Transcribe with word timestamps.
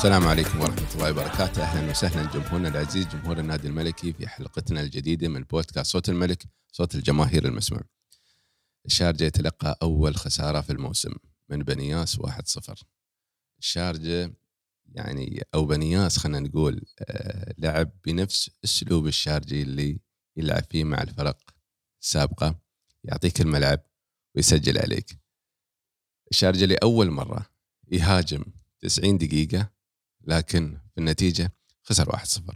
السلام 0.00 0.28
عليكم 0.28 0.60
ورحمة 0.60 0.94
الله 0.94 1.10
وبركاته. 1.10 1.62
أهلا 1.62 1.90
وسهلا 1.90 2.32
جمهورنا 2.32 2.68
العزيز 2.68 3.06
جمهور 3.06 3.38
النادي 3.38 3.68
الملكي 3.68 4.12
في 4.12 4.28
حلقتنا 4.28 4.80
الجديدة 4.80 5.28
من 5.28 5.42
بودكاست 5.42 5.92
صوت 5.92 6.08
الملك 6.08 6.44
صوت 6.72 6.94
الجماهير 6.94 7.44
المسموع. 7.44 7.80
الشارجة 8.86 9.24
يتلقى 9.24 9.78
أول 9.82 10.16
خسارة 10.16 10.60
في 10.60 10.72
الموسم 10.72 11.12
من 11.48 11.58
بنياس 11.58 12.18
1-0 12.18 12.84
الشارجة 13.58 14.34
يعني 14.86 15.42
أو 15.54 15.64
بنياس 15.64 16.18
خلينا 16.18 16.40
نقول 16.40 16.86
آه، 17.00 17.54
لعب 17.58 17.90
بنفس 18.04 18.50
أسلوب 18.64 19.06
الشارجي 19.06 19.62
اللي 19.62 20.00
يلعب 20.36 20.64
فيه 20.70 20.84
مع 20.84 21.02
الفرق 21.02 21.38
السابقة. 22.02 22.60
يعطيك 23.04 23.40
الملعب 23.40 23.80
ويسجل 24.36 24.78
عليك. 24.78 25.18
الشارجة 26.30 26.64
لأول 26.64 27.10
مرة 27.10 27.46
يهاجم 27.88 28.44
90 28.80 29.18
دقيقة 29.18 29.79
لكن 30.22 30.80
في 30.94 30.98
النتيجة 30.98 31.52
خسر 31.82 32.16
1-0 32.16 32.54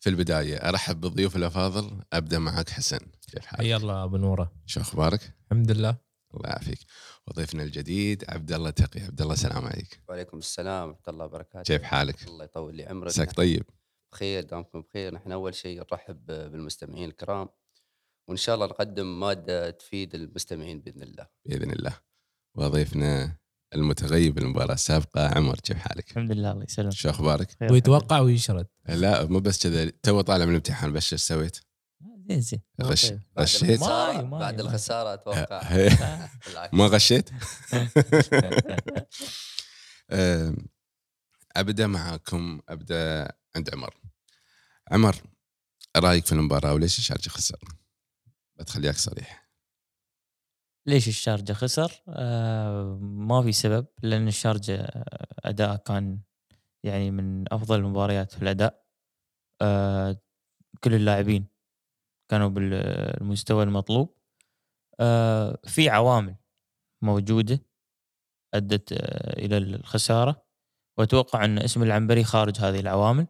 في 0.00 0.10
البداية 0.10 0.56
أرحب 0.56 1.00
بالضيوف 1.00 1.36
الأفاضل 1.36 2.04
أبدأ 2.12 2.38
معك 2.38 2.70
حسن. 2.70 2.98
كيف 2.98 3.46
حالك؟ 3.46 3.62
حيا 3.62 3.76
الله 3.76 4.04
أبو 4.04 4.16
نورة. 4.16 4.52
شو 4.66 4.80
أخبارك؟ 4.80 5.34
الحمد 5.44 5.70
لله. 5.70 5.96
الله 6.34 6.48
يعافيك. 6.48 6.78
وضيفنا 7.26 7.62
الجديد 7.62 8.24
عبد 8.28 8.52
الله 8.52 8.70
تقي. 8.70 9.00
عبد 9.00 9.20
الله 9.20 9.34
السلام 9.34 9.64
عليك. 9.64 10.00
وعليكم 10.08 10.38
السلام 10.38 10.88
ورحمة 10.88 11.02
الله 11.08 11.24
وبركاته. 11.24 11.62
كيف 11.62 11.82
حالك؟ 11.82 12.22
الله 12.28 12.44
يطول 12.44 12.76
لي 12.76 12.86
عمرك. 12.86 13.08
عساك 13.08 13.26
نحن 13.26 13.36
طيب. 13.36 13.64
بخير 14.12 14.42
دامكم 14.42 14.80
بخير. 14.80 15.14
نحن 15.14 15.32
أول 15.32 15.54
شيء 15.54 15.78
نرحب 15.78 16.26
بالمستمعين 16.26 17.08
الكرام. 17.08 17.48
وإن 18.28 18.36
شاء 18.36 18.54
الله 18.54 18.66
نقدم 18.66 19.20
مادة 19.20 19.70
تفيد 19.70 20.14
المستمعين 20.14 20.80
بإذن 20.80 21.02
الله. 21.02 21.28
بإذن 21.44 21.70
الله. 21.70 21.98
وضيفنا 22.54 23.36
المتغيب 23.74 24.38
المباراة 24.38 24.74
السابقة 24.74 25.28
عمر 25.38 25.60
كيف 25.60 25.76
حالك؟ 25.78 26.10
الحمد 26.10 26.32
لله 26.32 26.50
الله 26.52 26.64
يسلمك 26.64 26.92
شو 26.92 27.10
أخبارك؟ 27.10 27.56
خير 27.60 27.72
ويتوقع 27.72 28.18
ويشرد 28.20 28.66
لا 28.88 29.24
مو 29.24 29.40
بس 29.40 29.62
كذا 29.62 29.90
تو 30.02 30.20
طالع 30.20 30.44
من 30.44 30.50
الامتحان 30.50 30.92
بس 30.92 31.12
إيش 31.12 31.22
سويت؟ 31.22 31.60
زين 32.28 32.40
زين 32.40 32.60
غش 32.82 33.06
طيب. 33.08 33.20
بعد 33.36 33.44
غشيت؟ 33.44 33.70
الخساره 33.70 34.12
ماي- 34.12 34.22
ماي- 34.24 34.40
بعد 34.40 34.54
ماي. 34.54 34.64
الخسارة 34.64 35.14
أتوقع. 35.14 35.62
ما 36.78 36.86
غشيت؟ 36.86 37.30
أبدأ 41.56 41.86
معاكم 41.86 42.60
أبدأ 42.68 43.32
عند 43.56 43.74
عمر 43.74 43.94
عمر 44.90 45.16
رأيك 45.96 46.26
في 46.26 46.32
المباراة 46.32 46.74
وليش 46.74 46.98
الشارجه 46.98 47.28
خسر؟ 47.28 47.58
بتخليك 48.58 48.96
صريح 48.96 49.41
ليش 50.86 51.08
الشارجة 51.08 51.52
خسر؟ 51.52 52.02
آه 52.08 52.98
ما 53.02 53.42
في 53.42 53.52
سبب 53.52 53.86
لأن 54.02 54.28
الشارجة 54.28 55.04
أداء 55.44 55.76
كان 55.76 56.20
يعني 56.84 57.10
من 57.10 57.52
أفضل 57.52 57.78
المباريات 57.78 58.32
في 58.32 58.42
الأداء. 58.42 58.84
آه 59.62 60.20
كل 60.84 60.94
اللاعبين 60.94 61.46
كانوا 62.30 62.48
بالمستوى 62.48 63.62
المطلوب. 63.64 64.16
آه 65.00 65.58
في 65.64 65.88
عوامل 65.90 66.36
موجودة 67.02 67.66
أدت 68.54 68.92
آه 68.92 69.38
إلى 69.44 69.58
الخسارة. 69.58 70.46
وأتوقع 70.98 71.44
أن 71.44 71.58
اسم 71.58 71.82
العنبري 71.82 72.24
خارج 72.24 72.58
هذه 72.60 72.80
العوامل 72.80 73.26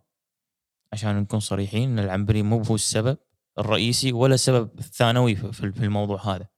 عشان 0.92 1.20
نكون 1.20 1.40
صريحين 1.40 1.90
أن 1.90 1.98
العنبري 2.04 2.42
مو 2.42 2.62
هو 2.62 2.74
السبب 2.74 3.18
الرئيسي 3.58 4.12
ولا 4.12 4.34
السبب 4.34 4.78
الثانوي 4.78 5.36
في 5.36 5.52
في 5.72 5.84
الموضوع 5.84 6.36
هذا. 6.36 6.48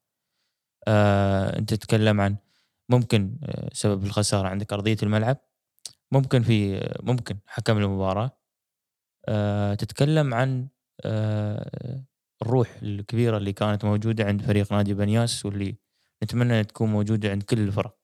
آه، 0.89 1.59
أنت 1.59 1.75
تتكلم 1.75 2.21
عن 2.21 2.37
ممكن 2.89 3.39
آه، 3.45 3.71
سبب 3.73 4.05
الخسارة 4.05 4.49
عندك 4.49 4.73
أرضية 4.73 4.97
الملعب. 5.03 5.37
ممكن 6.13 6.43
في 6.43 6.77
آه، 6.79 7.01
ممكن 7.03 7.37
حكم 7.47 7.79
المباراة. 7.79 8.31
آه، 9.29 9.75
تتكلم 9.75 10.35
عن 10.35 10.69
آه، 11.05 12.05
الروح 12.43 12.69
الكبيرة 12.83 13.37
اللي 13.37 13.53
كانت 13.53 13.85
موجودة 13.85 14.25
عند 14.25 14.43
فريق 14.43 14.73
نادي 14.73 14.95
بنياس 14.95 15.47
واللي 15.47 15.77
نتمنى 16.25 16.61
أن 16.61 16.67
تكون 16.67 16.91
موجودة 16.91 17.31
عند 17.31 17.43
كل 17.43 17.59
الفرق. 17.59 17.97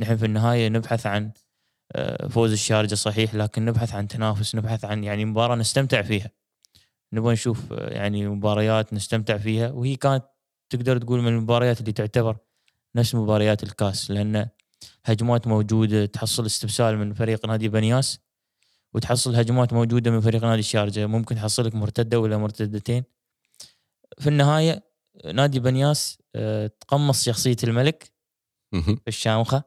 نحن 0.00 0.16
في 0.16 0.26
النهاية 0.26 0.68
نبحث 0.68 1.06
عن 1.06 1.32
آه، 1.92 2.26
فوز 2.28 2.52
الشارجة 2.52 2.94
صحيح 2.94 3.34
لكن 3.34 3.64
نبحث 3.64 3.94
عن 3.94 4.08
تنافس 4.08 4.54
نبحث 4.54 4.84
عن 4.84 5.04
يعني 5.04 5.24
مباراة 5.24 5.56
نستمتع 5.56 6.02
فيها. 6.02 6.30
نبغى 7.12 7.32
نشوف 7.32 7.70
يعني 7.70 8.28
مباريات 8.28 8.92
نستمتع 8.92 9.36
فيها 9.38 9.70
وهي 9.70 9.96
كانت 9.96 10.24
تقدر 10.70 10.98
تقول 10.98 11.20
من 11.20 11.28
المباريات 11.28 11.80
اللي 11.80 11.92
تعتبر 11.92 12.36
نفس 12.96 13.14
مباريات 13.14 13.62
الكاس 13.62 14.10
لأن 14.10 14.48
هجمات 15.04 15.46
موجودة 15.46 16.06
تحصل 16.06 16.46
استبسال 16.46 16.98
من 16.98 17.14
فريق 17.14 17.46
نادي 17.46 17.68
بنياس 17.68 18.18
وتحصل 18.94 19.34
هجمات 19.36 19.72
موجودة 19.72 20.10
من 20.10 20.20
فريق 20.20 20.44
نادي 20.44 20.60
الشارجه 20.60 21.06
ممكن 21.06 21.34
تحصل 21.34 21.66
لك 21.66 21.74
مرتدة 21.74 22.20
ولا 22.20 22.36
مرتدتين. 22.36 23.04
في 24.18 24.28
النهاية 24.28 24.82
نادي 25.34 25.60
بنياس 25.60 26.18
آه، 26.34 26.66
تقمص 26.66 27.24
شخصية 27.24 27.56
الملك 27.64 28.12
في 28.72 29.08
الشامخة. 29.08 29.62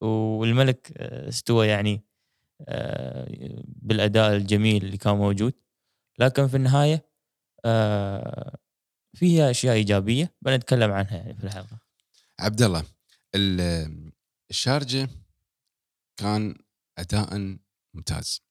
والملك 0.00 0.92
آه، 0.96 1.28
استوى 1.28 1.66
يعني 1.66 2.04
آه، 2.68 3.26
بالأداء 3.66 4.36
الجميل 4.36 4.84
اللي 4.84 4.96
كان 4.96 5.16
موجود. 5.16 5.52
لكن 6.18 6.46
في 6.46 6.56
النهاية 6.56 7.06
فيها 9.16 9.50
أشياء 9.50 9.74
إيجابية 9.74 10.34
بنتكلم 10.42 10.92
عنها 10.92 11.16
يعني 11.16 11.34
في 11.34 11.44
الحلقة. 11.44 11.78
عبد 12.40 12.62
الله 12.62 12.84
ال- 13.34 14.12
الشارجة 14.50 15.08
كان 16.16 16.54
أداء 16.98 17.56
ممتاز. 17.94 18.42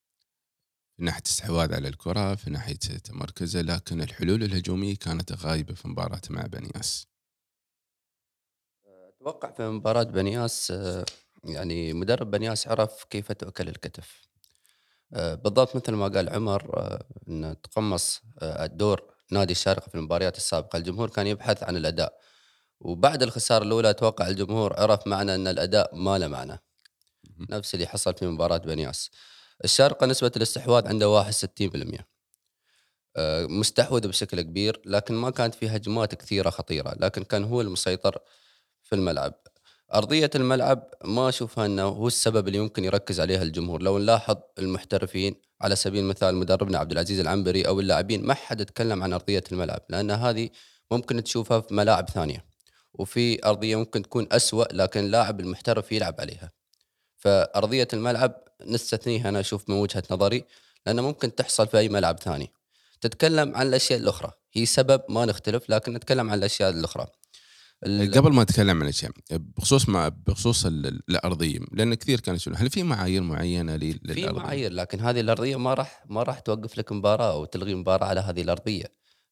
من 0.99 1.05
ناحية 1.05 1.21
استحواذ 1.25 1.73
على 1.73 1.87
الكرة 1.87 2.35
في 2.35 2.49
ناحية 2.49 2.75
تمركزه 2.75 3.61
لكن 3.61 4.01
الحلول 4.01 4.43
الهجومية 4.43 4.95
كانت 4.95 5.31
غايبة 5.31 5.73
في 5.73 5.87
مباراته 5.87 6.33
مع 6.33 6.41
بنياس. 6.45 7.07
أتوقع 8.85 9.51
في 9.51 9.69
مباراة 9.69 10.03
بنياس 10.03 10.71
آه، 10.71 11.05
يعني 11.43 11.93
مدرب 11.93 12.31
بنياس 12.31 12.67
عرف 12.67 13.03
كيف 13.03 13.31
تؤكل 13.31 13.67
الكتف. 13.69 14.27
آه، 15.13 15.35
بالضبط 15.35 15.75
مثل 15.75 15.91
ما 15.91 16.07
قال 16.07 16.29
عمر 16.29 16.77
آه، 16.79 17.05
ان 17.29 17.55
تقمص 17.63 18.21
الدور 18.43 19.14
نادي 19.31 19.51
الشارقة 19.51 19.89
في 19.89 19.95
المباريات 19.95 20.37
السابقة. 20.37 20.77
الجمهور 20.77 21.09
كان 21.09 21.27
يبحث 21.27 21.63
عن 21.63 21.77
الأداء. 21.77 22.19
وبعد 22.79 23.23
الخسارة 23.23 23.63
الأولى 23.63 23.89
أتوقع 23.89 24.27
الجمهور 24.27 24.79
عرف 24.79 25.07
معنى 25.07 25.35
أن 25.35 25.47
الأداء 25.47 25.95
ما 25.95 26.17
له 26.17 26.27
معنى. 26.27 26.59
نفس 27.49 27.73
اللي 27.73 27.87
حصل 27.87 28.13
في 28.13 28.27
مباراة 28.27 28.57
بنياس. 28.57 29.11
الشارقة 29.63 30.05
نسبة 30.05 30.31
الاستحواذ 30.37 30.87
عنده 30.87 31.09
61% 31.09 32.05
آه، 33.17 33.45
مستحوذ 33.45 34.07
بشكل 34.07 34.41
كبير 34.41 34.81
لكن 34.85 35.13
ما 35.13 35.29
كانت 35.29 35.55
في 35.55 35.67
هجمات 35.69 36.15
كثيرة 36.15 36.49
خطيرة 36.49 36.95
لكن 36.99 37.23
كان 37.23 37.43
هو 37.43 37.61
المسيطر 37.61 38.19
في 38.83 38.95
الملعب. 38.95 39.33
أرضية 39.93 40.29
الملعب 40.35 40.89
ما 41.03 41.29
أشوفها 41.29 41.65
إنه 41.65 41.83
هو 41.83 42.07
السبب 42.07 42.47
اللي 42.47 42.57
يمكن 42.59 42.83
يركز 42.83 43.19
عليها 43.19 43.41
الجمهور. 43.41 43.81
لو 43.81 43.97
نلاحظ 43.97 44.35
المحترفين 44.59 45.35
على 45.61 45.75
سبيل 45.75 46.03
المثال 46.03 46.35
مدربنا 46.35 46.77
عبد 46.77 46.91
العزيز 46.91 47.19
العنبري 47.19 47.67
أو 47.67 47.79
اللاعبين 47.79 48.23
ما 48.25 48.33
حد 48.33 48.65
تكلم 48.65 49.03
عن 49.03 49.13
أرضية 49.13 49.43
الملعب 49.51 49.81
لأن 49.89 50.11
هذه 50.11 50.49
ممكن 50.91 51.23
تشوفها 51.23 51.59
في 51.59 51.73
ملاعب 51.73 52.09
ثانية. 52.09 52.45
وفي 52.93 53.45
أرضية 53.45 53.75
ممكن 53.75 54.01
تكون 54.01 54.27
أسوأ 54.31 54.65
لكن 54.73 55.05
لاعب 55.11 55.39
المحترف 55.39 55.91
يلعب 55.91 56.15
عليها. 56.19 56.51
فأرضية 57.17 57.87
الملعب 57.93 58.43
نستثنيها 58.65 59.29
أنا 59.29 59.39
أشوف 59.39 59.69
من 59.69 59.75
وجهة 59.75 60.03
نظري 60.11 60.45
لأنه 60.85 61.01
ممكن 61.01 61.35
تحصل 61.35 61.67
في 61.67 61.77
أي 61.77 61.89
ملعب 61.89 62.19
ثاني. 62.19 62.51
تتكلم 63.01 63.55
عن 63.55 63.67
الأشياء 63.67 63.99
الأخرى 63.99 64.31
هي 64.53 64.65
سبب 64.65 65.01
ما 65.09 65.25
نختلف 65.25 65.69
لكن 65.69 65.93
نتكلم 65.93 66.29
عن 66.29 66.37
الأشياء 66.37 66.69
الأخرى. 66.69 67.03
ال- 67.03 67.09
قبل 67.83 68.33
ما 68.33 68.41
اتكلم 68.41 68.69
عن 68.77 68.81
الأشياء 68.81 69.11
بخصوص 69.31 69.89
ما 69.89 70.09
بخصوص 70.09 70.65
ال- 70.65 71.01
الأرضية 71.09 71.59
لأن 71.71 71.93
كثير 71.93 72.19
كانوا 72.19 72.35
يسألون 72.35 72.59
هل 72.59 72.69
في 72.69 72.83
معايير 72.83 73.21
معينة 73.21 73.75
لل- 73.75 73.99
في 74.13 74.13
للأرضية؟ 74.13 74.41
معايير 74.41 74.71
لكن 74.71 74.99
هذه 74.99 75.19
الأرضية 75.19 75.55
ما 75.55 75.73
راح 75.73 76.03
ما 76.09 76.23
راح 76.23 76.39
توقف 76.39 76.77
لك 76.77 76.91
مباراة 76.91 77.31
أو 77.33 77.45
تلغي 77.45 77.75
مباراة 77.75 78.07
على 78.07 78.19
هذه 78.19 78.41
الأرضية 78.41 78.85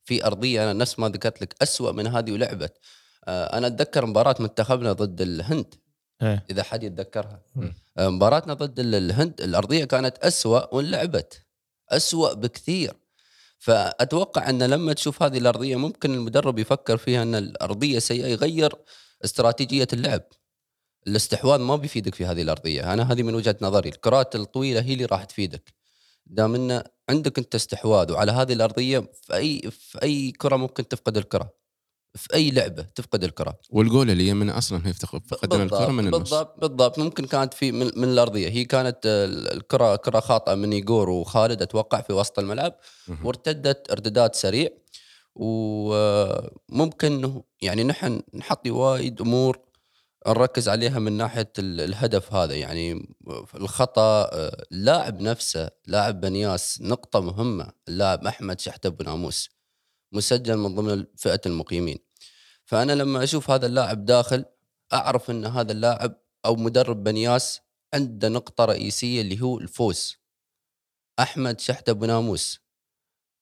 في 0.06 0.26
أرضية 0.26 0.64
أنا 0.64 0.74
نفس 0.74 1.00
ما 1.00 1.10
ذكرت 1.10 1.42
لك 1.42 1.56
أسوأ 1.62 1.92
من 1.92 2.08
هذه 2.08 2.32
ولعبت 2.32 2.74
آه، 3.28 3.58
أنا 3.58 3.68
أتذكر 3.68 4.06
مباراة 4.06 4.36
منتخبنا 4.40 4.94
ضد 4.94 5.22
الهند 5.22 5.76
إيه. 6.22 6.46
إذا 6.50 6.64
حد 6.64 6.84
يتذكرها. 6.84 7.42
آه، 7.98 8.10
مباراتنا 8.10 8.54
ضد 8.54 8.80
ال- 8.80 8.96
الهند 8.96 9.42
الأرضية 9.42 9.86
كانت 9.86 10.18
أسوأ 10.18 10.76
ولعبت 10.76 11.46
أسوأ 11.90 12.34
بكثير 12.34 12.94
فأتوقع 13.64 14.50
أن 14.50 14.64
لما 14.64 14.94
تشوف 14.94 15.24
هذه 15.24 15.38
الأرضية 15.38 15.76
ممكن 15.76 16.14
المدرب 16.14 16.60
يفكر 16.60 16.98
فيها 16.98 17.24
أن 17.24 17.36
الأرضية 17.36 18.00
سيئه 18.00 18.28
يغير 18.28 18.76
استراتيجية 19.26 19.88
اللعب. 19.94 20.22
الاستحواذ 21.08 21.60
ما 21.60 21.76
بيفيدك 21.76 22.16
في 22.16 22.26
هذه 22.26 22.42
الأرضية. 22.42 22.94
أنا 22.94 23.12
هذه 23.12 23.24
من 23.24 23.36
وجهة 23.36 23.56
نظري. 23.62 23.90
الكرات 23.90 24.36
الطويلة 24.36 24.82
هي 24.82 24.94
اللي 24.94 25.06
راح 25.06 25.24
تفيدك. 25.24 25.74
دام 26.26 26.56
أن 26.56 26.84
عندك 27.10 27.38
أنت 27.40 27.56
استحواذ 27.56 28.12
وعلى 28.12 28.32
هذه 28.32 28.54
الأرضية 28.54 29.00
في 29.00 29.36
أي 29.36 29.62
في 29.72 30.04
أي 30.04 30.32
كرة 30.32 30.56
ممكن 30.56 30.88
تفقد 30.88 31.18
الكرة. 31.18 31.54
في 32.16 32.34
أي 32.34 32.52
لعبة 32.52 32.84
تفقد 32.84 33.24
الكرة. 33.24 33.60
والجول 33.70 34.10
اللي 34.10 34.28
يمنا 34.28 34.58
أصلا 34.58 34.88
هي 34.88 34.94
فقدنا 34.94 35.64
الكرة 35.64 35.88
من 35.92 36.06
النص. 36.08 36.18
بالضبط 36.20 36.60
بالضبط. 36.60 37.00
ممكن 37.00 37.26
كانت 37.26 37.54
في 37.54 37.72
من, 37.72 37.92
من 37.96 38.04
الأرضية. 38.04 38.50
هي 38.50 38.66
كانت 38.66 38.98
آه، 39.06 39.26
الكرة 39.54 39.96
كرة 39.96 40.20
خاطئة 40.20 40.56
من 40.56 40.72
ايجور 40.74 41.10
وخالد 41.10 41.62
أتوقع 41.62 42.02
في 42.02 42.14
وسط 42.14 42.40
الملعب. 42.40 42.76
وارتدت 43.24 43.92
ارتداد 43.92 44.36
سريع. 44.36 44.70
وممكن 45.36 47.42
يعني 47.62 47.84
نحن 47.84 48.22
نحطي 48.34 48.72
وايد 48.72 49.22
أمور 49.22 49.60
نركز 50.28 50.70
عليها 50.70 51.00
من 51.00 51.12
ناحية 51.14 51.52
ال- 51.60 51.82
الهدف 51.82 52.34
هذا. 52.34 52.56
يعني 52.56 53.16
الخطأ 53.56 54.02
آه، 54.34 54.64
اللاعب 54.72 55.22
نفسه 55.22 55.70
لاعب 55.88 56.22
بنياس 56.22 56.82
نقطة 56.82 57.20
مهمة 57.20 57.68
اللاعب 57.88 58.26
أحمد 58.28 58.60
شحتة 58.60 58.88
ابو 58.88 59.04
ناموس 59.04 59.50
مسجل 60.14 60.58
من 60.58 60.76
ضمن 60.76 61.06
فئة 61.18 61.42
المقيمين. 61.46 62.00
فأنا 62.66 62.92
لما 62.92 63.24
أشوف 63.24 63.52
هذا 63.52 63.66
اللاعب 63.66 64.06
داخل 64.06 64.46
أعرف 64.94 65.32
إن 65.32 65.46
هذا 65.46 65.72
اللاعب 65.72 66.16
أو 66.46 66.56
مدرب 66.56 67.04
بنياس 67.04 67.62
عنده 67.94 68.30
نقطة 68.30 68.66
رئيسية 68.66 69.22
اللي 69.22 69.42
هو 69.42 69.60
الفوز. 69.60 70.18
أحمد 71.20 71.60
شحته 71.60 71.92
أبو 71.92 72.06
ناموس 72.06 72.60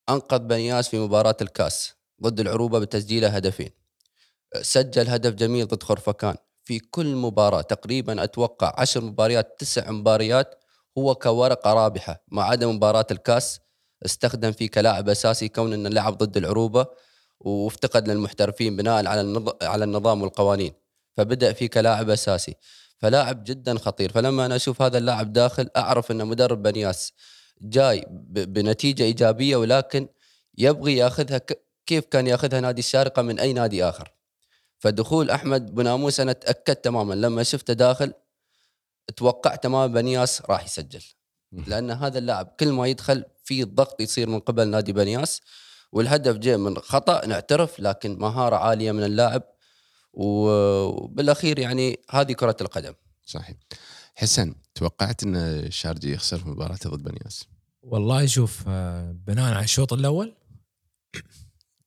أنقذ 0.09 0.39
بنياس 0.39 0.89
في 0.89 0.99
مباراة 0.99 1.37
الكاس 1.41 1.93
ضد 2.23 2.39
العروبة 2.39 2.79
بتسجيله 2.79 3.27
هدفين. 3.27 3.69
سجل 4.61 5.09
هدف 5.09 5.33
جميل 5.33 5.67
ضد 5.67 5.83
خرفكان. 5.83 6.35
في 6.63 6.79
كل 6.79 7.15
مباراة 7.15 7.61
تقريبا 7.61 8.23
أتوقع 8.23 8.73
عشر 8.77 9.01
مباريات 9.03 9.59
تسع 9.59 9.91
مباريات 9.91 10.63
هو 10.97 11.15
كورقة 11.15 11.73
رابحة 11.73 12.23
ما 12.27 12.43
عدا 12.43 12.67
مباراة 12.67 13.07
الكاس. 13.11 13.59
استخدم 14.05 14.51
فيه 14.51 14.69
كلاعب 14.69 15.09
أساسي 15.09 15.47
كون 15.49 15.73
انه 15.73 15.89
لعب 15.89 16.17
ضد 16.17 16.37
العروبة 16.37 16.85
وافتقد 17.39 18.09
للمحترفين 18.09 18.75
بناء 18.75 19.05
على. 19.05 19.53
على 19.61 19.83
النظام 19.83 20.21
والقوانين 20.21 20.73
فبدأ 21.17 21.53
فيه 21.53 21.67
كلاعب 21.67 22.09
أساسي 22.09 22.55
فلاعب 22.97 23.43
جدا 23.43 23.77
خطير 23.77 24.11
فلما 24.11 24.45
أنا 24.45 24.55
أشوف 24.55 24.81
هذا 24.81 24.97
اللاعب 24.97 25.33
داخل 25.33 25.69
أعرف 25.77 26.11
ان 26.11 26.27
مدرب 26.27 26.63
بنياس 26.63 27.13
جاي. 27.61 28.05
بنتيجة 28.09 29.03
إيجابية 29.03 29.55
ولكن 29.55 30.07
يبغي 30.57 30.97
يأخذها. 30.97 31.41
كيف 31.85 32.05
كان 32.05 32.27
يأخذها 32.27 32.59
نادي 32.59 32.79
الشارقه 32.79 33.21
من 33.21 33.39
أي 33.39 33.53
نادي 33.53 33.83
آخر 33.83 34.11
فدخول 34.79 35.29
أحمد 35.29 35.75
بناموس 35.75 36.19
أنا 36.19 36.33
تأكدت 36.33 36.85
تماما 36.85 37.13
لما 37.13 37.43
شفته 37.43 37.73
داخل 37.73 38.13
توقعت 39.15 39.63
تماما 39.63 39.93
بنياس 39.93 40.41
راح 40.49 40.65
يسجل 40.65 41.03
لأن 41.51 41.91
هذا 41.91 42.17
اللاعب 42.17 42.55
كل 42.59 42.71
ما 42.71 42.87
يدخل 42.87 43.25
في 43.51 43.63
ضغط 43.63 44.01
يصير 44.01 44.29
من 44.29 44.39
قبل 44.39 44.67
نادي 44.67 44.93
بنياس 44.93 45.41
والهدف 45.91 46.37
جاء 46.37 46.57
من 46.57 46.77
خطأ 46.77 47.25
نعترف 47.25 47.79
لكن 47.79 48.17
مهارة 48.19 48.55
عالية 48.55 48.91
من 48.91 49.03
اللاعب 49.03 49.43
وبالأخير 50.13 51.59
يعني 51.59 51.99
هذه 52.09 52.33
كرة 52.33 52.55
القدم. 52.61 52.93
صحيح. 53.25 53.57
حسن 54.15 54.55
توقعت 54.75 55.23
إن 55.23 55.35
الشارجي 55.35 56.11
يخسر 56.13 56.37
في 56.37 56.49
مباراته 56.49 56.89
ضد 56.89 57.03
بنياس؟ 57.03 57.47
والله 57.81 58.25
شوف 58.25 58.63
آه، 58.67 59.11
بناء 59.11 59.53
على 59.53 59.63
الشوط 59.63 59.93
الأول 59.93 60.35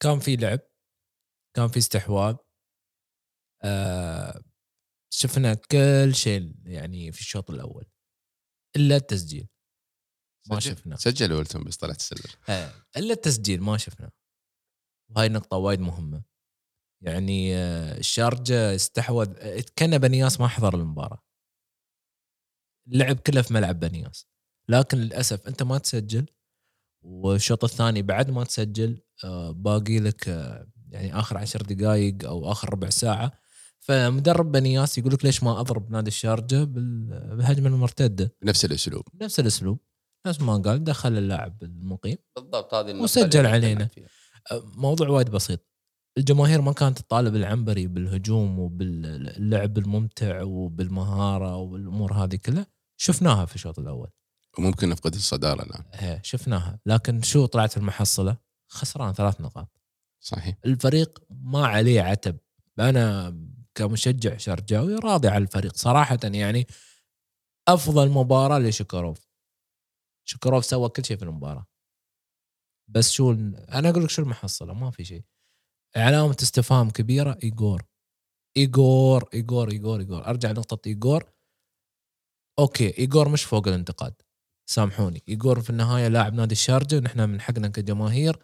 كان 0.00 0.18
في 0.18 0.36
لعب 0.36 0.60
كان 1.54 1.68
في 1.68 1.78
استحواذ 1.78 2.36
آه، 3.62 4.42
شفنا 5.10 5.54
كل 5.54 6.14
شيء 6.14 6.54
يعني 6.64 7.12
في 7.12 7.20
الشوط 7.20 7.50
الأول 7.50 7.86
إلا 8.76 8.96
التسجيل. 8.96 9.53
ما 10.50 10.60
سجل- 10.60 10.70
شفنا. 10.76 10.96
سجل 10.96 11.32
ولتون 11.32 11.64
بس 11.64 11.76
طلعت 11.76 12.00
السلر 12.00 12.36
آه، 12.48 12.72
إلا 12.96 13.12
التسجيل 13.12 13.60
ما 13.62 13.76
شفنا. 13.76 14.10
وهاي 15.10 15.28
نقطة 15.28 15.56
وايد 15.56 15.80
مهمة. 15.80 16.22
يعني 17.02 17.56
آه، 17.56 17.98
الشارجة 17.98 18.74
استحوذ 18.74 19.26
كان 19.76 19.98
بنياس 19.98 20.40
ما 20.40 20.48
حضر 20.48 20.74
المباراة. 20.74 21.22
اللعب 22.88 23.16
كله 23.16 23.42
في 23.42 23.54
ملعب 23.54 23.80
بنياس. 23.80 24.26
لكن 24.68 24.98
للأسف 24.98 25.48
أنت 25.48 25.62
ما 25.62 25.78
تسجل 25.78 26.26
والشوط 27.04 27.64
الثاني 27.64 28.02
بعد 28.02 28.30
ما 28.30 28.44
تسجل 28.44 29.02
آه، 29.24 29.50
باقي 29.50 29.98
لك 29.98 30.28
آه، 30.28 30.66
يعني 30.88 31.18
آخر 31.18 31.38
عشر 31.38 31.62
دقائق 31.62 32.24
أو 32.24 32.52
آخر 32.52 32.70
ربع 32.72 32.90
ساعة. 32.90 33.32
فمدرب 33.80 34.52
بنياس 34.52 34.98
يقول 34.98 35.12
لك 35.14 35.24
ليش 35.24 35.42
ما 35.42 35.60
أضرب 35.60 35.90
نادي 35.90 36.08
الشارجة 36.08 36.64
بال- 36.64 37.36
بالهجمة 37.36 37.68
المرتدة؟ 37.68 38.34
بنفس 38.42 38.64
الأسلوب. 38.64 39.02
بنفس 39.14 39.40
الأسلوب. 39.40 39.78
نفس 40.26 40.40
ما 40.40 40.56
قال 40.56 40.84
دخل 40.84 41.18
اللاعب 41.18 41.62
المقيم 41.62 42.16
بالضبط 42.36 42.74
هذه 42.74 42.90
النقطة 42.90 43.02
وسجل 43.04 43.46
علينا. 43.46 43.86
فيها. 43.86 44.08
موضوع 44.76 45.08
وايد 45.08 45.30
بسيط. 45.30 45.60
الجماهير 46.18 46.60
ما 46.60 46.72
كانت 46.72 46.98
تطالب 46.98 47.36
العنبري 47.36 47.86
بالهجوم 47.86 48.58
وباللعب 48.58 49.78
الممتع 49.78 50.42
وبالمهارة 50.42 51.56
والأمور 51.56 52.12
هذه 52.12 52.36
كلها. 52.36 52.66
شفناها 52.96 53.44
في 53.44 53.54
الشوط 53.54 53.78
الأول. 53.78 54.10
وممكن 54.58 54.88
نفقد 54.88 55.14
الصدارة 55.14 55.62
الآن. 55.62 55.84
إيه، 56.02 56.20
شفناها. 56.22 56.80
لكن 56.86 57.22
شو 57.22 57.46
طلعت 57.46 57.76
المحصلة؟ 57.76 58.36
خسران 58.68 59.12
ثلاث 59.12 59.40
نقاط. 59.40 59.68
صحيح. 60.20 60.56
الفريق 60.66 61.22
ما 61.30 61.66
عليه 61.66 62.02
عتب. 62.02 62.36
أنا 62.78 63.36
كمشجع 63.74 64.36
شرجاوي 64.36 64.94
راضي 64.94 65.28
على 65.28 65.44
الفريق. 65.44 65.76
صراحة 65.76 66.18
يعني 66.24 66.66
أفضل 67.68 68.10
مباراة 68.10 68.58
لشكروف 68.58 69.23
شكروف 70.24 70.64
سوى 70.64 70.88
كل 70.88 71.04
شيء 71.04 71.16
في 71.16 71.22
المباراة. 71.22 71.66
بس 72.88 73.10
شو 73.10 73.32
أنا 73.32 73.90
أقول 73.90 74.04
لك 74.04 74.10
شو 74.10 74.22
المحصلة 74.22 74.74
ما 74.74 74.90
في 74.90 75.04
شيء. 75.04 75.24
علامة 75.96 76.36
استفهام 76.42 76.90
كبيرة 76.90 77.38
ايجور 77.42 77.82
ايجور 78.56 79.28
ايجور 79.34 79.70
ايجور 79.70 80.00
ايجور 80.00 80.26
أرجع 80.26 80.50
لنقطة 80.50 80.88
ايجور 80.88 81.24
okay 82.58 82.98
ايجور 82.98 83.28
مش 83.28 83.44
فوق 83.44 83.68
الانتقاد. 83.68 84.14
سامحوني. 84.66 85.22
ايجور 85.28 85.60
في 85.60 85.70
النهاية 85.70 86.08
لاعب 86.08 86.34
نادي 86.34 86.52
الشارجة 86.52 86.96
ونحن 86.96 87.28
من 87.30 87.40
حقنا 87.40 87.68
كجماهير. 87.68 88.38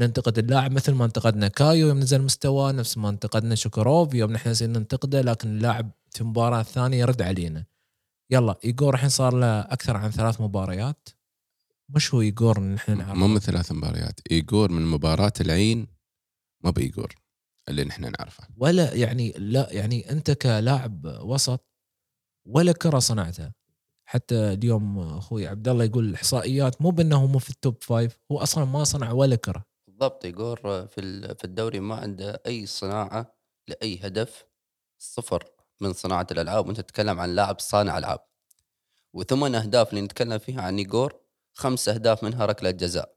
ننتقد 0.00 0.38
اللاعب 0.38 0.72
مثل 0.72 0.92
ما 0.92 1.04
انتقدنا 1.04 1.48
كايو 1.48 1.88
يوم 1.88 1.98
نزل 1.98 2.22
مستواه 2.22 2.72
نفس 2.72 2.98
ما 2.98 3.08
انتقدنا 3.08 3.54
شوكوروف 3.54 4.14
يوم 4.14 4.32
نحن 4.32 4.54
ننتقده 4.62 5.20
لكن 5.20 5.48
اللاعب 5.48 5.90
في 6.10 6.20
المباراة 6.20 6.60
الثانية 6.60 6.98
يرد 6.98 7.22
علينا. 7.22 7.64
يلا 8.30 8.58
ايجور 8.64 8.94
الحين 8.94 9.08
صار 9.08 9.34
له 9.34 9.60
أكثر 9.60 9.96
عن 9.96 10.10
ثلاث 10.10 10.40
مباريات. 10.40 11.08
مش 11.88 12.14
هو 12.14 12.20
ايجور 12.20 12.58
اللي 12.58 12.74
نحن 12.74 12.98
نعرفه 12.98 13.14
مو 13.14 13.26
من 13.26 13.38
ثلاث 13.38 13.72
مباريات. 13.72 14.20
ايجور 14.30 14.72
من 14.72 14.82
مباراة 14.86 15.32
العين 15.40 15.86
مب 16.64 16.70
ايجور 16.70 17.14
اللي 17.68 17.84
نحن 17.84 18.12
نعرفه. 18.18 18.48
ولا 18.56 18.94
يعني 18.94 19.32
لا 19.36 19.72
يعني 19.72 20.10
أنت 20.10 20.30
كلاعب 20.30 21.04
وسط 21.22 21.66
ولا 22.46 22.72
كرة 22.72 22.98
صنعتها 22.98 23.54
حتى 24.08 24.52
اليوم 24.52 24.98
أخوي 24.98 25.46
عبد 25.46 25.68
الله 25.68 25.84
يقول 25.84 26.04
الاحصائيات 26.08 26.82
مو 26.82 26.90
بأنه 26.90 27.26
مو 27.26 27.38
في 27.38 27.50
ال 27.50 27.58
top 27.58 27.82
five 27.82 28.18
هو 28.32 28.38
أصلا 28.38 28.64
ما 28.64 28.84
صنع 28.84 29.12
ولا 29.12 29.36
كرة. 29.36 29.64
بالضبط 29.88 30.24
ايجور 30.24 30.86
في 30.86 31.00
ال- 31.00 31.36
في 31.36 31.44
الدوري 31.44 31.80
ما 31.80 31.94
عنده 31.94 32.42
أي 32.46 32.66
صناعة 32.66 33.36
لأي 33.68 34.00
هدف 34.02 34.44
صفر. 34.98 35.44
من 35.80 35.92
صناعة 35.92 36.26
الألعاب 36.30 36.66
وأنت 36.66 36.80
تتكلم 36.80 37.20
عن 37.20 37.34
لاعب 37.34 37.60
صانع 37.60 37.98
ألعاب. 37.98 38.20
وثمان 39.12 39.54
أهداف 39.54 39.90
اللي 39.90 40.00
نتكلم 40.00 40.38
فيها 40.38 40.62
عن 40.62 40.78
ايجور 40.78 41.14
خمس 41.52 41.88
أهداف 41.88 42.24
منها 42.24 42.46
ركلة 42.46 42.70
جزاء. 42.70 43.16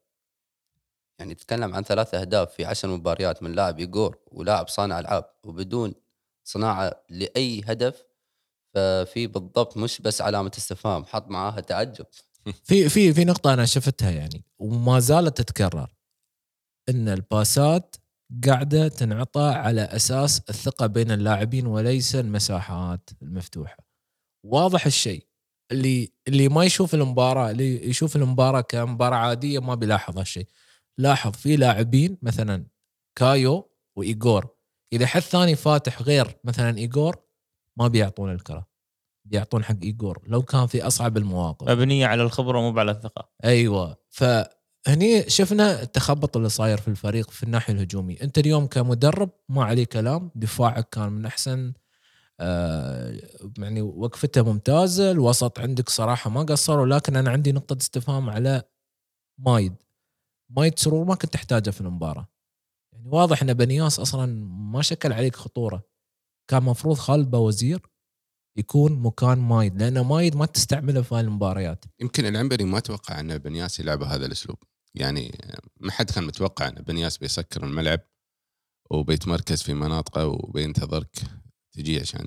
يعني 1.20 1.36
تتكلم 1.36 1.76
عن 1.76 1.84
ثلاث 1.84 2.14
أهداف 2.14 2.54
في 2.54 2.66
عشر 2.66 2.88
مباريات 2.88 3.44
من 3.44 3.52
لاعب 3.52 3.80
ايجور 3.80 4.18
ولاعب 4.28 4.68
صانع 4.68 5.00
ألعاب 5.00 5.26
وبدون 5.44 5.94
صناعة 6.44 7.04
لأي 7.10 7.62
هدف 7.66 8.06
ففي 8.74 9.28
بالضبط 9.28 9.78
مش 9.78 10.02
بس 10.02 10.22
علامة 10.22 10.52
استفهام 10.58 11.06
حط 11.06 11.28
معاها 11.28 11.60
تعجب. 11.60 12.06
في 12.68 12.90
في 12.90 13.14
في 13.14 13.26
نقطة 13.26 13.54
أنا 13.54 13.66
شفتها 13.66 14.12
يعني 14.12 14.44
وما 14.60 15.00
زالت 15.00 15.38
تتكرر. 15.38 15.96
إن 16.90 17.10
الباسات 17.10 17.96
قاعدة 18.48 18.88
تنعطى 18.88 19.42
على 19.56 19.82
أساس 19.82 20.40
الثقة 20.50 20.86
بين 20.88 21.12
اللاعبين 21.12 21.68
وليس 21.68 22.16
المساحات 22.16 23.10
المفتوحة. 23.22 23.78
واضح 24.46 24.86
الشيء. 24.86 25.28
اللي 25.72 26.14
اللي 26.28 26.50
ما 26.50 26.64
يشوف 26.64 26.94
المباراه 26.94 27.52
اللي 27.52 27.90
يشوف 27.90 28.16
المباراة 28.16 28.62
كمباراة 28.62 29.18
عادية 29.18 29.60
ما 29.60 29.76
بيلاحظ 29.76 30.18
هالشيء. 30.18 30.48
لاحظ 30.98 31.32
في 31.32 31.56
لاعبين 31.56 32.18
مثلا 32.22 32.66
كايو 33.18 33.72
وايجور 33.98 34.48
إذا 34.94 35.08
حد 35.08 35.22
ثاني 35.22 35.56
فاتح 35.56 36.02
غير 36.02 36.40
مثلا 36.44 36.78
ايجور 36.78 37.16
ما 37.80 37.88
بيعطون 37.88 38.32
الكرة. 38.32 38.68
بيعطون 39.26 39.64
حق 39.64 39.76
ايجور 39.84 40.24
لو 40.28 40.42
كان 40.42 40.68
في 40.68 40.88
أصعب 40.88 41.18
المواقف. 41.18 41.70
مبنية 41.70 42.08
على 42.08 42.24
الخبرة 42.24 42.60
مو 42.62 42.80
على 42.80 42.92
الثقة. 42.92 43.30
أيوه. 43.44 43.98
فهني 44.86 45.30
شفنا 45.30 45.82
التخبط 45.82 46.38
اللي 46.38 46.50
صاير 46.50 46.78
في 46.78 46.88
الفريق 46.88 47.30
في 47.32 47.44
الناحية 47.44 47.74
الهجومية. 47.74 48.22
أنت 48.22 48.38
اليوم 48.38 48.68
كمدرب 48.68 49.30
ما 49.50 49.64
عليه 49.64 49.86
كلام 49.86 50.32
دفاعك 50.36 50.90
كان 50.90 51.12
من 51.12 51.26
أحسن 51.26 51.74
آه 52.40 53.22
يعني 53.58 53.82
وقفته 53.82 54.42
ممتازة 54.44 55.12
الوسط 55.12 55.60
عندك 55.60 55.90
صراحة 55.90 56.30
ما 56.30 56.42
قصروا 56.44 56.86
لكن 56.88 57.16
أنا 57.16 57.30
عندي 57.32 57.52
نقطة 57.52 57.78
استفهام 57.82 58.30
على 58.30 58.64
مايد. 59.40 59.76
مايد 60.50 60.80
سرور 60.80 61.06
ما 61.06 61.16
كنت 61.16 61.34
تحتاجه 61.34 61.70
في 61.70 61.82
المباراة. 61.82 62.28
يعني 62.94 63.10
واضح 63.10 63.42
إن 63.44 63.54
بنياس 63.54 64.00
أصلا 64.00 64.46
ما 64.46 64.82
شكل 64.82 65.14
عليك 65.14 65.36
خطورة. 65.36 65.84
كان 66.50 66.64
مفروض 66.64 66.98
خالد 66.98 67.32
باوزير 67.32 67.89
يكون 68.60 68.92
مكان 68.92 69.38
مايد 69.38 69.82
لأن 69.82 70.00
مايد 70.00 70.36
ما 70.36 70.46
تستعمله 70.46 71.02
في 71.02 71.20
المباريات. 71.20 71.86
يمكن 72.00 72.26
العنبري 72.26 72.64
ما 72.64 72.80
توقع 72.80 73.20
أن 73.20 73.38
بنياس 73.38 73.80
يلعب 73.80 74.04
هذا 74.04 74.26
الأسلوب. 74.26 74.58
يعني 74.96 75.38
ما 75.80 75.92
حد 75.92 76.12
كان 76.12 76.24
متوقع 76.24 76.68
أن 76.68 76.74
بنياس 76.74 77.18
بيسكر 77.18 77.64
الملعب 77.64 78.00
وبيتمركز 78.92 79.62
في 79.62 79.74
مناطقه 79.74 80.28
وبينتظرك 80.28 81.16
تجي 81.74 82.00
عشان 82.00 82.26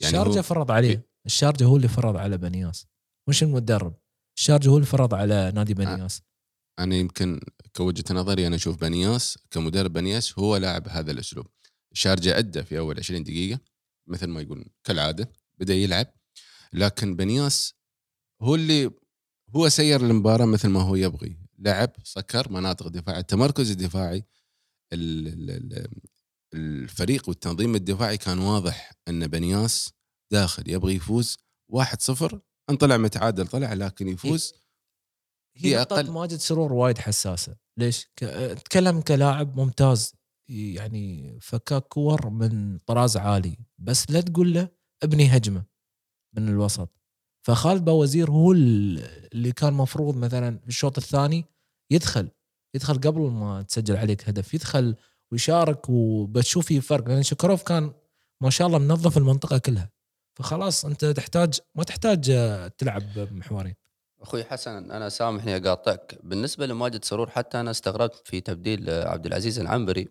يعني 0.00 0.16
الشارجة 0.16 0.40
فرض 0.40 0.70
عليه. 0.70 1.06
الشارجة 1.26 1.64
هو 1.64 1.76
اللي 1.76 1.88
فرض 1.88 2.16
على 2.16 2.38
بنياس. 2.38 2.86
مش 3.28 3.42
المدرب. 3.42 3.94
الشارجة 4.38 4.68
هو 4.68 4.76
اللي 4.76 4.86
فرض 4.86 5.14
على 5.14 5.52
نادي 5.54 5.74
بنياس. 5.74 6.22
أنا 6.78 6.96
يمكن 6.96 7.40
كوجهة 7.76 8.14
نظري 8.14 8.46
أنا 8.46 8.56
أشوف 8.56 8.76
بنياس 8.76 9.38
كمدرب 9.50 9.92
بنياس 9.92 10.38
هو 10.38 10.56
لاعب 10.56 10.88
هذا 10.88 11.12
الأسلوب. 11.12 11.46
الشارجة 11.92 12.38
أدى 12.38 12.62
في 12.62 12.78
أول 12.78 12.98
20 12.98 13.24
دقيقة 13.24 13.60
مثل 14.08 14.26
ما 14.26 14.40
يقول 14.40 14.70
كالعادة. 14.84 15.32
بدأ 15.58 15.74
يلعب 15.74 16.06
لكن 16.72 17.16
بنياس 17.16 17.74
هو 18.42 18.54
اللي 18.54 18.90
هو 19.56 19.68
سير 19.68 20.00
المباراة 20.00 20.44
مثل 20.46 20.68
ما 20.68 20.80
هو 20.82 20.94
يبغي. 20.94 21.38
لعب 21.58 21.90
سكر 22.04 22.52
مناطق 22.52 22.88
دفاع 22.88 23.18
التمركز 23.18 23.70
الدفاعي 23.70 24.24
ال- 24.92 25.28
ال- 25.28 25.50
ال- 25.50 26.00
الفريق 26.54 27.28
والتنظيم 27.28 27.74
الدفاعي 27.74 28.16
كان 28.16 28.38
واضح 28.38 28.92
إن 29.08 29.26
بنياس 29.26 29.90
داخل 30.32 30.70
يبغى 30.70 30.94
يفوز 30.94 31.36
1-0 31.72 32.38
إن 32.70 32.76
طلع 32.76 32.96
متعادل 32.96 33.46
طلع 33.46 33.72
لكن 33.72 34.08
يفوز 34.08 34.52
هي 35.56 35.84
أقل- 35.84 36.10
ماجد 36.10 36.36
سرور 36.36 36.72
وايد 36.72 36.98
حساسة. 36.98 37.56
ليش؟ 37.78 38.06
تكلم 38.64 39.00
كلاعب 39.00 39.56
ممتاز 39.60 40.12
يعني 40.48 41.38
فكاك 41.42 41.82
كور 41.82 42.30
من 42.30 42.78
طراز 42.78 43.16
عالي. 43.16 43.58
بس 43.78 44.10
لا 44.10 44.20
تقول 44.20 44.54
له 44.54 44.68
ابني 45.02 45.36
هجمة 45.36 45.64
من 46.36 46.48
الوسط. 46.48 46.88
فخالد 47.42 47.84
باوزير 47.84 48.30
هو 48.30 48.52
ال- 48.52 48.98
اللي 49.32 49.52
كان 49.52 49.72
مفروض 49.72 50.16
مثلا 50.16 50.60
الشوط 50.68 50.98
الثاني 50.98 51.44
يدخل 51.90 52.28
يدخل 52.74 52.94
قبل 52.94 53.20
ما 53.20 53.62
تسجل 53.62 53.96
عليك 53.96 54.28
هدف 54.28 54.54
يدخل 54.54 54.96
ويشارك 55.32 55.88
وبتشوف 55.88 56.66
في 56.66 56.80
فرق 56.80 57.08
لأن 57.08 57.22
شكروف 57.22 57.62
كان 57.62 57.92
ما 58.40 58.50
شاء 58.50 58.66
الله 58.66 58.78
منظف 58.78 59.18
المنطقة 59.18 59.58
كلها. 59.58 59.90
فخلاص 60.38 60.84
أنت 60.84 61.04
تحتاج 61.04 61.60
ما 61.74 61.84
تحتاج 61.84 62.30
آه، 62.30 62.68
تلعب 62.68 63.02
محورين 63.32 63.74
أخوي 64.20 64.44
حسن 64.44 64.90
أنا 64.90 65.08
سامحني 65.08 65.56
أقاطعك. 65.56 66.18
بالنسبة 66.22 66.66
لماجد 66.66 67.04
سرور 67.04 67.30
حتى 67.30 67.60
أنا 67.60 67.70
استغربت 67.70 68.22
في 68.24 68.40
تبديل 68.40 68.90
آه، 68.90 69.08
عبد 69.08 69.26
العزيز 69.26 69.58
العنبري. 69.58 70.08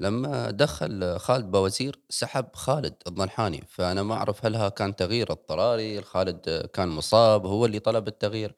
لما 0.00 0.50
دخل 0.50 1.18
خالد 1.18 1.50
بوزير 1.50 1.98
سحب 2.10 2.46
خالد 2.54 2.94
الضنحاني 3.06 3.64
فأنا 3.68 4.02
ما 4.02 4.14
أعرف 4.14 4.46
هل 4.46 4.56
ها 4.56 4.68
كان 4.68 4.96
تغيير 4.96 5.32
اضطراري 5.32 6.02
خالد 6.02 6.68
كان 6.72 6.88
مصاب 6.88 7.46
هو 7.46 7.66
اللي 7.66 7.78
طلب 7.78 8.08
التغيير. 8.08 8.54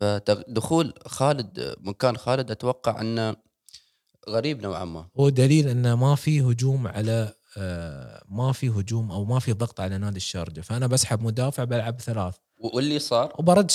فدخول 0.00 0.94
خالد 1.06 1.74
مكان 1.80 2.16
خالد 2.16 2.50
أتوقع 2.50 3.00
أنه 3.00 3.36
غريب 4.28 4.62
نوعا 4.62 4.84
ما. 4.84 5.06
هو 5.20 5.28
دليل 5.28 5.68
أنه 5.68 5.94
ما 5.94 6.14
في 6.14 6.40
هجوم 6.40 6.86
على 6.88 7.32
آه، 7.58 8.22
ما 8.28 8.52
في 8.52 8.68
هجوم 8.68 9.10
أو 9.12 9.24
ما 9.24 9.38
في 9.38 9.52
ضغط 9.52 9.80
على 9.80 9.98
نادي 9.98 10.16
الشارجه 10.16 10.60
فأنا 10.60 10.86
بسحب 10.86 11.22
مدافع 11.22 11.64
بلعب 11.64 12.00
ثلاث. 12.00 12.34
واللي 12.58 12.98
صار؟ 12.98 13.32
وبرد 13.38 13.70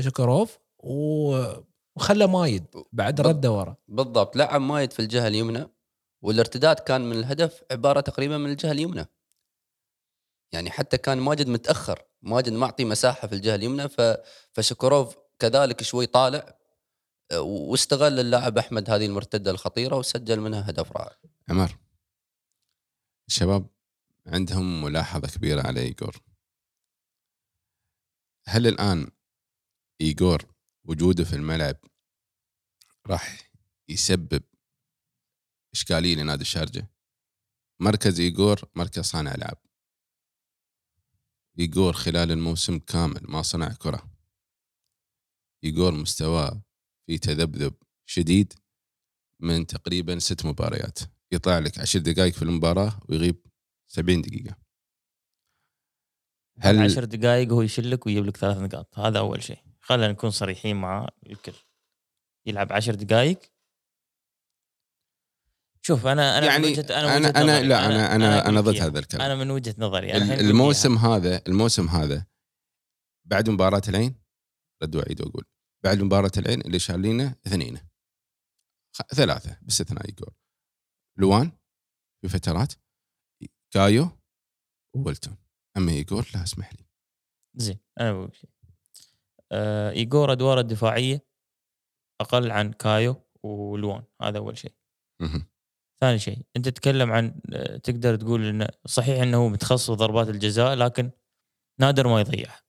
شكروف 0.00 0.58
و- 0.78 1.52
وخلى 1.96 2.26
مايد 2.26 2.64
بعد 2.92 3.20
رده 3.20 3.52
ورا. 3.52 3.76
بالضبط 3.88 4.36
لعب 4.36 4.60
مايد 4.60 4.92
في 4.92 5.00
الجهة 5.02 5.26
اليمنى. 5.26 5.66
والارتداد 6.22 6.78
كان 6.78 7.00
من 7.00 7.16
الهدف 7.16 7.64
عبارة 7.70 8.00
تقريبا 8.00 8.38
من 8.38 8.50
الجهة 8.50 8.72
اليمنى 8.72 9.06
يعني 10.52 10.70
حتى 10.70 10.98
كان 10.98 11.18
ماجد 11.18 11.48
متأخر 11.48 12.02
ماجد 12.22 12.52
معطي 12.52 12.84
مساحة 12.84 13.28
في 13.28 13.34
الجهة 13.34 13.54
اليمنى. 13.54 13.88
فشكروف 14.52 15.16
كذلك 15.38 15.82
شوي 15.82 16.06
طالع 16.06 16.58
واستغل 17.34 18.20
اللاعب 18.20 18.58
أحمد 18.58 18.90
هذه 18.90 19.06
المرتدة 19.06 19.50
الخطيرة 19.50 19.96
وسجل 19.96 20.40
منها 20.40 20.70
هدف 20.70 20.92
رائع 20.92 21.16
عمر 21.48 21.78
الشباب 23.28 23.66
عندهم 24.26 24.84
ملاحظة 24.84 25.28
كبيرة 25.28 25.62
على 25.62 25.80
إيجور 25.80 26.22
هل 28.46 28.66
الآن 28.66 29.10
إيجور 30.00 30.54
وجوده 30.84 31.24
في 31.24 31.32
الملعب 31.32 31.76
راح 33.06 33.50
يسبب 33.88 34.42
إشكالية 35.74 36.14
لنادي 36.14 36.42
الشارجة. 36.42 36.90
مركز 37.80 38.20
إيجور 38.20 38.60
مركز 38.74 39.02
صانع 39.04 39.34
ألعاب. 39.34 39.58
إيجور 41.58 41.92
خلال 41.92 42.30
الموسم 42.30 42.78
كامل 42.78 43.20
ما 43.22 43.42
صنع 43.42 43.72
كرة. 43.72 44.10
إيجور 45.64 45.94
مستواه 45.94 46.62
في 47.06 47.18
تذبذب 47.18 47.74
شديد 48.06 48.52
من 49.40 49.66
تقريبا 49.66 50.18
ست 50.18 50.46
مباريات. 50.46 50.98
يطلع 51.32 51.58
لك 51.58 51.78
عشر 51.78 51.98
دقائق 51.98 52.32
في 52.32 52.42
المباراة 52.42 53.00
ويغيب 53.08 53.46
70 53.86 54.22
دقيقة. 54.22 54.56
هل 56.58 56.78
عشر 56.78 57.04
دقائق 57.04 57.52
هو 57.52 57.62
يشلك 57.62 58.06
ويجيب 58.06 58.26
لك 58.26 58.36
ثلاث 58.36 58.56
نقاط. 58.56 58.98
هذا 58.98 59.18
أول 59.18 59.42
شيء. 59.42 59.58
خلينا 59.80 60.12
نكون 60.12 60.30
صريحين 60.30 60.76
مع 60.76 61.08
الكل 61.26 61.54
يلعب 62.46 62.72
عشر 62.72 62.94
دقائق. 62.94 63.38
شوف 65.86 66.06
أنا 66.06 66.38
أنا 66.38 66.46
يعني 66.46 66.66
من 66.66 66.72
وجهة 66.72 66.86
أنا 66.90 67.16
أنا, 67.16 67.28
وجهة 67.28 67.40
أنا 67.42 67.52
نظري. 67.52 67.68
لا 67.68 67.86
أنا 67.86 68.14
أنا 68.14 68.38
أقول 68.38 68.48
أنا 68.48 68.58
لك 68.58 68.64
ضد. 68.64 68.82
هذا 68.82 68.98
الكلام. 68.98 69.22
أنا 69.22 69.34
من 69.34 69.50
وجهة 69.50 69.74
نظري. 69.78 70.12
أنا 70.12 70.40
الموسم. 70.40 70.96
هذا 70.96 71.42
الموسم 71.46 71.88
هذا 71.88 72.26
بعد 73.26 73.50
مباراة 73.50 73.82
العين 73.88 74.14
رد 74.82 74.96
واعيد 74.96 75.20
وأقول 75.20 75.44
بعد 75.84 76.00
مباراة 76.00 76.30
العين 76.36 76.60
اللي 76.60 76.78
شالينها 76.78 77.36
اثنين. 77.46 77.80
ثلاثة 79.14 79.58
باستثناء 79.62 80.06
ايجور 80.06 80.34
لوان 81.18 81.52
في 82.22 82.28
فترات 82.28 82.72
كايو 83.74 84.08
وولتون. 84.96 85.36
أما 85.76 85.92
ايجور 85.92 86.30
لا 86.34 86.42
اسمح 86.42 86.72
لي. 86.72 86.86
زين 87.56 87.78
أنا 88.00 88.12
بقول 88.12 88.36
شيء. 88.36 88.50
آه 89.52 89.90
ايجور 89.90 90.32
أدواره 90.32 90.60
الدفاعية 90.60 91.26
أقل 92.20 92.50
عن 92.50 92.72
كايو 92.72 93.26
ولوان. 93.42 94.04
هذا 94.22 94.38
أول 94.38 94.58
شيء. 94.58 94.74
ثاني 96.00 96.18
شيء 96.18 96.38
أنت 96.56 96.68
تتكلم 96.68 97.12
عن 97.12 97.40
آه، 97.52 97.76
تقدر 97.76 98.16
تقول 98.16 98.46
إنه 98.46 98.68
صحيح 98.86 99.22
إنه 99.22 99.36
هو 99.36 99.48
متخصص 99.48 99.90
ضربات 99.90 100.28
الجزاء 100.28 100.74
لكن 100.74 101.10
نادر 101.80 102.08
ما 102.08 102.20
يضيعها 102.20 102.60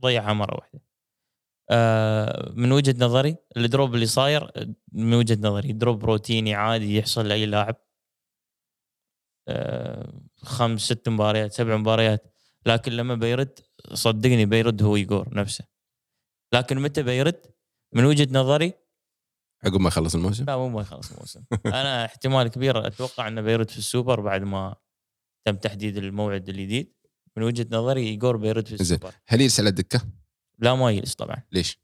ضيعها 0.00 0.32
مرة 0.32 0.54
واحدة. 0.56 0.80
آه، 1.70 2.52
من 2.56 2.72
وجهة 2.72 2.94
نظري 2.98 3.36
ال 3.56 3.64
drop 3.64 3.94
اللي 3.94 4.06
صاير 4.06 4.50
من 4.92 5.14
وجهة 5.14 5.38
نظري 5.40 5.72
drop 5.72 6.04
روتيني 6.04 6.54
عادي 6.54 6.96
يحصل 6.96 7.28
لأي 7.28 7.46
لاعب. 7.46 7.76
آه، 9.48 10.20
خمس 10.42 10.80
ست 10.80 11.08
مباريات 11.08 11.52
سبع 11.52 11.76
مباريات 11.76 12.34
لكن 12.66 12.92
لما 12.92 13.14
بيرد 13.14 13.58
صدقني 13.94 14.46
بيرد 14.46 14.82
هو 14.82 14.96
ايجور 14.96 15.34
نفسه. 15.34 15.64
لكن 16.54 16.78
متى 16.78 17.02
بيرد؟ 17.02 17.46
من 17.92 18.04
وجهة 18.04 18.28
نظري 18.32 18.72
عقب 19.64 19.80
ما 19.80 19.88
يخلص 19.88 20.14
الموسم 20.14 20.44
لا 20.44 20.56
مو 20.56 20.68
ما 20.68 20.80
يخلص 20.80 21.12
الموسم 21.12 21.42
أنا 21.66 22.04
احتمال 22.04 22.48
كبير 22.48 22.86
أتوقع 22.86 23.28
إنه 23.28 23.40
بيرد 23.40 23.70
في 23.70 23.78
السوبر 23.78 24.20
بعد 24.20 24.42
ما 24.42 24.76
تم 25.44 25.56
تحديد 25.56 25.96
الموعد 25.96 26.48
الجديد 26.48 26.94
من 27.36 27.42
وجهة 27.42 27.66
نظري 27.70 28.00
ايجور 28.00 28.36
بيرد 28.36 28.66
في. 28.66 28.74
السوبر 28.74 29.14
هل 29.26 29.40
يرسل 29.40 29.62
على 29.62 29.68
الدكة؟ 29.70 30.00
لا 30.58 30.74
ما 30.74 30.90
يجلس 30.90 31.14
طبعا 31.14 31.42
ليش؟ 31.52 31.78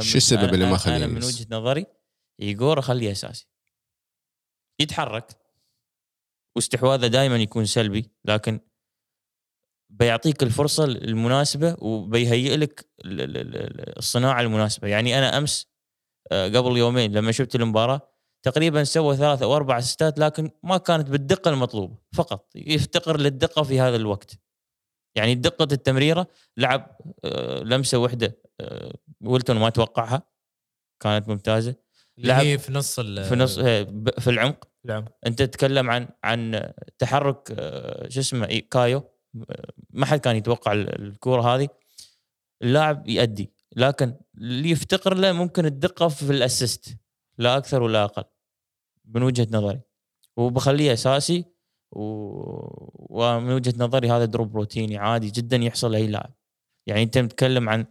شو 0.00 0.16
السبب 0.16 0.54
اللي 0.54 0.70
ما 0.70 0.76
خليه 0.76 0.96
أنا 0.96 1.06
من 1.06 1.16
يجلس؟ 1.16 1.40
وجهة 1.40 1.46
نظري 1.56 1.86
ايجور 2.40 2.78
اخليه 2.78 3.12
أساسي 3.12 3.46
يتحرك 4.80 5.26
واستحواذه 6.56 7.06
دائما 7.06 7.36
يكون 7.36 7.64
سلبي 7.64 8.10
لكن 8.24 8.60
بيعطيك 10.00 10.42
الفرصة 10.42 10.84
المناسبة 10.84 11.76
وبيهيئ 11.78 12.56
لك 12.56 12.88
ال- 13.04 13.20
ال- 13.20 13.36
ال- 13.56 13.98
الصناعة 13.98 14.40
المناسبة. 14.40 14.88
يعني 14.88 15.18
أنا 15.18 15.38
أمس 15.38 15.66
آه، 16.32 16.48
قبل 16.48 16.76
يومين 16.76 17.12
لما 17.12 17.32
شفت 17.32 17.54
المباراة 17.54 18.00
تقريبا 18.42 18.84
سوى 18.84 19.16
ثلاثة 19.16 19.44
أو 19.44 19.56
أربع 19.56 19.78
أسيستات 19.78 20.18
لكن 20.18 20.50
ما 20.62 20.76
كانت 20.78 21.10
بالدقة 21.10 21.48
المطلوبة 21.50 21.96
فقط 22.14 22.48
يفتقر 22.56 23.20
للدقة 23.20 23.62
في 23.62 23.80
هذا 23.80 23.96
الوقت. 23.96 24.38
يعني 25.16 25.34
دقة 25.34 25.68
التمريرة 25.72 26.26
لعب 26.56 26.96
آه، 27.24 27.58
لمسة 27.62 27.98
واحدة 27.98 28.38
آه، 28.60 28.94
ويلتون 29.24 29.56
ما 29.58 29.70
توقعها 29.70 30.22
كانت 31.02 31.28
ممتازة. 31.28 31.74
لعب 32.18 32.44
هي 32.44 32.58
في 32.58 32.72
نص 32.72 33.00
في 33.00 33.34
نص 33.36 33.58
في 33.58 34.30
العمق. 34.30 34.68
العمق. 34.84 35.12
أنت 35.26 35.38
تتكلم 35.42 35.90
عن 35.90 36.08
عن 36.24 36.72
تحرك 36.98 37.48
شو 38.08 38.20
اسمه 38.20 38.46
كايو 38.70 39.10
ما 39.90 40.06
حد 40.06 40.18
كان 40.20 40.36
يتوقع 40.36 40.72
ال- 40.72 41.02
الكورة 41.02 41.42
هذه. 41.54 41.68
اللاعب 42.62 43.08
يأدي 43.08 43.52
لكن 43.76 44.14
اللي 44.38 44.70
يفتقر 44.70 45.14
له 45.14 45.32
ممكن 45.32 45.66
الدقة 45.66 46.08
في 46.08 46.30
الأسيست 46.30 46.96
لا 47.38 47.56
أكثر 47.56 47.82
ولا 47.82 48.04
أقل 48.04 48.24
من 49.04 49.22
وجهة 49.22 49.48
نظري. 49.50 49.80
وبخليه 50.36 50.92
أساسي 50.92 51.44
و... 51.92 52.02
ومن 53.16 53.52
وجهة 53.52 53.74
نظري 53.78 54.10
هذا 54.10 54.24
دروب 54.24 54.56
روتيني 54.56 54.96
عادي 54.98 55.30
جدا 55.30 55.56
يحصل 55.56 55.92
لأي 55.92 56.06
لاعب. 56.06 56.32
يعني 56.86 57.02
أنت 57.02 57.18
متكلم 57.18 57.68
عن 57.68 57.86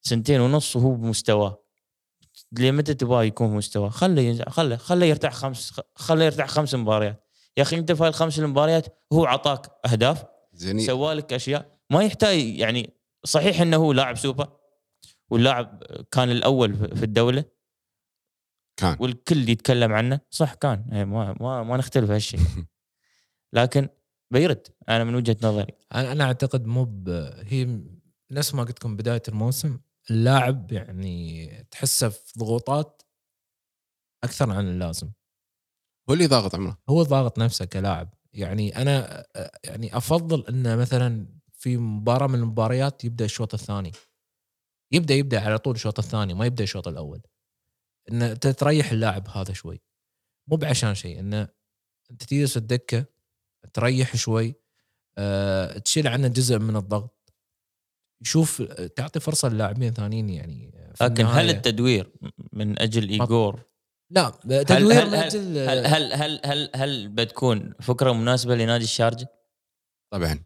سنتين 0.00 0.40
ونص 0.40 0.76
وهو 0.76 0.94
بمستواه. 0.94 1.64
لمتى 2.52 2.94
تبغاه 2.94 3.24
يكون 3.24 3.50
مستواه 3.56 3.88
خله 3.88 4.44
خله 4.48 4.76
خله 4.76 5.06
يرتاح 5.06 5.34
خمس 5.34 5.80
خله 5.94 6.24
يرتاح 6.24 6.48
خمس 6.48 6.74
مباريات. 6.74 7.24
يا 7.56 7.62
أخي 7.62 7.78
أنت 7.78 7.92
في 7.92 8.08
الخمس 8.08 8.38
المباريات 8.38 8.98
هو 9.12 9.24
عطاك 9.26 9.70
أهداف 9.86 10.24
زين 10.54 10.80
سوالك 10.80 11.32
أشياء. 11.32 11.78
ما 11.90 12.02
يحتاج 12.02 12.38
يعني 12.38 12.90
صحيح 13.24 13.60
إنه 13.60 13.76
هو 13.76 13.92
لاعب 13.92 14.16
سوبر 14.16 14.56
واللاعب 15.30 15.82
كان 16.12 16.30
الأول 16.30 16.96
في 16.96 17.02
الدولة. 17.04 17.44
كان. 18.76 18.96
والكل 19.00 19.48
يتكلم 19.48 19.92
عنه. 19.92 20.20
صح 20.30 20.54
كان. 20.54 20.86
إيه، 20.92 21.04
ما 21.04 21.36
ما, 21.40 21.62
ما 21.62 21.76
نختلف 21.76 22.10
هالشيء. 22.10 22.40
لكن 23.54 23.88
بيرد 24.32 24.66
أنا 24.88 25.04
من 25.04 25.14
وجهة 25.14 25.36
نظري. 25.42 25.72
أنا 25.94 26.12
أنا 26.12 26.24
أعتقد 26.24 26.66
مو 26.66 26.84
ب- 26.84 27.08
هي 27.46 27.80
نفس 28.30 28.54
ما 28.54 28.62
قلت 28.62 28.78
لكم 28.78 28.96
بداية 28.96 29.22
الموسم 29.28 29.78
اللاعب 30.10 30.72
يعني 30.72 31.48
تحسه 31.70 32.08
في 32.08 32.32
ضغوطات 32.38 33.02
أكثر 34.24 34.50
عن 34.50 34.68
اللازم. 34.68 35.10
هو 36.10 36.14
اللي 36.14 36.26
ضاغط 36.26 36.54
عمره. 36.54 36.78
هو 36.88 37.02
ضاغط 37.02 37.38
نفسه 37.38 37.64
كلاعب. 37.64 38.14
يعني 38.34 38.82
أنا 38.82 39.26
يعني 39.64 39.96
أفضل 39.96 40.46
انه 40.46 40.76
مثلا 40.76 41.26
في 41.52 41.76
مباراة 41.76 42.26
من 42.26 42.34
المباريات 42.34 43.04
يبدأ 43.04 43.24
الشوط 43.24 43.54
الثاني. 43.54 43.92
يبدأ 44.92 45.14
يبدأ 45.14 45.40
على 45.40 45.58
طول 45.58 45.74
الشوط 45.74 45.98
الثاني 45.98 46.34
ما 46.34 46.46
يبدأ 46.46 46.64
الشوط 46.64 46.88
الأول. 46.88 47.22
انه 48.10 48.34
تريح 48.34 48.90
اللاعب 48.90 49.28
هذا 49.28 49.52
شوي. 49.52 49.82
مو 50.50 50.56
بعشان 50.56 50.94
شيء 50.94 51.20
انه 51.20 51.48
أنت 52.10 52.24
تجلس 52.24 52.56
الدكة 52.56 53.04
تريح 53.72 54.16
شوي 54.16 54.54
أه 55.18 55.78
تشيل 55.78 56.08
عنه 56.08 56.28
جزء 56.28 56.58
من 56.58 56.76
الضغط. 56.76 57.34
يشوف 58.22 58.62
تعطي 58.96 59.20
فرصة 59.20 59.48
للاعبين 59.48 59.92
ثانيين 59.92 60.28
يعني 60.28 60.74
لكن 61.00 61.26
هل 61.26 61.50
التدوير 61.50 62.12
من 62.52 62.82
أجل 62.82 63.08
ايجور 63.08 63.62
لا 64.10 64.26
هل 64.50 64.64
تدوير 64.64 65.02
هل 65.02 65.10
من 65.10 65.14
هل, 65.16 65.86
هل 65.86 65.86
هل 65.86 66.12
هل 66.14 66.40
هل 66.44 66.70
هل 66.74 67.08
بتكون 67.08 67.74
فكرة 67.80 68.12
مناسبة 68.12 68.54
لنادي 68.54 68.84
الشارجة؟ 68.84 69.26
طبعا. 70.12 70.44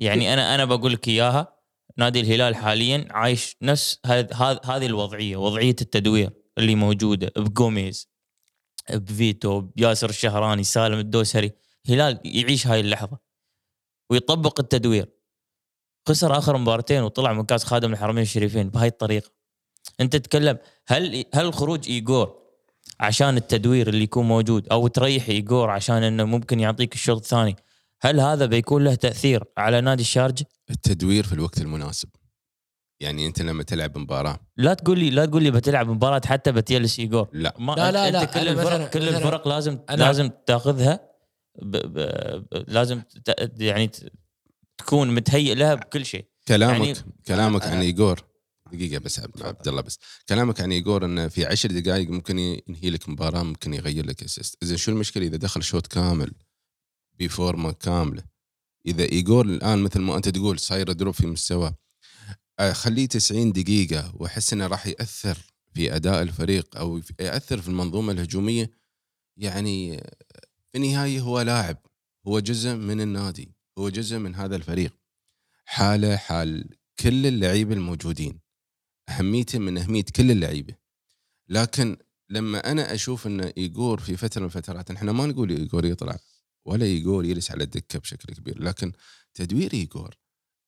يعني 0.00 0.32
أنا 0.32 0.54
أنا 0.54 0.64
بقول 0.64 0.92
لك 0.92 1.08
إياها. 1.08 1.56
نادي 1.96 2.20
الهلال 2.20 2.56
حاليا 2.56 3.06
عايش 3.10 3.56
نفس 3.62 3.98
هذ- 4.06 4.34
هذ- 4.34 4.66
هذه 4.66 4.86
الوضعية 4.86 5.36
وضعية 5.36 5.76
التدوير 5.80 6.30
اللي 6.58 6.74
موجودة 6.74 7.32
بجوميز 7.36 8.08
بفيتو 8.90 9.60
بياسر 9.60 10.10
الشهراني 10.10 10.64
سالم 10.64 10.98
الدوسري. 10.98 11.52
هلال 11.88 12.20
يعيش 12.24 12.66
هاي 12.66 12.80
اللحظة 12.80 13.18
ويطبق 14.10 14.60
التدوير. 14.60 15.08
خسر 16.08 16.38
آخر 16.38 16.56
مباراتين 16.56 17.02
وطلع 17.02 17.32
من 17.32 17.44
كأس 17.44 17.64
خادم 17.64 17.92
الحرمين 17.92 18.22
الشريفين 18.22 18.70
بهاي 18.70 18.88
الطريقة. 18.88 19.30
أنت 20.00 20.16
تتكلم 20.16 20.58
هل 20.88 21.24
هل 21.34 21.54
خروج 21.54 21.88
ايجور 21.88 22.39
عشان 23.00 23.36
التدوير 23.36 23.88
اللي 23.88 24.02
يكون 24.02 24.28
موجود 24.28 24.68
أو 24.68 24.86
تريح 24.88 25.28
ايجور 25.28 25.70
عشان 25.70 26.02
إنه 26.02 26.24
ممكن 26.24 26.60
يعطيك 26.60 26.94
الشوط 26.94 27.16
الثاني. 27.16 27.56
هل 28.02 28.20
هذا 28.20 28.46
بيكون 28.46 28.84
له 28.84 28.94
تأثير 28.94 29.44
على 29.58 29.80
نادي 29.80 30.02
الشارجه؟ 30.02 30.44
التدوير 30.70 31.24
في 31.26 31.32
الوقت 31.32 31.60
المناسب. 31.60 32.08
يعني 33.00 33.26
أنت 33.26 33.42
لما 33.42 33.62
تلعب 33.62 33.98
مباراة. 33.98 34.38
لا 34.56 34.74
تقول 34.74 34.98
لي 34.98 35.10
لا 35.10 35.26
تقول 35.26 35.42
لي 35.42 35.50
بتلعب 35.50 35.88
مباراة 35.88 36.20
حتى 36.26 36.52
بتجلس 36.52 36.98
ايجور 36.98 37.28
لا. 37.32 37.54
ما 37.58 37.72
لا، 37.72 37.92
لا، 37.92 38.10
لا، 38.10 38.24
كل 38.24 38.40
أنا 38.40 38.50
الفرق 38.50 38.88
مثلاً- 38.88 38.90
كل 38.92 39.02
مثلاً 39.06 39.18
الفرق 39.18 39.48
لازم 39.48 39.78
أنا- 39.90 39.94
لازم 39.94 40.30
تأخذها 40.46 41.00
ب 41.62 41.76
ب 41.76 41.98
ب 42.50 42.64
لازم 42.68 43.00
ت- 43.24 43.60
يعني 43.60 43.90
تكون 44.78 45.14
متهيئ 45.14 45.54
لها 45.54 45.74
بكل 45.74 46.06
شيء. 46.06 46.24
كلامك 46.48 46.86
يعني- 46.86 46.94
كلامك 47.26 47.62
عن 47.66 47.80
ايجور 47.80 48.24
دقيقة 48.72 48.98
بس 48.98 49.18
عبد 49.18 49.68
الله 49.68 49.80
بس. 49.80 49.98
كلامك 50.28 50.60
عن 50.60 50.72
ايجور 50.72 51.04
انه 51.04 51.28
في 51.28 51.46
عشر 51.46 51.70
دقائق 51.80 52.10
ممكن 52.10 52.38
ينهي 52.38 52.90
لك 52.90 53.08
مباراة 53.08 53.42
ممكن 53.42 53.74
يغير 53.74 54.06
لك 54.06 54.22
assist 54.22 54.56
اذا 54.62 54.76
شو 54.76 54.92
المشكلة؟ 54.92 55.26
إذا 55.26 55.36
دخل 55.36 55.62
شوط 55.62 55.86
كامل 55.86 56.32
ب 57.18 57.27
form 57.27 57.63
ة 57.63 57.72
كاملة. 57.72 58.22
إذا 58.86 59.04
ايجور 59.04 59.46
الآن 59.46 59.78
مثل 59.78 60.00
ما 60.00 60.16
أنت 60.16 60.28
تقول 60.28 60.58
صاير 60.58 60.92
drop 60.92 61.14
في 61.14 61.26
مستواه 61.26 61.76
خليه 62.72 63.06
90 63.06 63.52
دقيقة 63.52 64.12
وأحس 64.16 64.52
إنه 64.52 64.66
راح 64.66 64.86
يأثر 64.86 65.38
في 65.74 65.96
أداء 65.96 66.22
الفريق 66.22 66.76
أو 66.76 67.00
يأثر 67.20 67.60
في 67.60 67.68
المنظومة 67.68 68.12
الهجومية 68.12 68.70
يعني 69.36 69.96
في 70.72 70.78
النهاية 70.78 71.20
هو 71.20 71.40
لاعب 71.40 71.76
هو 72.26 72.40
جزء 72.40 72.74
من 72.74 73.00
النادي 73.00 73.54
هو 73.78 73.88
جزء 73.88 74.18
من 74.18 74.34
هذا 74.34 74.56
الفريق. 74.56 74.96
حاله 75.64 76.16
حال 76.16 76.68
كل 77.00 77.26
اللعيبة 77.26 77.74
الموجودين. 77.74 78.40
اهميته 79.10 79.58
من 79.58 79.78
أهمية 79.78 80.04
كل 80.16 80.30
اللعيبة. 80.30 80.74
لكن 81.48 81.96
لما 82.30 82.70
أنا 82.72 82.94
أشوف 82.94 83.26
إن 83.26 83.40
ايجور 83.40 84.00
في 84.00 84.16
فترة 84.16 84.40
من 84.40 84.46
الفترات 84.46 84.90
إحنا 84.90 85.12
ما 85.12 85.26
نقول 85.26 85.50
ايجور 85.50 85.84
يطلع 85.84 86.18
ولا 86.64 86.84
ايجور 86.84 87.24
يجلس 87.24 87.50
على 87.50 87.64
الدكة 87.64 87.98
بشكل 87.98 88.34
كبير 88.34 88.62
لكن 88.62 88.92
تدوير 89.34 89.72
ايجور 89.72 90.14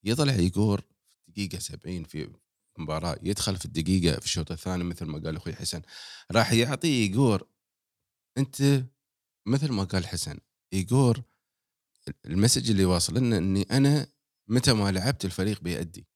يطلع 0.05 0.33
ايجور 0.33 0.81
في 1.27 1.33
دقيقه 1.33 1.59
70 1.59 2.05
في 2.05 2.33
مباراة 2.79 3.19
يدخل 3.23 3.57
في 3.57 3.65
الدقيقة 3.65 4.21
في 4.21 4.27
الشوط 4.27 4.53
الثاني 4.53 4.85
مثل 4.85 5.05
ما 5.07 5.19
قال 5.19 5.37
أخوي 5.37 5.55
حسن. 5.55 5.83
راح 6.33 6.53
يعطي 6.53 6.89
ايجور 6.89 7.49
أنت 8.39 8.85
مثل 9.47 9.73
ما 9.73 9.85
قال 9.85 10.07
حسن 10.07 10.39
ايجور 10.73 11.23
ال 12.27 12.32
message 12.32 12.71
اللي 12.71 12.85
واصل 12.85 13.19
لنا 13.19 13.39
إني 13.39 13.63
أنا 13.63 14.07
متى 14.49 14.73
ما 14.73 14.93
لعبت 14.93 15.25
الفريق 15.25 15.61
بيأدي 15.61 16.07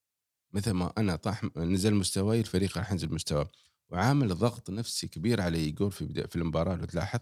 متى 0.52 0.72
ما 0.72 0.92
أنا 0.98 1.16
طاح 1.16 1.44
نزل 1.56 1.94
مستواي 1.94 2.40
الفريق 2.40 2.78
راح 2.78 2.92
ينزل 2.92 3.14
مستواه 3.14 3.50
وعامل 3.88 4.34
ضغط 4.34 4.70
نفسي 4.70 5.08
كبير 5.08 5.40
على 5.40 5.58
ايجور 5.58 5.90
في 5.90 6.04
بدا 6.04 6.26
في 6.26 6.36
المباراة 6.36 6.76
لو 6.76 6.84
تلاحظ. 6.84 7.20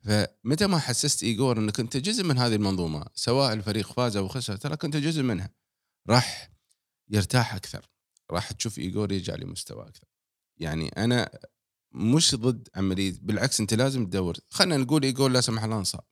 فمتى 0.00 0.66
ما 0.66 0.78
حسست 0.78 1.22
ايجور 1.22 1.58
إنك 1.58 1.80
أنت 1.80 1.96
جزء 1.96 2.24
من 2.24 2.38
هذه 2.38 2.54
المنظومة 2.54 3.06
سواء 3.14 3.52
الفريق 3.52 3.92
فاز 3.92 4.16
أو 4.16 4.28
خسر 4.28 4.56
ترى 4.56 4.76
كنت 4.76 4.96
جزء 4.96 5.22
منها. 5.22 5.50
راح 6.08 6.52
يرتاح 7.08 7.54
أكثر. 7.54 7.88
راح 8.30 8.52
تشوف 8.52 8.78
ايجور 8.78 9.12
يرجع 9.12 9.34
لمستوى 9.34 9.88
أكثر. 9.88 10.08
يعني 10.56 10.88
أنا 10.88 11.38
مش 11.92 12.34
ضد 12.34 12.68
عملية 12.74 13.14
بالعكس 13.22 13.60
أنت 13.60 13.74
لازم 13.74 14.06
تدور. 14.06 14.36
خلينا 14.50 14.76
نقول 14.76 15.02
ايجور 15.02 15.30
لا 15.30 15.40
سمح 15.40 15.64
الله 15.64 15.78
انصاب. 15.78 16.04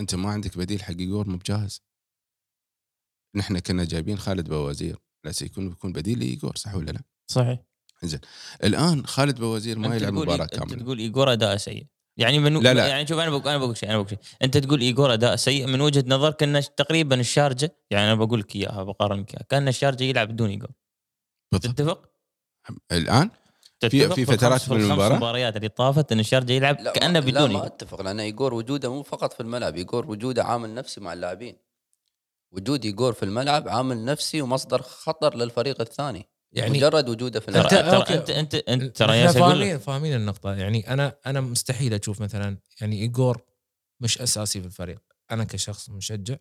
أنت 0.00 0.14
ما 0.14 0.30
عندك 0.30 0.58
بديل 0.58 0.82
حق 0.82 0.90
ايجور 0.90 1.28
مو 1.28 1.36
بجاهز. 1.36 1.82
نحن 3.34 3.58
كنا 3.58 3.84
جايبين 3.84 4.18
خالد 4.18 4.48
باوزير. 4.48 4.96
لا 5.24 5.32
سيكون 5.32 5.68
بيكون 5.68 5.92
بديل 5.92 6.18
لايجور 6.18 6.56
صح 6.56 6.74
ولا 6.74 6.90
لا؟ 6.90 7.02
صحيح. 7.30 7.58
الآن 8.64 9.06
خالد 9.06 9.40
باوزير 9.40 9.78
ما 9.78 9.96
يلعب 9.96 10.12
تقول 10.12 10.22
مباراة 10.26 10.44
أنت 10.44 10.54
كاملة. 10.54 10.82
تقول 10.84 10.98
ايجور 10.98 11.32
أداء 11.32 11.56
سيء. 11.56 11.86
يعني 12.16 12.38
من 12.38 12.62
لا، 12.62 12.74
لا. 12.74 12.86
يعني 12.86 13.06
شوف 13.06 13.18
أنا 13.18 13.30
بقول 13.30 13.48
أنا 13.48 13.58
بقول 13.58 13.76
شيء 13.76 13.88
أنا 13.88 13.98
بقول 13.98 14.08
شيء. 14.08 14.18
أنت 14.42 14.56
تقول 14.58 14.80
ايجور 14.80 15.12
أداء 15.12 15.36
سيء 15.36 15.66
من 15.66 15.80
وجهة 15.80 16.04
نظرك 16.06 16.42
ان 16.42 16.62
تقريبا 16.76 17.20
الشارجة 17.20 17.76
يعني 17.90 18.06
أنا 18.12 18.14
بقول 18.14 18.40
لك 18.40 18.56
إياها 18.56 18.82
بقارنك 18.82 19.30
إياها 19.34 19.44
كأن 19.48 19.68
الشارجة 19.68 20.04
يلعب 20.04 20.28
بدون 20.28 20.50
ايجور 20.50 20.70
بالضبط. 21.52 21.74
تتفق؟ 21.78 22.10
الآن؟ 22.92 23.30
في 23.80 23.88
بالخمس- 24.08 24.20
فترات 24.30 24.68
من 24.70 24.76
بالخمس 24.76 24.90
المباراة؟ 24.90 25.16
مباريات 25.16 25.56
اللي 25.56 25.68
طافت 25.68 26.12
إن 26.12 26.20
الشارجة 26.20 26.52
يلعب 26.52 26.76
كأنه 26.76 27.20
بدون 27.20 27.50
لا 27.52 27.58
ما 27.58 27.66
أتفق 27.66 28.02
لأن 28.02 28.20
ايجور 28.20 28.54
وجوده 28.54 28.92
مو 28.92 29.02
فقط 29.02 29.32
في 29.32 29.40
الملعب 29.40 29.76
ايجور 29.76 30.10
وجوده 30.10 30.44
عامل 30.44 30.74
نفسي 30.74 31.00
مع 31.00 31.12
اللاعبين. 31.12 31.56
وجود 32.52 32.84
ايجور 32.84 33.12
في 33.12 33.22
الملعب 33.22 33.68
عامل 33.68 34.04
نفسي 34.04 34.42
ومصدر 34.42 34.82
خطر 34.82 35.36
للفريق 35.36 35.80
الثاني 35.80 36.28
يعني- 36.52 36.78
مجرد 36.78 37.08
وجوده 37.08 37.40
في 37.40 37.46
ترى 37.52 37.60
الملعب. 37.80 38.04
ترى. 38.04 38.18
انت 38.18 38.30
انت 38.30 38.54
أنت 38.54 38.96
ترى 38.96 39.24
أقول 39.24 39.30
لك 39.30 39.36
فاهمين 39.36 39.78
فاهمين 39.78 40.14
النقطة. 40.16 40.54
يعني 40.54 40.92
أنا 40.92 41.16
أنا 41.26 41.40
مستحيل 41.40 41.94
أشوف 41.94 42.20
مثلا 42.22 42.58
يعني 42.80 43.00
ايجور 43.02 43.42
مش 44.00 44.20
أساسي 44.20 44.60
في 44.60 44.66
الفريق. 44.66 44.98
أنا 45.30 45.44
كشخص 45.44 45.90
مشجع 45.90 46.36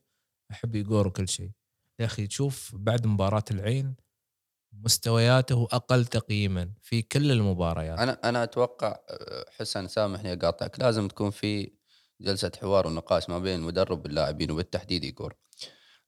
أحب 0.51 0.75
ايجور 0.75 1.07
وكل 1.07 1.29
شيء. 1.29 1.51
يا 1.99 2.05
أخي 2.05 2.27
تشوف 2.27 2.71
بعد 2.75 3.07
مباراة 3.07 3.43
العين 3.51 3.95
مستوياته 4.73 5.67
أقل 5.71 6.05
تقييما 6.05 6.71
في 6.81 7.01
كل 7.01 7.31
المباريات. 7.31 7.99
أنا 7.99 8.19
أنا 8.23 8.43
أتوقع 8.43 8.99
أه، 9.09 9.45
حسن 9.57 9.87
سامحني 9.87 10.33
اقاطعك 10.33 10.79
لازم 10.79 11.07
تكون 11.07 11.29
في 11.29 11.71
جلسة 12.21 12.51
حوار 12.61 12.87
ونقاش 12.87 13.29
ما 13.29 13.39
بين 13.39 13.59
المدرب 13.59 14.03
واللاعبين 14.05 14.51
وبالتحديد 14.51 15.03
ايجور 15.03 15.35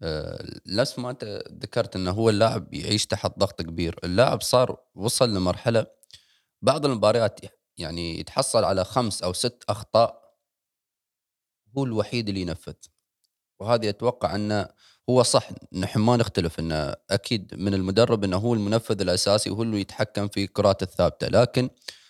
أه، 0.01 0.45
نفس 0.67 0.99
ما 0.99 1.09
أنت 1.09 1.43
ذكرت 1.51 1.95
إنه 1.95 2.11
هو 2.11 2.29
اللاعب 2.29 2.73
يعيش 2.73 3.05
تحت 3.05 3.39
ضغط 3.39 3.61
كبير. 3.61 3.99
اللاعب 4.03 4.41
صار 4.41 4.77
وصل 4.95 5.29
لمرحلة 5.29 5.85
بعض 6.61 6.85
المباريات 6.85 7.39
يعني 7.77 8.19
يتحصل 8.19 8.63
على 8.63 8.85
خمس 8.85 9.23
أو 9.23 9.33
ست 9.33 9.63
أخطاء 9.69 10.23
هو 11.77 11.85
الوحيد 11.85 12.29
اللي 12.29 12.41
ينفذ. 12.41 12.73
وهذه 13.59 13.89
أتوقع 13.89 14.35
انه 14.35 14.67
هو 15.09 15.23
صح 15.23 15.49
نحن 15.73 15.99
ما 15.99 16.17
نختلف 16.17 16.59
انه 16.59 16.95
أكيد 17.09 17.55
من 17.55 17.73
المدرب 17.73 18.23
إنه 18.23 18.37
هو 18.37 18.53
المنفذ 18.53 19.01
الأساسي 19.01 19.49
وهو 19.49 19.63
اللي 19.63 19.81
يتحكم 19.81 20.27
في 20.27 20.43
الكرات 20.43 20.83
الثابتة. 20.83 21.27
لكن 21.27 21.69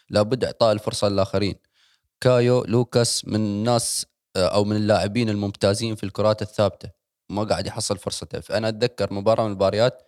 لابد 0.10 0.44
إعطاء 0.44 0.72
الفرصة 0.72 1.10
للآخرين. 1.10 1.56
كايو 2.22 2.64
لوكاس 2.64 3.26
من 3.28 3.36
الناس 3.36 4.06
آه، 4.36 4.48
أو 4.48 4.64
من 4.64 4.76
اللاعبين 4.76 5.30
الممتازين 5.30 5.96
في 5.96 6.04
الكرات 6.04 6.42
الثابتة. 6.42 7.03
ما 7.36 7.44
قاعد 7.44 7.68
يحصل 7.68 7.98
فرصته 7.98 8.40
فانا 8.40 8.70
أتذكر 8.70 9.14
مباراة 9.14 9.44
من 9.44 9.50
المباريات 9.50 10.04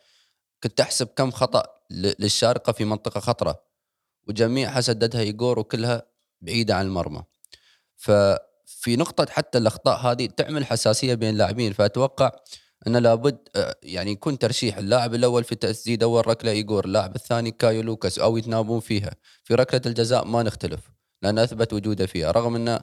كنت 0.63 0.79
أحسب 0.79 1.07
كم 1.07 1.31
خطأ 1.31 1.63
للشارقة 1.91 2.73
في 2.73 2.85
منطقة 2.85 3.19
خطرة 3.19 3.63
وجميعها 4.27 4.81
سددها 4.81 5.21
ايجور 5.21 5.59
وكلها 5.59 6.03
بعيدة 6.41 6.75
عن 6.75 6.85
المرمى. 6.85 7.23
ففي 7.95 8.95
نقطة 8.95 9.25
حتى 9.29 9.57
الأخطاء 9.57 9.99
هذه 9.99 10.25
تعمل 10.25 10.65
حساسية 10.65 11.13
بين 11.13 11.29
اللاعبين 11.29 11.73
فأتوقع 11.73 12.31
انه 12.87 12.99
لابد 12.99 13.37
يعني 13.83 14.11
يكون 14.11 14.39
ترشيح 14.39 14.77
اللاعب 14.77 15.13
الأول 15.13 15.43
في 15.43 15.55
تسديد 15.55 16.03
اول 16.03 16.27
ركلة 16.27 16.51
ايجور 16.51 16.85
اللاعب 16.85 17.15
الثاني 17.15 17.51
كايو 17.51 17.81
لوكاس 17.81 18.19
أو 18.19 18.37
يتناوبون 18.37 18.79
فيها. 18.79 19.11
في 19.43 19.55
ركلة 19.55 19.81
الجزاء 19.85 20.25
ما 20.25 20.43
نختلف 20.43 20.79
لأن 21.21 21.39
أثبت 21.39 21.73
وجوده 21.73 22.05
فيها. 22.05 22.31
رغم 22.31 22.55
انه 22.55 22.79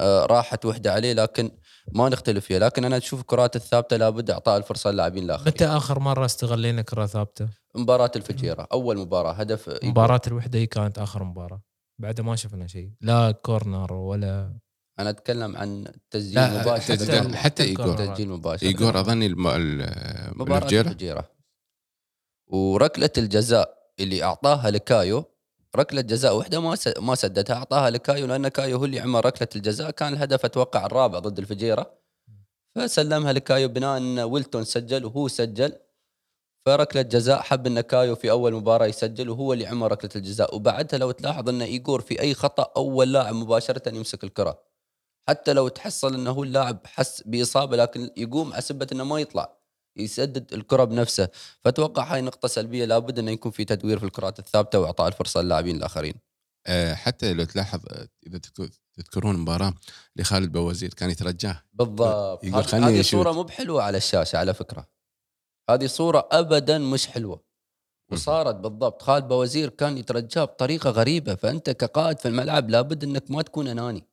راحت 0.00 0.64
وحدة 0.64 0.92
عليه 0.92 1.12
لكن 1.12 1.50
ما 1.94 2.08
نختلف 2.08 2.44
فيها 2.46 2.58
لكن 2.58 2.84
أنا 2.84 2.96
أشوف 2.96 3.20
الكرات 3.20 3.56
الثابتة 3.56 3.96
لابد 3.96 4.30
إعطاء 4.30 4.56
الفرصة 4.56 4.90
للاعبين 4.90 5.24
الآخرين. 5.24 5.48
متى 5.54 5.66
آخر 5.66 5.98
مرة 5.98 6.24
استغلينا 6.24 6.82
كرة 6.82 7.06
ثابتة؟ 7.06 7.48
مباراة 7.74 8.10
الفجيرة 8.16 8.68
أول 8.72 8.98
مباراة 8.98 9.32
هدف. 9.32 9.78
مباراة 9.84 10.20
الوحدة 10.26 10.58
هي 10.58 10.66
كانت 10.66 10.98
آخر 10.98 11.24
مباراة. 11.24 11.62
بعد 11.98 12.20
ما 12.20 12.36
شفنا 12.36 12.66
شيء 12.66 12.90
لا 13.00 13.30
corner 13.30 13.92
ولا 13.92 14.58
أنا 14.98 15.10
أتكلم 15.10 15.56
عن 15.56 15.84
تسجيل 16.10 16.40
مباشر 16.60 16.96
حتى- 16.96 17.00
حتى- 17.32 17.34
حتى 17.36 17.62
إيجور. 17.62 17.96
تسجيل 17.96 18.28
مباشر 18.28 18.66
إيجور 18.66 19.00
أظني 19.00 19.26
الم... 19.26 19.46
ال- 19.48 20.38
مباراة 20.38 20.58
الفجيرة 20.58 20.88
الفجيرة. 20.88 21.28
وركلة 22.46 23.10
الجزاء 23.18 23.78
اللي 24.00 24.22
أعطاها 24.24 24.70
لكايو 24.70 25.24
ركلة 25.76 26.00
جزاء 26.00 26.36
واحدة 26.36 26.60
ما 26.60 26.76
ما 26.98 27.14
سددها 27.14 27.56
أعطاها 27.56 27.90
لكايو 27.90 28.26
لأن 28.26 28.48
كايو 28.48 28.78
هو 28.78 28.84
اللي 28.84 29.00
عمل 29.00 29.24
ركلة 29.24 29.48
الجزاء. 29.56 29.90
كان 29.90 30.12
الهدف 30.12 30.44
أتوقع 30.44 30.86
الرابع 30.86 31.18
ضد 31.18 31.38
الفجيرة. 31.38 31.98
فسلمها 32.76 33.32
لكايو 33.32 33.68
بناء 33.68 33.96
أن 33.96 34.18
ويلتون 34.18 34.64
سجل 34.64 35.04
وهو 35.04 35.28
سجل. 35.28 35.72
فركلة 36.66 37.02
جزاء 37.02 37.42
حب 37.42 37.66
أن 37.66 37.80
كايو 37.80 38.16
في 38.16 38.30
أول 38.30 38.54
مباراة 38.54 38.86
يسجل 38.86 39.30
وهو 39.30 39.52
اللي 39.52 39.66
عمل 39.66 39.92
ركلة 39.92 40.10
الجزاء. 40.16 40.54
وبعدها 40.56 40.98
لو 40.98 41.10
تلاحظ 41.10 41.48
أن 41.48 41.62
إيجور 41.62 42.00
في 42.00 42.20
أي 42.20 42.34
خطأ 42.34 42.72
أول 42.76 43.12
لاعب 43.12 43.34
مباشرة 43.34 43.94
يمسك 43.94 44.24
الكرة. 44.24 44.62
حتى 45.28 45.52
لو 45.52 45.68
تحصل 45.68 46.28
هو 46.28 46.42
اللاعب 46.42 46.78
حس 46.86 47.22
بإصابة 47.22 47.76
لكن 47.76 48.10
يقوم 48.16 48.52
على 48.52 48.62
أنه 48.92 49.04
ما 49.04 49.20
يطلع. 49.20 49.61
يسدد 49.96 50.52
الكرة 50.52 50.84
بنفسه. 50.84 51.28
فأتوقع 51.64 52.14
هاي 52.14 52.20
نقطة 52.20 52.48
سلبية 52.48 52.84
لابد 52.84 53.18
أنه 53.18 53.30
يكون 53.30 53.52
في 53.52 53.64
تدوير 53.64 53.98
في 53.98 54.04
الكرات 54.04 54.38
الثابتة 54.38 54.78
وإعطاء 54.80 55.08
الفرصة 55.08 55.42
للاعبين 55.42 55.76
الآخرين. 55.76 56.14
آه، 56.66 56.94
حتى 56.94 57.32
لو 57.32 57.44
تلاحظ 57.44 57.80
آه، 57.90 58.08
إذا 58.26 58.38
تذكر- 58.38 58.68
تذكرون 58.94 59.36
مباراة 59.36 59.74
لخالد 60.16 60.52
بوزير 60.52 60.94
كان 60.94 61.10
يترجاه. 61.10 61.62
بالضبط. 61.72 62.44
يقول 62.44 62.64
هذه- 62.64 62.88
هذه. 62.88 63.02
صورة 63.02 63.32
مو 63.32 63.42
بحلوة 63.42 63.82
على 63.82 63.96
الشاشة 63.96 64.36
على 64.36 64.54
فكرة. 64.54 64.86
هذه 65.70 65.86
صورة 65.86 66.28
أبدا 66.32 66.78
مش 66.78 67.06
حلوة. 67.06 67.42
وصارت 68.12 68.54
بالضبط. 68.54 69.02
خالد 69.02 69.28
بوزير 69.28 69.68
كان 69.68 69.98
يترجاه 69.98 70.44
بطريقة 70.44 70.90
غريبة. 70.90 71.34
فأنت 71.34 71.70
كقائد 71.70 72.18
في 72.18 72.28
الملعب 72.28 72.70
لابد 72.70 73.04
أنك 73.04 73.30
ما 73.30 73.42
تكون 73.42 73.68
أناني. 73.68 74.06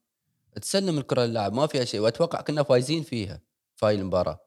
تسلم 0.62 0.98
الكرة 0.98 1.26
للاعب 1.26 1.54
ما 1.54 1.68
فيها 1.68 1.86
شيء. 1.86 2.00
وأتوقع 2.00 2.42
كنا 2.42 2.63
فايزين 2.63 3.04
فيها 3.04 3.42
في 3.76 3.86
هاي 3.86 3.96
المباراة. 3.96 4.39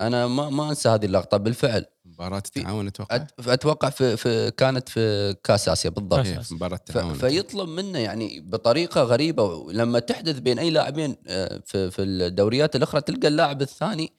أنا 0.00 0.26
ما 0.26 0.50
ما 0.50 0.68
أنسى 0.68 0.88
هذه 0.88 1.04
اللقطة 1.04 1.36
بالفعل. 1.36 1.86
مباراة 2.04 2.42
التعاون 2.46 2.86
أتوقع. 2.86 3.26
أتوقع 3.38 3.90
في, 3.90 4.16
في 4.16 4.50
كانت 4.50 4.88
في 4.88 5.34
كاس 5.44 5.68
آسيا 5.68 5.90
بالضبط. 5.90 6.26
إيه، 6.26 6.38
في 6.38 6.54
مباراه 6.54 6.76
التعاون. 6.76 7.14
فيطلب 7.14 7.68
منه 7.68 7.98
يعني 7.98 8.40
بطريقة 8.40 9.02
غريبة 9.02 9.72
لما 9.72 9.98
تحدث 9.98 10.38
بين 10.38 10.58
أي 10.58 10.70
لاعبين 10.70 11.16
آه، 11.26 11.62
في 11.66 11.90
في 11.90 12.02
الدوريات 12.02 12.76
الأخرى 12.76 13.00
تلقى 13.00 13.28
اللاعب 13.28 13.62
الثاني 13.62 14.12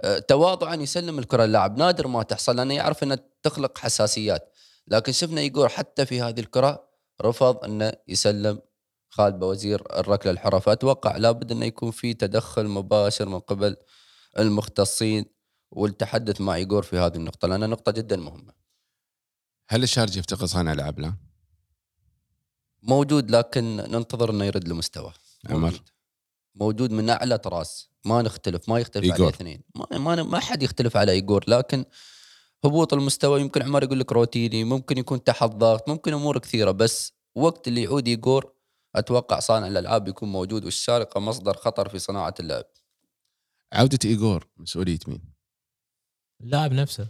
آه، 0.00 0.18
تواضعا 0.18 0.74
يسلم 0.74 1.18
الكرة 1.18 1.44
للاعب. 1.44 1.78
نادر 1.78 2.06
ما 2.06 2.22
تحصل 2.22 2.56
لأنه 2.56 2.74
يعرف 2.74 3.02
إنها 3.02 3.18
تخلق 3.42 3.78
حساسيات. 3.78 4.52
لكن 4.88 5.12
شفنا 5.12 5.40
يقول 5.40 5.70
حتى 5.70 6.06
في 6.06 6.22
هذه 6.22 6.40
الكرة 6.40 6.88
رفض 7.22 7.64
إنه 7.64 7.92
يسلم 8.08 8.58
خالد 9.08 9.38
باوزير 9.38 9.82
الركلة 9.98 10.32
الحرة. 10.32 10.58
فأتوقع 10.58 11.16
لابد 11.16 11.52
إنه 11.52 11.66
يكون 11.66 11.90
في 11.90 12.14
تدخل 12.14 12.66
مباشر 12.66 13.28
من 13.28 13.38
قبل 13.38 13.76
المختصين 14.38 15.24
والتحدث 15.70 16.40
مع 16.40 16.54
ايجور 16.54 16.82
في 16.82 16.98
هذه 16.98 17.16
النقطة 17.16 17.48
لانها 17.48 17.68
نقطه 17.68 17.92
جدا 17.92 18.16
مهمة. 18.16 18.52
هل 19.68 19.82
الشارجه 19.82 20.18
يفتقد 20.18 20.44
صانع 20.44 20.72
العاب 20.72 20.98
الان؟ 20.98 21.14
موجود 22.82 23.30
لكن 23.30 23.76
ننتظر 23.76 24.30
إنه 24.30 24.44
يرد 24.44 24.68
لمستواه 24.68 25.14
عمر. 25.50 25.80
موجود. 26.54 26.92
من 26.92 27.10
أعلى 27.10 27.38
طراز. 27.38 27.90
ما 28.04 28.22
نختلف 28.22 28.68
ما 28.68 28.78
يختلف 28.78 29.04
إيجور. 29.04 29.16
عليه 29.16 29.28
اثنين. 29.28 29.62
ما 29.74 29.98
ما, 29.98 30.22
ما 30.22 30.40
حد 30.40 30.62
يختلف 30.62 30.96
على 30.96 31.12
ايجور 31.12 31.44
لكن 31.48 31.84
هبوط 32.64 32.94
المستوى 32.94 33.40
يمكن 33.40 33.62
عمر 33.62 33.82
يقول 33.82 34.00
لك 34.00 34.12
روتيني 34.12 34.64
ممكن 34.64 34.98
يكون 34.98 35.24
تحت 35.24 35.50
ضغط 35.50 35.88
ممكن 35.88 36.12
أمور 36.12 36.38
كثيرة 36.38 36.70
بس 36.70 37.12
وقت 37.34 37.68
اللي 37.68 37.82
يعود 37.82 38.08
ايجور 38.08 38.52
أتوقع 38.94 39.40
صانع 39.40 39.66
الألعاب 39.66 40.08
يكون 40.08 40.32
موجود 40.32 40.64
والشارقة 40.64 41.20
مصدر 41.20 41.54
خطر 41.54 41.88
في 41.88 41.98
صناعة 41.98 42.34
اللعب. 42.40 42.64
عودة 43.72 43.98
إيجور 44.04 44.48
مسؤولية 44.56 44.98
مين؟ 45.08 45.34
اللاعب 46.40 46.72
نفسه. 46.72 47.08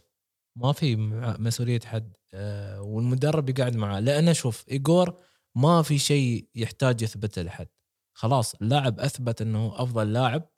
ما 0.57 0.73
في 0.73 0.97
مسؤولية 1.39 1.81
حد. 1.85 2.13
آه، 2.35 2.83
والمدرب 2.83 3.49
يقعد 3.49 3.77
معاه. 3.77 4.01
لأنه 4.01 4.33
شوف 4.33 4.69
إيجور 4.69 5.19
ما 5.55 5.83
في 5.83 5.99
شيء 5.99 6.49
يحتاج 6.55 7.03
يثبته 7.03 7.43
لحد. 7.43 7.69
خلاص 8.13 8.55
اللاعب 8.55 9.01
أثبت 9.01 9.43
إنه 9.43 9.83
أفضل 9.83 10.13
لاعب 10.13 10.51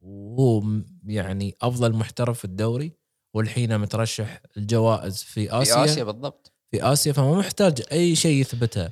وهو 0.00 0.62
يعني 1.06 1.56
أفضل 1.62 1.92
محترف 1.92 2.38
في 2.38 2.44
الدوري 2.44 2.92
والحين 3.34 3.78
مترشح 3.78 4.42
الجوائز 4.56 5.22
في 5.22 5.62
اسيا 5.62 5.74
في 5.74 5.84
آسيا. 5.84 6.04
بالضبط. 6.04 6.52
في 6.70 6.82
آسيا 6.92 7.12
فما 7.12 7.38
محتاج 7.38 7.82
أي 7.92 8.16
شيء 8.16 8.40
يثبته. 8.40 8.90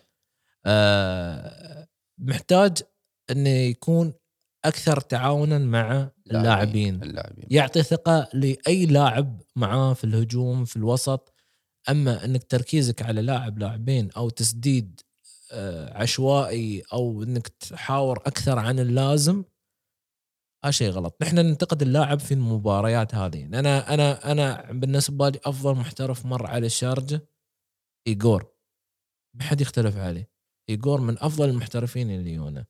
آه، 0.67 1.89
محتاج 2.19 2.83
إنه 3.31 3.51
يكون 3.51 4.15
أكثر 4.67 5.01
تعاونا 5.01 5.59
مع 5.59 6.11
اللاعبين 6.31 7.03
اللاعبين. 7.03 7.47
يعطي 7.51 7.83
ثقة 7.83 8.29
لأي 8.35 8.87
لاعب 8.87 9.43
معاه 9.57 9.93
في 9.95 10.05
الهجوم 10.05 10.65
في 10.65 10.77
الوسط. 10.77 11.33
أما 11.89 12.25
إنك 12.25 12.45
تركيزك 12.45 13.03
على 13.03 13.23
لاعب 13.23 13.59
لاعبين 13.59 14.11
أو 14.11 14.29
تسديد 14.29 15.01
آه، 15.53 15.99
عشوائي 16.03 16.83
أو 16.93 17.23
إنك 17.23 17.49
تحاور 17.49 18.19
أكثر 18.19 18.59
عن 18.59 18.79
اللازم 18.79 19.45
هذا 20.65 20.71
شيء 20.71 20.91
غلط. 20.91 21.17
نحن 21.23 21.37
ننتقد 21.39 21.83
اللاعب 21.83 22.21
في 22.21 22.35
المباريات 22.35 23.15
هذه. 23.15 23.45
أنا 23.45 23.95
أنا 23.95 24.33
أنا 24.33 24.73
بالنسبة 24.73 25.29
لي 25.29 25.41
أفضل 25.45 25.75
محترف 25.75 26.27
مر 26.27 26.47
على 26.47 26.67
الشارجه 26.67 27.29
ايجور 28.07 28.53
ما 29.35 29.43
حد 29.43 29.61
يختلف 29.61 29.97
عليه. 29.97 30.31
ايجور 30.69 31.01
من 31.01 31.19
أفضل 31.19 31.49
المحترفين 31.49 32.11
اللي 32.11 32.33
يونا 32.33 32.67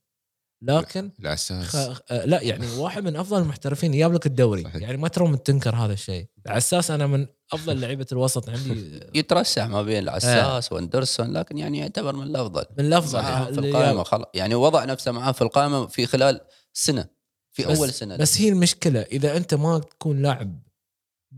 لكن 0.62 1.10
الاساس 1.20 1.76
خ... 1.76 2.00
آه، 2.10 2.24
لا 2.24 2.42
يعني 2.42 2.66
واحد 2.76 3.04
من 3.04 3.16
أفضل 3.16 3.42
المحترفين 3.42 3.92
جاب 3.98 4.12
لك 4.12 4.26
الدوري. 4.26 4.62
صحيح. 4.62 4.76
يعني 4.82 4.96
ما 4.96 5.08
تروم 5.08 5.36
تنكر 5.36 5.74
هذا 5.76 5.92
الشيء. 5.92 6.26
على 6.46 6.56
أساس 6.58 6.90
أنا 6.90 7.06
من 7.06 7.26
أفضل 7.52 7.80
لعيبة 7.80 8.06
الوسط 8.12 8.48
عندي. 8.50 9.00
يترشح 9.14 9.64
ما 9.64 9.82
بين 9.82 9.96
آه. 9.96 10.00
العساس 10.00 10.72
وأندرسون 10.72 11.32
لكن 11.32 11.58
يعني 11.58 11.78
يعتبر 11.78 12.16
من 12.16 12.22
الأفضل. 12.22 12.64
من 12.78 12.84
الأفضل 12.84 13.22
معاه 13.22 13.44
في 13.50 13.58
القائمة 13.60 14.02
خلاص. 14.02 14.26
يعني 14.34 14.54
وضع 14.54 14.84
نفسه 14.84 15.12
معاه 15.12 15.32
في 15.32 15.42
القائمة 15.42 15.86
في 15.86 16.06
خلال 16.06 16.40
سنة 16.72 17.08
في 17.52 17.64
بس- 17.64 17.78
أول 17.78 17.92
سنة. 17.92 18.16
بس 18.16 18.40
هي 18.40 18.48
المشكلة 18.48 19.00
إذا 19.00 19.36
أنت 19.36 19.54
ما 19.54 19.78
تكون 19.78 20.22
لاعب 20.22 20.62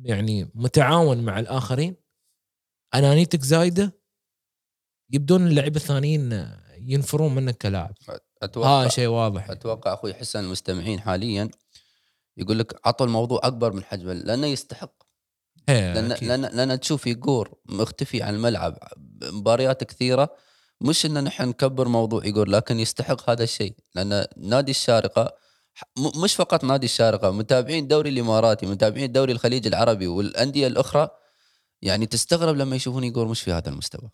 يعني 0.02 0.50
متعاون 0.54 1.20
مع 1.24 1.38
الآخرين 1.38 1.96
أنانيتك 2.94 3.42
زايدة 3.42 3.98
يبدون 5.12 5.46
اللعيبة 5.46 5.76
الثانيين 5.76 6.48
ينفرون 6.78 7.34
منك 7.34 7.56
كلاعب. 7.58 7.94
أتوقع 8.42 8.80
هذا 8.80 8.88
شيء 8.88 9.06
واضح. 9.06 9.50
أتوقع 9.50 9.94
أخوي 9.94 10.14
حسن 10.14 10.44
المستمعين 10.44 11.00
حاليا 11.00 11.50
يقول 12.36 12.58
لك 12.58 12.80
عطوا 12.84 13.06
الموضوع 13.06 13.40
أكبر 13.42 13.72
من 13.72 13.84
حجمه 13.84 14.12
لأنه 14.12 14.46
يستحق. 14.46 14.92
لأن 15.68 16.12
أكيد. 16.12 16.28
لأن 16.28 16.40
لأن 16.40 16.80
تشوف 16.80 17.06
يقور 17.06 17.54
مختفي 17.66 18.22
عن 18.22 18.34
الملعب 18.34 18.78
مباريات 19.22 19.84
كثيرة 19.84 20.36
مش 20.80 21.06
إن 21.06 21.24
نحن 21.24 21.48
نكبر 21.48 21.88
موضوع 21.88 22.26
يقول 22.26 22.52
لكن 22.52 22.80
يستحق 22.80 23.30
هذا 23.30 23.44
الشيء. 23.44 23.74
لأن 23.94 24.26
نادي 24.36 24.70
الشارقة 24.70 25.32
مش 25.96 26.34
فقط 26.34 26.64
نادي 26.64 26.86
الشارقة 26.86 27.30
متابعين 27.30 27.82
الدوري 27.82 28.10
الإماراتي 28.10 28.66
متابعين 28.66 29.04
الدوري 29.04 29.32
الخليج 29.32 29.66
العربي 29.66 30.06
والأندية 30.06 30.66
الأخرى 30.66 31.08
يعني 31.82 32.06
تستغرب 32.06 32.56
لما 32.56 32.76
يشوفون 32.76 33.04
يقول 33.04 33.28
مش 33.28 33.42
في 33.42 33.52
هذا 33.52 33.68
المستوى. 33.68 34.10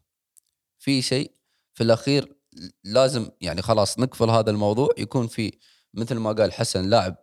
في 0.78 1.02
شيء 1.02 1.32
في 1.74 1.82
الأخير 1.82 2.36
لازم 2.84 3.28
يعني 3.40 3.62
خلاص 3.62 3.98
نقفل 3.98 4.30
هذا 4.30 4.50
الموضوع 4.50 4.88
يكون 4.98 5.26
في 5.26 5.52
مثل 5.94 6.14
ما 6.14 6.32
قال 6.32 6.52
حسن 6.52 6.90
لاعب 6.90 7.16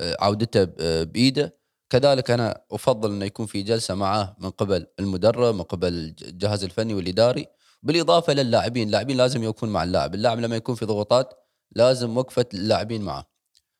آه، 0.00 0.16
عودته 0.20 0.68
آه، 0.80 1.02
بإيده. 1.02 1.56
كذلك 1.90 2.30
أنا 2.30 2.64
أفضل 2.72 3.12
إنه 3.12 3.24
يكون 3.24 3.46
في 3.46 3.62
جلسة 3.62 3.94
معاه 3.94 4.36
من 4.38 4.50
قبل 4.50 4.86
المدرب 5.00 5.54
من 5.54 5.62
قبل 5.62 5.88
الجهاز 6.22 6.64
الفني 6.64 6.94
والإداري. 6.94 7.46
بالإضافة 7.82 8.32
للاعبين 8.32 8.86
اللاعبين 8.86 9.16
لازم 9.16 9.42
يكون 9.42 9.68
مع 9.68 9.84
اللاعب. 9.84 10.14
اللاعب 10.14 10.38
لما 10.40 10.56
يكون 10.56 10.74
في 10.74 10.84
ضغوطات 10.84 11.34
لازم 11.72 12.16
وقفة 12.16 12.46
اللاعبين 12.54 13.02
معه. 13.02 13.26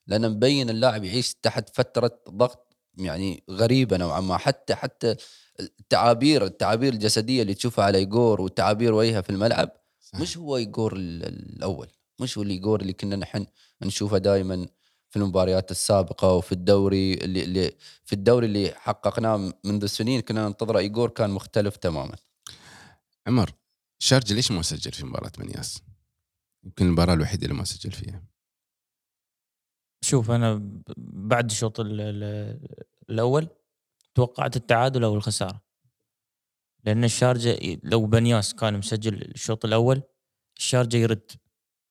لأن 0.07 0.31
مبين 0.31 0.71
اللاعب 0.71 1.05
يعيش 1.05 1.35
تحت 1.35 1.77
فترة 1.77 2.19
ضغط 2.29 2.77
يعني 2.99 3.45
غريبة 3.51 3.97
نوعا 3.97 4.21
ما. 4.21 4.37
حتى 4.37 4.75
حتى 4.75 5.17
التعابير 5.61 6.45
التعابير 6.45 6.93
الجسدية 6.93 7.43
اللي 7.43 7.55
تشوفها 7.55 7.85
على 7.85 7.99
ايجور 7.99 8.41
والتعابير 8.41 8.95
وجهه 8.95 9.21
في 9.21 9.31
الملعب 9.31 9.84
صحيح. 10.15 10.23
مش 10.23 10.37
هو 10.39 10.57
ايجور 10.57 10.97
ال- 10.97 11.25
الأول 11.57 11.89
مش 12.21 12.39
هو 12.39 12.43
الايجور 12.45 12.81
اللي 12.81 12.93
كنا 12.93 13.17
نحن 13.17 13.47
نشوفه 13.83 14.19
دائما 14.19 14.67
في 15.11 15.17
المباريات 15.21 15.71
السابقة 15.71 16.33
وفي 16.33 16.53
الدوري 16.53 17.15
اللي, 17.15 17.45
اللي 17.45 17.73
في 18.05 18.13
الدوري 18.13 18.47
اللي 18.47 18.73
حققناه 18.77 19.53
منذ 19.65 19.87
سنين 19.87 20.21
كنا 20.21 20.49
ننتظر 20.49 20.79
ايجور 20.79 21.09
كان 21.11 21.31
مختلف 21.31 21.77
تماما 21.77 22.17
عمر 23.27 23.51
شارجة 23.99 24.35
ليش 24.35 24.51
ما 24.51 24.63
سجل 24.63 24.93
في 24.93 25.07
مباراة 25.07 25.33
بنياس؟ 25.39 25.83
يمكن 26.65 26.87
المباراة 26.87 27.15
الوحيدة 27.15 27.47
اللي 27.47 27.59
ما 27.59 27.65
سجل 27.65 27.93
فيها 27.93 28.23
شوف 30.05 30.31
أنا 30.31 30.81
بعد 30.99 31.51
الشوط 31.51 31.81
ال- 31.81 32.01
ال- 32.01 32.69
الأول 33.11 33.49
توقعت 34.15 34.57
التعادل 34.57 35.05
أو 35.05 35.15
الخسارة 35.15 35.64
لأن 36.85 37.05
الشارجة 37.05 37.79
لو 37.83 38.07
بنياس 38.07 38.55
كان 38.55 38.79
مسجل 38.79 39.23
الشوط 39.23 39.65
الأول 39.65 40.03
الشارجة 40.57 40.97
يرد 40.97 41.31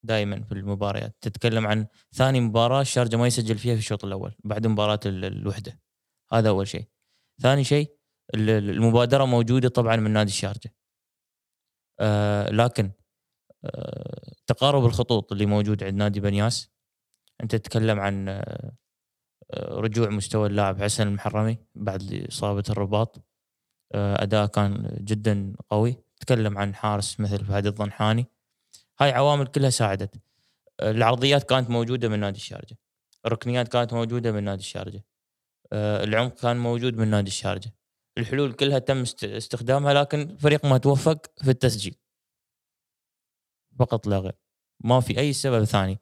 دائما 0.03 0.43
في 0.43 0.51
المباريات. 0.51 1.17
تتكلم 1.21 1.67
عن 1.67 1.87
ثاني 2.15 2.39
مباراة 2.41 2.81
الشارجة 2.81 3.15
ما 3.15 3.27
يسجل 3.27 3.57
فيها 3.57 3.73
في 3.73 3.79
الشوط 3.79 4.05
الأول 4.05 4.35
بعد 4.43 4.67
مباراة 4.67 4.99
ال- 5.05 5.25
الوحدة. 5.25 5.79
هذا 6.33 6.49
أول 6.49 6.67
شيء. 6.67 6.87
ثاني 7.41 7.63
شيء 7.63 7.97
ال- 8.35 8.49
ال- 8.49 8.69
المبادرة 8.69 9.25
موجودة 9.25 9.69
طبعا 9.69 9.95
من 9.95 10.11
نادي 10.11 10.29
الشارجة. 10.31 10.75
آه 11.99 12.49
لكن 12.49 12.91
آه 13.65 14.31
تقارب 14.47 14.85
الخطوط 14.85 15.31
اللي 15.31 15.45
موجود 15.45 15.83
عند 15.83 15.93
نادي 15.95 16.19
بنياس. 16.19 16.69
أنت 17.43 17.55
تتكلم 17.55 17.99
عن 17.99 18.29
آه، 18.29 18.71
رجوع 19.53 20.09
مستوى 20.09 20.47
اللاعب 20.47 20.81
حسن 20.81 21.07
المحرمي 21.07 21.57
بعد 21.75 22.25
إصابة 22.29 22.63
الرباط. 22.69 23.25
أداء 23.95 24.45
كان 24.45 24.97
جدا 25.01 25.53
قوي. 25.69 25.95
تكلم 26.19 26.57
عن 26.57 26.75
حارس 26.75 27.19
مثل 27.19 27.45
فهد 27.45 27.65
الضنحاني. 27.65 28.25
هاي 28.99 29.11
عوامل 29.11 29.47
كلها 29.47 29.69
ساعدت. 29.69 30.15
آه، 30.79 30.91
العرضيات 30.91 31.49
كانت 31.49 31.69
موجودة 31.69 32.09
من 32.09 32.19
نادي 32.19 32.37
الشارجة. 32.37 32.77
الركنيات 33.25 33.67
كانت 33.67 33.93
موجودة 33.93 34.31
من 34.31 34.43
نادي 34.43 34.61
الشارجة. 34.61 35.05
آه، 35.73 36.03
العمق 36.03 36.33
كان 36.33 36.57
موجود 36.57 36.97
من 36.97 37.07
نادي 37.07 37.27
الشارجة. 37.27 37.73
الحلول 38.17 38.53
كلها 38.53 38.79
تم 38.79 39.01
است- 39.01 39.23
استخدامها 39.23 39.93
لكن 39.93 40.21
الفريق 40.21 40.65
ما 40.65 40.77
توفق 40.77 41.25
في 41.43 41.49
التسجيل. 41.49 41.95
فقط 43.79 44.07
لا 44.07 44.17
غير. 44.17 44.35
ما 44.83 44.99
في 44.99 45.19
أي 45.19 45.33
سبب 45.33 45.63
ثاني. 45.63 45.99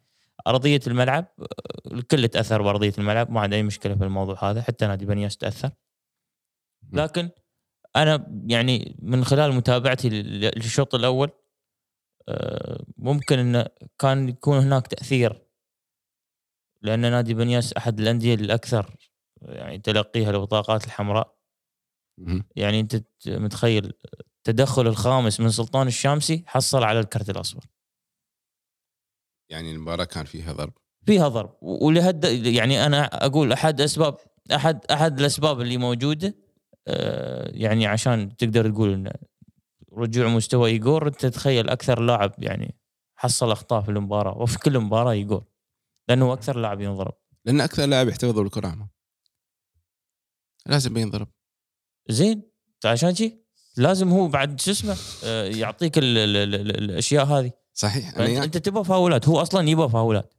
أرضية 0.48 0.80
الملعب 0.88 1.26
آه، 1.40 1.46
الكل 1.92 2.28
تأثر 2.28 2.62
بأرضية 2.62 2.94
الملعب. 2.98 3.32
ما 3.32 3.42
عندي 3.42 3.56
أي 3.56 3.64
مشكلة 3.64 3.96
في 3.96 4.04
الموضوع 4.04 4.52
هذا. 4.52 4.62
حتى 4.62 4.88
نادي 4.88 5.06
بنياس 5.06 5.38
تأثر. 5.38 5.70
لكن 6.94 7.30
أنا 7.96 8.28
يعني 8.48 8.96
من 9.02 9.24
خلال 9.26 9.54
متابعتي 9.54 10.10
لل- 10.10 10.52
للشوط 10.56 10.96
الأول 10.96 11.30
آه، 12.30 12.86
ممكن 12.98 13.40
انه 13.40 13.66
كان 14.00 14.30
يكون 14.30 14.58
هناك 14.58 14.88
تأثير 14.88 15.48
لأن 16.82 17.00
نادي 17.00 17.34
بنياس 17.34 17.74
أحد 17.74 18.00
الأندية 18.00 18.34
الأكثر 18.36 18.96
يعني 19.42 19.78
تلقيها 19.80 20.30
البطاقات 20.32 20.86
الحمراء. 20.86 21.38
يعني 22.56 22.80
أنت 22.80 23.04
متخيل 23.28 23.94
التدخل 24.38 24.88
الخامس 24.88 25.40
من 25.40 25.50
سلطان 25.50 25.88
الشامسي 25.88 26.44
حصل 26.48 26.84
على 26.84 27.00
الكرت 27.00 27.30
الأصفر. 27.30 27.66
يعني 29.50 29.72
المباراة 29.72 30.04
كان 30.06 30.26
فيها 30.26 30.54
ضرب. 30.54 30.74
فيها 31.06 31.28
ضرب. 31.28 31.58
ولهد 31.62 32.24
يعني 32.46 32.86
أنا 32.86 33.26
أقول 33.26 33.52
أحد 33.54 33.82
أسباب 33.82 34.18
احد 34.56 34.86
أحد 34.86 35.20
الأسباب 35.20 35.62
اللي 35.62 35.78
موجودة 35.78 36.34
يعني 37.48 37.88
عشان 37.88 38.36
تقدر 38.36 38.70
تقول 38.70 38.94
إن 38.94 39.14
رجوع 39.94 40.28
مستوى 40.28 40.70
ايجور 40.70 41.08
أنت 41.08 41.26
تتخيل 41.26 41.70
أكثر 41.70 42.00
لاعب 42.02 42.34
يعني 42.38 42.76
حصل 43.16 43.52
أخطاء 43.52 43.82
في 43.82 43.90
المباراة 43.90 44.38
وفي 44.38 44.60
كل 44.60 44.80
مباراة 44.80 45.12
ايجور 45.12 45.44
لأنه 46.10 46.34
أكثر 46.34 46.58
لاعب 46.58 46.82
ينضرب. 46.82 47.14
لأن 47.46 47.62
أكثر 47.62 47.86
لاعب 47.86 48.08
يحتفظ 48.08 48.40
بالكرة 48.40 48.68
عمر. 48.68 48.88
لازم 50.66 50.98
ينضرب. 50.98 51.28
زين 52.10 52.52
عشان 52.86 53.16
شي. 53.16 53.42
لازم 53.78 54.10
هو 54.10 54.28
بعد 54.28 54.62
شو 54.62 54.72
اسمه 54.72 54.98
آه، 55.24 55.46
يعطيك 55.46 55.98
ال 55.98 56.18
ال 56.18 56.38
ال 56.38 56.56
ال 56.56 56.78
الأشياء 56.84 57.26
هذه. 57.26 57.52
صحيح 57.74 58.16
أنا 58.16 58.28
يعني 58.28 58.46
أنت 58.46 58.58
تبغى 58.58 58.84
فاولات 58.84 59.28
هو 59.28 59.42
أصلا 59.42 59.70
يبغى 59.70 59.90
فاولات. 59.90 60.34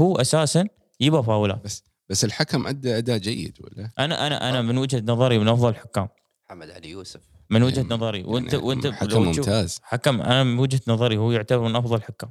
هو 0.00 0.16
أساسا 0.16 0.68
يبغى 1.00 1.22
فاولات. 1.22 1.64
بس 1.64 1.84
الحكم 2.24 2.66
أدى 2.66 2.98
أداء 2.98 3.18
جيد 3.18 3.58
ولا؟ 3.60 3.90
أنا 3.98 4.26
أنا 4.26 4.48
أنا 4.48 4.62
من 4.62 4.78
وجهة 4.78 5.02
نظري 5.06 5.38
من 5.38 5.48
أفضل 5.48 5.68
الحكام. 5.68 6.08
محمد 6.46 6.70
علي 6.70 6.90
يوسف. 6.90 7.20
من 7.50 7.62
وجهة 7.62 7.76
يعني- 7.82 7.94
نظري. 7.94 8.22
وأنت 8.22 8.52
يعني 8.52 8.64
وأنت 8.64 8.86
حكم 8.86 9.22
ممتاز. 9.22 9.78
حكم 9.82 10.20
أنا 10.20 10.44
من 10.44 10.58
وجهة 10.58 10.80
نظري 10.88 11.16
هو 11.16 11.32
يعتبر 11.32 11.68
من 11.68 11.76
أفضل 11.76 11.96
الحكام. 11.96 12.30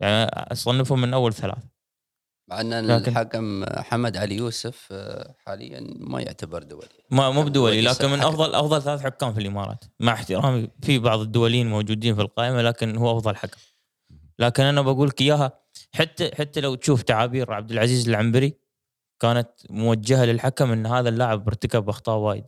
يعني 0.00 0.30
اصنفه 0.52 0.94
من 0.96 1.14
أول 1.14 1.32
ثلاث 1.34 1.58
مع 2.48 2.60
أن 2.60 2.86
لكن- 2.86 3.10
الحكم 3.10 3.64
حمد 3.78 4.16
علي 4.16 4.36
يوسف 4.36 4.88
آه، 4.92 5.34
حاليا 5.46 5.80
ما 5.96 6.20
يعتبر 6.20 6.62
دولي. 6.62 6.86
ما 7.10 7.30
مو 7.30 7.42
بدولي 7.42 7.76
دولي 7.76 7.80
لكن 7.80 8.10
من. 8.10 8.20
أفضل 8.20 8.54
أفضل 8.54 8.82
ثلاث 8.82 9.00
حكام 9.00 9.34
في 9.34 9.40
الإمارات. 9.40 9.84
مع 10.00 10.12
احترامي 10.12 10.68
في 10.82 10.98
بعض 10.98 11.20
الدوليين 11.20 11.70
موجودين 11.70 12.14
في 12.14 12.20
القائمة 12.20 12.62
لكن 12.62 12.96
هو 12.96 13.18
أفضل 13.18 13.36
حكم. 13.36 13.58
لكن 14.38 14.62
أنا 14.62 14.80
بقول 14.82 15.08
لك 15.08 15.20
إياها 15.20 15.52
حتى 15.94 16.30
حتى 16.34 16.60
لو 16.60 16.74
تشوف 16.74 17.02
تعابير 17.02 17.52
عبد 17.52 17.70
العزيز 17.72 18.08
العنبري 18.08 18.54
كانت 19.20 19.50
موجهة 19.70 20.24
للحكم 20.24 20.72
إن 20.72 20.86
هذا 20.86 21.08
اللاعب 21.08 21.48
ارتكب 21.48 21.88
أخطاء 21.88 22.16
وايد. 22.18 22.44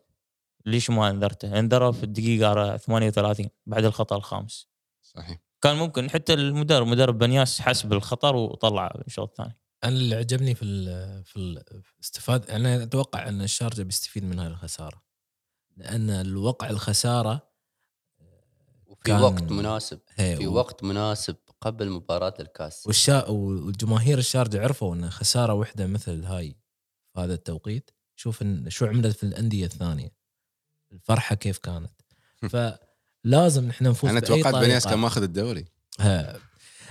ليش 0.67 0.91
ما 0.91 1.11
أنذرته؟ 1.11 1.59
أنذره 1.59 1.91
في 1.91 2.03
الدقيقة 2.05 2.77
38 2.77 3.49
بعد 3.67 3.85
الخطأ 3.85 4.17
الخامس. 4.17 4.69
صحيح. 5.03 5.39
كان 5.63 5.77
ممكن 5.77 6.11
حتى 6.11 6.35
المدرب 6.35 6.87
مدرب 6.87 7.19
بنياس 7.19 7.61
حسب 7.61 7.93
الخطر 7.93 8.37
وطلع 8.37 8.95
الشوط 9.07 9.29
الثاني. 9.29 9.59
أنا 9.85 9.93
اللي 9.93 10.15
عجبني 10.17 10.55
في 10.55 10.65
ال 10.65 11.25
في 11.25 11.37
الاستفاد 11.99 12.51
أنا 12.51 12.83
أتوقع 12.83 13.29
أن 13.29 13.43
الشارجة 13.43 13.83
بيستفيد 13.83 14.25
من 14.25 14.39
هاي 14.39 14.47
الخسارة. 14.49 15.03
لأن 15.77 16.11
الوقع 16.11 16.71
الخسارة 16.71 17.49
وفي 18.87 19.03
كان- 19.05 19.21
وقت 19.23 19.43
مناسب 19.43 20.01
في 20.17 20.47
و- 20.47 20.53
وقت 20.55 20.85
مناسب 20.85 21.37
قبل 21.61 21.91
مباراة 21.91 22.35
الكاس. 22.41 22.87
والشا 22.87 23.29
والجماهير 23.29 24.19
الشارجة 24.19 24.63
عرفوا 24.63 24.95
أن 24.95 25.11
خسارة 25.11 25.53
واحدة 25.55 25.87
مثل 25.87 26.25
هاي 26.25 26.57
في 27.15 27.21
هذا 27.21 27.35
التوقيت 27.35 27.91
شوف 28.17 28.43
إن 28.43 28.71
شو 28.71 28.87
عملت 28.87 29.17
في 29.17 29.23
الأندية 29.23 29.65
الثانية 29.67 30.13
الفرحة 30.93 31.35
كيف 31.37 31.59
كانت 31.59 31.91
فلازم 32.51 33.69
نحن 33.69 33.85
نفوز 33.89 34.11
أنا 34.11 34.21
توقعت 34.21 34.55
بنياس. 34.55 34.87
كان 34.89 34.99
ماخذ 34.99 35.23
الدوري 35.23 35.65
ها. 36.01 36.39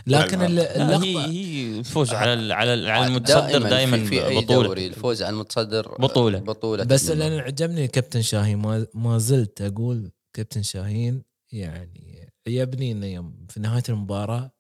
لكن 0.07 0.39
لا، 0.39 0.45
ال- 0.47 0.55
لا، 0.55 0.71
هي 0.77 0.81
اللقطة 0.83 1.25
هي 1.31 1.79
الفوز 1.79 2.13
على 2.13 2.53
على 2.53 2.73
ال- 2.73 2.89
على 2.89 3.07
المتصدر 3.07 3.61
دائما 3.69 3.97
في, 3.97 4.05
في 4.05 4.25
أي 4.27 4.37
بطولة 4.41 4.63
دوري 4.67 4.87
الفوز 4.87 5.23
على 5.23 5.33
المتصدر 5.33 5.93
آه، 5.93 5.97
بطولة. 6.01 6.39
بطولة 6.39 6.83
بس. 6.83 7.11
اللي 7.11 7.27
أنا 7.27 7.41
عجبني 7.41 7.87
كابتن 7.87 8.21
شاهين 8.21 8.57
ما, 8.57 8.87
ما 8.93 9.17
زلت 9.17 9.61
أقول 9.61 10.11
كابتن 10.33 10.63
شاهين 10.63 11.23
يعني 11.51 12.29
عجبني 12.47 12.91
إنه 12.91 13.05
يوم 13.05 13.45
في 13.49 13.59
نهاية 13.59 13.83
المباراة 13.89 14.51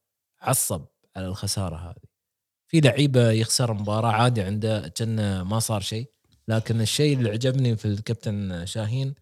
عصب 0.41 0.85
على 1.15 1.27
الخسارة 1.27 1.75
هذه 1.75 2.10
في 2.71 2.79
لعيبة 2.79 3.31
يخسر 3.31 3.73
مباراة 3.73 4.11
عادي 4.11 4.41
عنده 4.41 4.87
كأنه 4.87 5.43
ما 5.43 5.59
صار 5.59 5.81
شيء 5.81 6.11
لكن 6.47 6.81
الشيء 6.81 7.17
اللي 7.17 7.29
عجبني 7.29 7.75
في 7.75 7.85
الكابتن 7.85 8.65
شاهين 8.65 9.15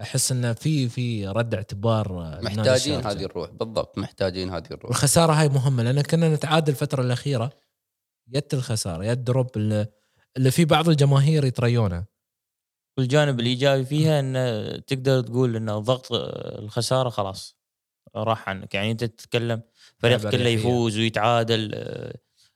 أحس 0.00 0.32
إنه 0.32 0.52
في 0.52 0.88
في 0.88 1.28
رد 1.28 1.54
اعتبار 1.54 2.38
محتاجين. 2.42 3.06
هذه 3.06 3.24
الروح 3.24 3.50
بالضبط 3.50 3.98
محتاجين 3.98 4.50
هذه 4.50 4.66
الروح 4.70 4.84
والخساره 4.84 5.32
هاي 5.32 5.48
مهمة 5.48 5.82
لأن 5.82 6.02
كنا 6.02 6.34
نتعادل 6.34 6.72
الفترة 6.72 7.02
الأخيرة 7.02 7.50
يد 8.28 8.44
الخسارة 8.52 9.04
يد 9.04 9.24
دروب 9.24 9.56
اللي, 9.56 9.86
اللي 10.36 10.50
في 10.50 10.64
بعض 10.64 10.88
الجماهير 10.88 11.44
يتريونه 11.44 12.04
والجانب 12.98 13.40
الإيجابي 13.40 13.84
فيها 13.84 14.20
إن 14.20 14.84
تقدر 14.84 15.20
تقول 15.20 15.56
إن 15.56 15.78
ضغط 15.78 16.12
الخسارة 16.58 17.08
خلاص 17.08 17.56
راح 18.16 18.48
عنك 18.48 18.74
يعني 18.74 18.90
أنت 18.90 19.04
تتكلم 19.04 19.62
فريق 19.98 20.30
كله. 20.30 20.48
يفوز 20.48 20.98
ويتعادل 20.98 21.70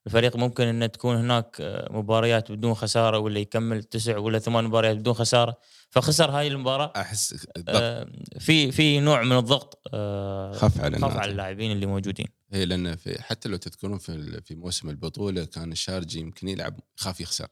الفريق 0.06 0.37
ممكن 0.37 0.64
ان 0.82 0.90
تكون 0.92 1.16
هناك 1.16 1.56
آه، 1.61 1.92
مباريات 1.92 2.52
بدون 2.52 2.74
خسارة 2.74 3.18
ولا 3.18 3.38
يكمل 3.38 3.82
تسع 3.84 4.18
ولا 4.18 4.38
ثمان 4.38 4.64
مباريات 4.64 4.96
بدون 4.96 5.14
خسارة. 5.14 5.56
فخسر 5.90 6.30
هاي 6.30 6.48
المباراة 6.48 6.92
أحس 6.96 7.46
آه، 7.68 8.12
في 8.38 8.72
في 8.72 9.00
نوع 9.00 9.22
من 9.22 9.37
الضغط 9.38 9.80
آه، 9.94 10.52
خف 10.52 10.80
على 10.80 10.98
خف. 10.98 11.16
على 11.16 11.30
اللاعبين 11.30 11.72
اللي 11.72 11.87
موجودين. 11.87 12.26
هي 12.52 12.64
لأن 12.64 12.96
في 12.96 13.22
حتى 13.22 13.48
لو 13.48 13.56
تذكرون 13.56 13.98
في 13.98 14.08
ال- 14.08 14.42
في 14.42 14.54
موسم 14.54 14.90
البطولة 14.90 15.44
كان 15.44 15.72
الشارجي 15.72 16.20
يمكن 16.20 16.48
يلعب 16.48 16.80
يخاف 16.98 17.20
يخسر. 17.20 17.46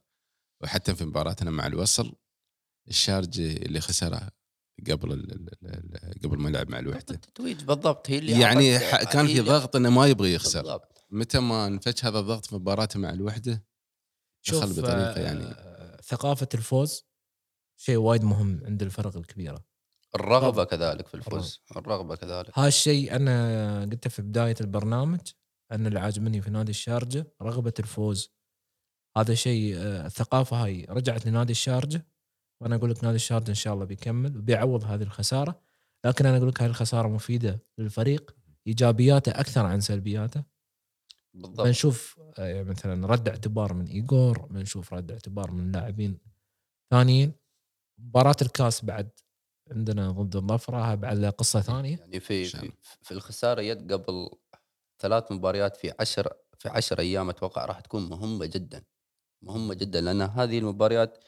وحتى 0.63 0.95
في 0.95 1.05
مباراتنا 1.05 1.51
مع 1.51 1.67
الوصل 1.67 2.13
الشارجي 2.87 3.57
اللي 3.57 3.79
خسرها 3.79 4.31
قبل 4.91 5.11
ال- 5.13 5.31
ال- 5.31 5.49
ال- 5.65 6.21
قبل 6.23 6.37
ما 6.37 6.49
يلعب 6.49 6.69
مع 6.69 6.79
الوحدة. 6.79 7.15
التتويج 7.15 7.63
بالضبط 7.63 8.09
هي 8.09 8.17
اللي 8.17 8.31
يعني 8.39 8.79
كان 9.05 9.27
في 9.27 9.39
ضغط 9.39 9.75
إنه 9.75 9.89
ما 9.89 10.05
يبغى 10.07 10.33
يخسر. 10.33 10.61
بالضبط. 10.61 10.96
متى 11.09 11.39
ما 11.39 11.67
انفك 11.67 12.05
هذا 12.05 12.19
الضغط 12.19 12.45
في 12.45 12.55
مباراته 12.55 12.99
مع 12.99 13.09
الوحدة؟ 13.09 13.63
دخل 14.47 14.67
شوف 14.67 14.79
بطريقة 14.79 15.11
آه، 15.11 15.19
يعني 15.19 15.55
ثقافة 16.03 16.49
الفوز 16.53 17.07
شيء 17.77 17.97
وايد 17.97 18.23
مهم 18.23 18.61
عند 18.65 18.83
الفرق 18.83 19.17
الكبيرة. 19.17 19.65
الرغبة. 20.15 20.63
كذلك 20.63 21.07
في 21.07 21.15
الفوز. 21.15 21.61
الرغبة 21.77 22.15
كذلك. 22.15 22.59
هالشيء 22.59 23.15
أنا 23.15 23.81
قلته 23.81 24.09
في 24.09 24.21
بداية 24.21 24.55
البرنامج 24.61 25.19
أن 25.71 25.87
اللي 25.87 25.99
عاجبني 25.99 26.41
في 26.41 26.49
نادي 26.49 26.69
الشارجة 26.69 27.33
رغبة 27.41 27.73
الفوز. 27.79 28.33
هذا 29.17 29.33
شيء 29.33 29.75
آه، 29.77 30.05
الثقافة 30.05 30.63
هاي 30.63 30.85
رجعت 30.89 31.25
لنادي 31.25 31.51
الشارجة 31.51 32.07
وأنا 32.61 32.75
أقول 32.75 32.91
لك 32.91 33.03
نادي 33.03 33.15
الشارجة 33.15 33.49
إن 33.49 33.55
شاء 33.55 33.73
الله 33.73 33.85
بيكمل 33.85 34.37
وبيعوض 34.37 34.83
هذه 34.83 35.03
الخسارة. 35.03 35.61
لكن 36.05 36.25
أنا 36.25 36.37
أقول 36.37 36.49
لك 36.49 36.61
هاي 36.61 36.69
الخسارة 36.69 37.07
مفيدة 37.07 37.59
للفريق 37.77 38.35
إيجابياته 38.67 39.29
أكثر 39.29 39.65
عن 39.65 39.81
سلبياته. 39.81 40.43
بالضبط. 41.37 41.67
بنشوف 41.67 42.19
آه، 42.39 42.47
يعني 42.47 42.63
مثلا 42.63 43.07
رد 43.07 43.29
اعتبار 43.29 43.73
من 43.73 43.85
ايجور 43.85 44.45
بنشوف 44.45 44.93
رد 44.93 45.11
اعتبار 45.11 45.51
من 45.51 45.71
لاعبين 45.71 46.19
ثانيين. 46.91 47.33
مباراة 47.99 48.35
الكاس 48.41 48.85
بعد 48.85 49.09
عندنا 49.71 50.11
ضد 50.11 50.35
الظفرة 50.35 50.95
بعد 50.95 51.25
قصة 51.25 51.61
ثانية. 51.61 51.97
يعني 51.97 52.19
في. 52.19 52.45
في, 52.45 52.71
في 53.01 53.11
الخسارة 53.11 53.61
يد 53.61 53.93
قبل 53.93 54.29
ثلاث 54.99 55.31
مباريات 55.31 55.77
في 55.77 55.93
عشر 55.99 56.33
في 56.59 56.69
عشر 56.69 56.99
أيام 56.99 57.29
أتوقع 57.29 57.65
راح 57.65 57.79
تكون 57.79 58.09
مهمة 58.09 58.45
جدا. 58.45 58.83
مهمة 59.41 59.73
جدا 59.73 60.01
لأن 60.01 60.21
هذه 60.21 60.59
المباريات 60.59 61.23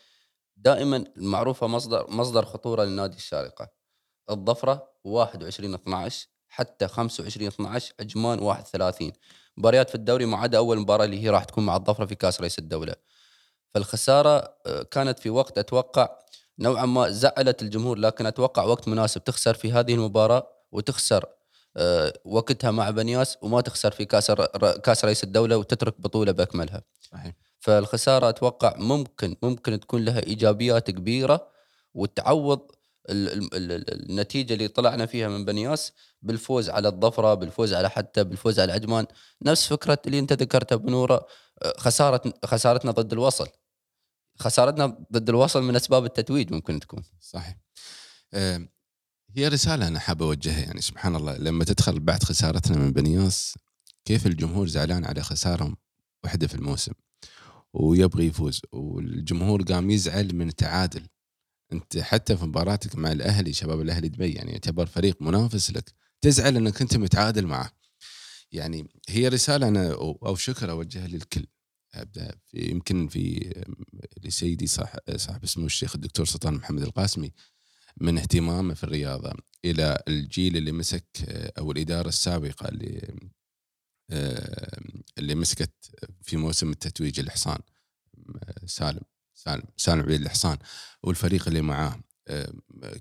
دائما 0.57 0.97
المعروفة 1.17 1.67
مصدر 1.67 2.11
مصدر 2.11 2.45
خطورة 2.45 2.83
لنادي 2.83 3.17
الشارقة. 3.17 3.69
الظفرة 4.29 4.93
21 5.03 5.73
12 5.73 6.27
حتى 6.47 6.87
25 6.87 7.47
12 7.47 7.93
عجمان 7.99 8.39
31 8.39 9.11
مباريات 9.59 9.89
في 9.89 9.95
الدوري 9.95 10.25
ما 10.25 10.37
عدا 10.37 10.57
أول 10.57 10.79
مباراة 10.79 11.05
اللي 11.05 11.23
هي 11.23 11.29
راح 11.29 11.43
تكون 11.43 11.65
مع 11.65 11.75
الظفرة 11.75 12.05
في 12.05 12.15
كأس 12.15 12.41
رئيس 12.41 12.59
الدولة. 12.59 12.95
فالخسارة 13.73 14.55
آه، 14.65 14.83
كانت 14.83 15.19
في 15.19 15.29
وقت 15.29 15.57
أتوقع 15.57 16.09
نوعا 16.59 16.85
ما 16.85 17.09
زعلت 17.09 17.61
الجمهور 17.61 17.97
لكن 17.97 18.25
أتوقع 18.25 18.63
وقت 18.63 18.87
مناسب 18.87 19.23
تخسر 19.23 19.53
في 19.53 19.71
هذه 19.71 19.93
المباراة 19.93 20.47
وتخسر 20.71 21.25
آه، 21.77 22.13
وقتها 22.25 22.71
مع 22.71 22.89
بنياس 22.89 23.37
وما 23.41 23.61
تخسر 23.61 23.91
في 23.91 24.05
كأس 24.05 24.31
كأس 24.83 25.05
رئيس 25.05 25.23
الدولة 25.23 25.57
وتترك 25.57 26.01
بطولة 26.01 26.31
بأكملها. 26.31 26.81
صحيح. 27.01 27.33
فالخسارة 27.59 28.29
أتوقع 28.29 28.73
ممكن 28.77 29.35
ممكن 29.43 29.79
تكون 29.79 30.05
لها 30.05 30.19
إيجابيات 30.19 30.91
كبيرة 30.91 31.47
وتعوض 31.93 32.71
النتيجة 33.09 34.53
اللي 34.53 34.67
طلعنا 34.67 35.05
فيها 35.05 35.27
من 35.27 35.45
بنياس 35.45 35.91
بالفوز 36.21 36.69
على 36.69 36.87
الظفره 36.87 37.33
بالفوز 37.33 37.73
على 37.73 37.89
حتى 37.89 38.23
بالفوز 38.23 38.59
على 38.59 38.73
عجمان 38.73 39.05
نفس 39.41 39.67
فكرة 39.67 39.99
اللي 40.05 40.19
أنت 40.19 40.33
ذكرتها 40.33 40.75
بنوره 40.75 41.25
آه، 41.61 41.73
خساره 41.77 42.33
خسارتنا 42.45 42.91
ضد 42.91 43.13
الوصل. 43.13 43.47
خسارتنا 44.39 44.85
ضد 45.13 45.29
الوصل 45.29 45.63
من 45.63 45.75
أسباب 45.75 46.05
التتويج 46.05 46.53
ممكن 46.53 46.79
تكون. 46.79 47.03
صحيح. 47.21 47.57
هي 49.35 49.47
رسالة 49.47 49.87
أنا 49.87 49.99
حاب 49.99 50.21
أوجهها 50.21 50.59
يعني 50.59 50.81
سبحان 50.81 51.15
الله 51.15 51.37
لما 51.37 51.65
تدخل 51.65 51.99
بعد 51.99 52.23
خسارتنا 52.23 52.77
من 52.77 52.91
بنياس 52.91 53.57
كيف 54.05 54.27
الجمهور 54.27 54.67
زعلان 54.67 55.05
على 55.05 55.21
خساره 55.21 55.75
واحدة 56.23 56.47
في 56.47 56.55
الموسم؟ 56.55 56.91
ويبغى 57.73 58.25
يفوز 58.25 58.61
والجمهور 58.71 59.61
قام 59.61 59.89
يزعل 59.91 60.35
من 60.35 60.47
التعادل. 60.47 61.07
أنت 61.73 61.97
حتى 61.97 62.37
في 62.37 62.45
مباراتك 62.45 62.95
مع 62.95 63.11
الأهلي 63.11 63.53
شباب 63.53 63.81
الأهلي 63.81 64.09
دبي 64.09 64.33
يعني 64.33 64.51
يعتبر 64.51 64.85
فريق 64.85 65.21
منافس 65.21 65.71
لك 65.71 65.93
تزعل 66.21 66.57
إنك 66.57 66.81
أنت 66.81 66.97
متعادل 66.97 67.45
معه. 67.47 67.71
يعني 68.51 68.87
هي 69.09 69.27
رسالة 69.27 69.67
أنا 69.67 69.91
أو 69.91 70.35
شكر 70.35 70.71
أوجهها 70.71 71.07
للكل. 71.07 71.45
أبدأ 71.93 72.35
في 72.47 72.69
يمكن 72.71 73.07
في 73.07 73.53
لسيدي 74.23 74.67
صاح 74.67 74.95
صاحب 75.15 75.43
اسمه 75.43 75.65
الشيخ 75.65 75.95
الدكتور 75.95 76.25
سلطان 76.25 76.53
محمد 76.53 76.81
القاسمي 76.81 77.31
من 77.97 78.17
اهتمامه 78.17 78.73
في 78.73 78.83
الرياضة 78.83 79.33
إلى 79.65 80.03
الجيل 80.07 80.57
اللي 80.57 80.71
مسك 80.71 81.07
أو 81.57 81.71
الإدارة 81.71 82.07
السابقة 82.07 82.67
اللي 82.69 83.15
اللي 85.17 85.35
مسكت 85.35 85.71
في 86.21 86.37
موسم 86.37 86.69
التتويج 86.69 87.19
الحصان 87.19 87.59
سالم 88.65 89.01
سالم 89.33 89.63
سالم 89.77 90.01
عبيد 90.01 90.21
الحصان. 90.21 90.57
والفريق 91.03 91.47
اللي 91.47 91.61
معاه. 91.61 91.99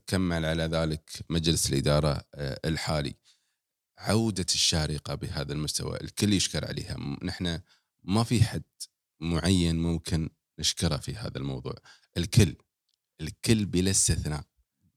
كمل 0.07 0.45
على 0.45 0.63
ذلك 0.63 1.11
مجلس 1.31 1.71
الإدارة 1.71 2.25
الحالي. 2.65 3.15
عودة 3.99 4.47
الشارقه 4.55 5.15
بهذا 5.15 5.53
المستوى 5.53 6.01
الكل 6.01 6.33
يشكر 6.33 6.67
عليها. 6.67 6.97
نحن 7.23 7.61
ما 8.05 8.25
في 8.25 8.45
حد 8.45 8.63
معين 9.21 9.79
ممكن 9.79 10.31
نشكره 10.59 10.97
في 10.97 11.15
هذا 11.15 11.39
الموضوع. 11.39 11.75
الكل 12.17 12.57
الكل 13.21 13.67
بلا 13.67 13.91
استثناء. 13.91 14.45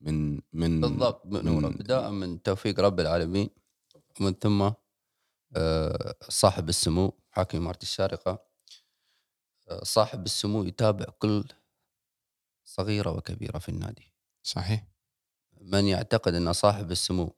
من 0.02 0.42
من 0.54 0.82
بالضبط. 0.82 1.26
من 1.26 1.66
ابتداء 1.66 2.12
من 2.12 2.42
توفيق 2.42 2.80
رب 2.80 3.00
العالمين. 3.00 3.50
ومن 4.20 4.34
ثم 4.34 4.72
آه، 5.56 6.16
صاحب 6.30 6.70
السمو 6.70 7.20
حاكم 7.32 7.58
إمارة 7.58 7.80
الشارقة. 7.82 8.46
آه، 9.70 9.84
صاحب 9.84 10.26
السمو 10.26 10.64
يتابع 10.64 11.06
كل 11.06 11.44
صغيرة 12.72 13.12
وكبيرة 13.12 13.58
في 13.60 13.70
النادي. 13.70 14.14
صحيح. 14.44 14.88
من 15.62 15.86
يعتقد 15.88 16.36
أن 16.36 16.54
صاحب 16.54 16.92
السمو 16.92 17.36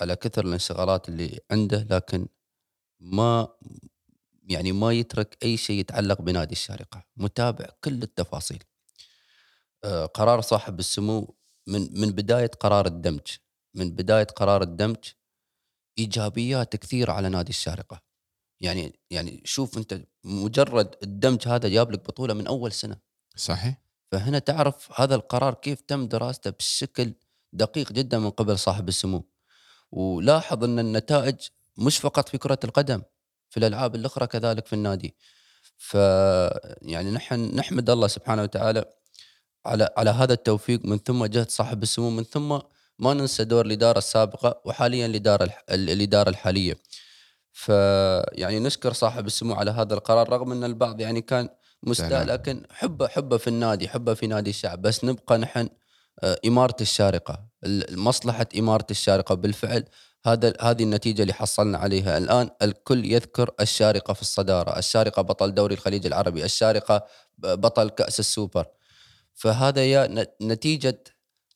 على 0.00 0.16
كثر 0.16 0.44
الانشغالات 0.46 1.08
اللي 1.08 1.40
عنده 1.50 1.86
لكن 1.90 2.28
ما 3.00 3.48
يعني 4.48 4.72
ما 4.72 4.92
يترك 4.92 5.38
أي 5.44 5.56
شيء 5.56 5.80
يتعلق 5.80 6.22
بنادي 6.22 6.52
الشارقة 6.52 7.04
متابع 7.16 7.66
كل 7.84 8.02
التفاصيل. 8.02 8.64
آه، 9.84 10.06
قرار 10.06 10.40
صاحب 10.40 10.78
السمو 10.78 11.36
من 11.66 12.00
من 12.00 12.10
بداية 12.10 12.50
قرار 12.60 12.86
الدمج 12.86 13.26
من 13.74 13.90
بداية 13.90 14.24
قرار 14.26 14.62
الدمج 14.62 15.04
إيجابيات 15.98 16.76
كثيرة 16.76 17.12
على 17.12 17.28
نادي 17.28 17.50
الشارقة. 17.50 18.02
يعني 18.60 19.00
يعني 19.10 19.42
شوف 19.44 19.78
أنت 19.78 20.00
مجرد 20.24 20.96
الدمج 21.02 21.48
هذا 21.48 21.68
جاب 21.68 21.92
لك 21.92 22.00
بطولة 22.00 22.34
من 22.34 22.46
أول 22.46 22.72
سنة. 22.72 22.98
صحيح. 23.36 23.83
فهنا 24.12 24.38
تعرف 24.38 25.00
هذا 25.00 25.14
القرار 25.14 25.54
كيف 25.54 25.80
تم 25.80 26.08
دراسته 26.08 26.50
بشكل 26.50 27.12
دقيق 27.52 27.92
جدا 27.92 28.18
من 28.18 28.30
قبل 28.30 28.58
صاحب 28.58 28.88
السمو 28.88 29.24
ولاحظ 29.92 30.64
أن 30.64 30.78
النتائج 30.78 31.36
مش 31.78 31.98
فقط 31.98 32.28
في 32.28 32.38
كرة 32.38 32.58
القدم 32.64 33.02
في 33.50 33.56
الألعاب 33.56 33.94
الأخرى 33.94 34.26
كذلك 34.26 34.66
في 34.66 34.72
النادي 34.72 35.14
ف 35.76 35.94
يعني 36.82 37.10
نحن 37.10 37.54
نحمد 37.56 37.90
الله 37.90 38.06
سبحانه 38.06 38.42
وتعالى 38.42 38.84
على 39.66 39.88
على 39.96 40.10
هذا 40.10 40.32
التوفيق 40.32 40.84
من 40.84 40.98
ثم 40.98 41.24
جهد 41.24 41.50
صاحب 41.50 41.82
السمو 41.82 42.10
من 42.10 42.24
ثم 42.24 42.58
ما 42.98 43.14
ننسى 43.14 43.44
دور 43.44 43.66
الإدارة 43.66 43.98
السابقة 43.98 44.60
وحاليا 44.64 45.06
الإدارة. 45.06 45.50
الإدارة 45.70 46.28
الحالية. 46.28 46.76
ف 47.52 47.68
يعني 48.32 48.60
نشكر 48.60 48.92
صاحب 48.92 49.26
السمو 49.26 49.54
على 49.54 49.70
هذا 49.70 49.94
القرار 49.94 50.28
رغم 50.28 50.52
أن 50.52 50.64
البعض 50.64 51.00
يعني 51.00 51.20
كان 51.20 51.48
مستاء 51.86 52.24
لكن 52.24 52.62
حبه 52.70 53.08
حبه 53.08 53.36
في 53.36 53.48
النادي 53.48 53.88
حبه 53.88 54.14
في 54.14 54.26
نادي 54.26 54.50
الشعب. 54.50 54.82
بس 54.82 55.04
نبقى 55.04 55.38
نحن 55.38 55.68
إمارة 56.46 56.76
الشارقة. 56.80 57.44
مصلحة 57.90 58.46
إمارة 58.58 58.86
الشارقة. 58.90 59.34
بالفعل 59.34 59.84
هذا 60.26 60.52
هذه 60.60 60.82
النتيجة 60.82 61.22
اللي 61.22 61.32
حصلنا 61.32 61.78
عليها. 61.78 62.18
الآن 62.18 62.50
الكل 62.62 63.04
يذكر 63.04 63.50
الشارقة 63.60 64.14
في 64.14 64.22
الصدارة، 64.22 64.78
الشارقة 64.78 65.22
بطل 65.22 65.54
دوري 65.54 65.74
الخليج 65.74 66.06
العربي، 66.06 66.44
الشارقة 66.44 67.06
بطل 67.38 67.90
كأس 67.90 68.20
السوبر. 68.20 68.66
فهذا 69.34 69.84
يا 69.84 70.26
نتيجة 70.42 71.04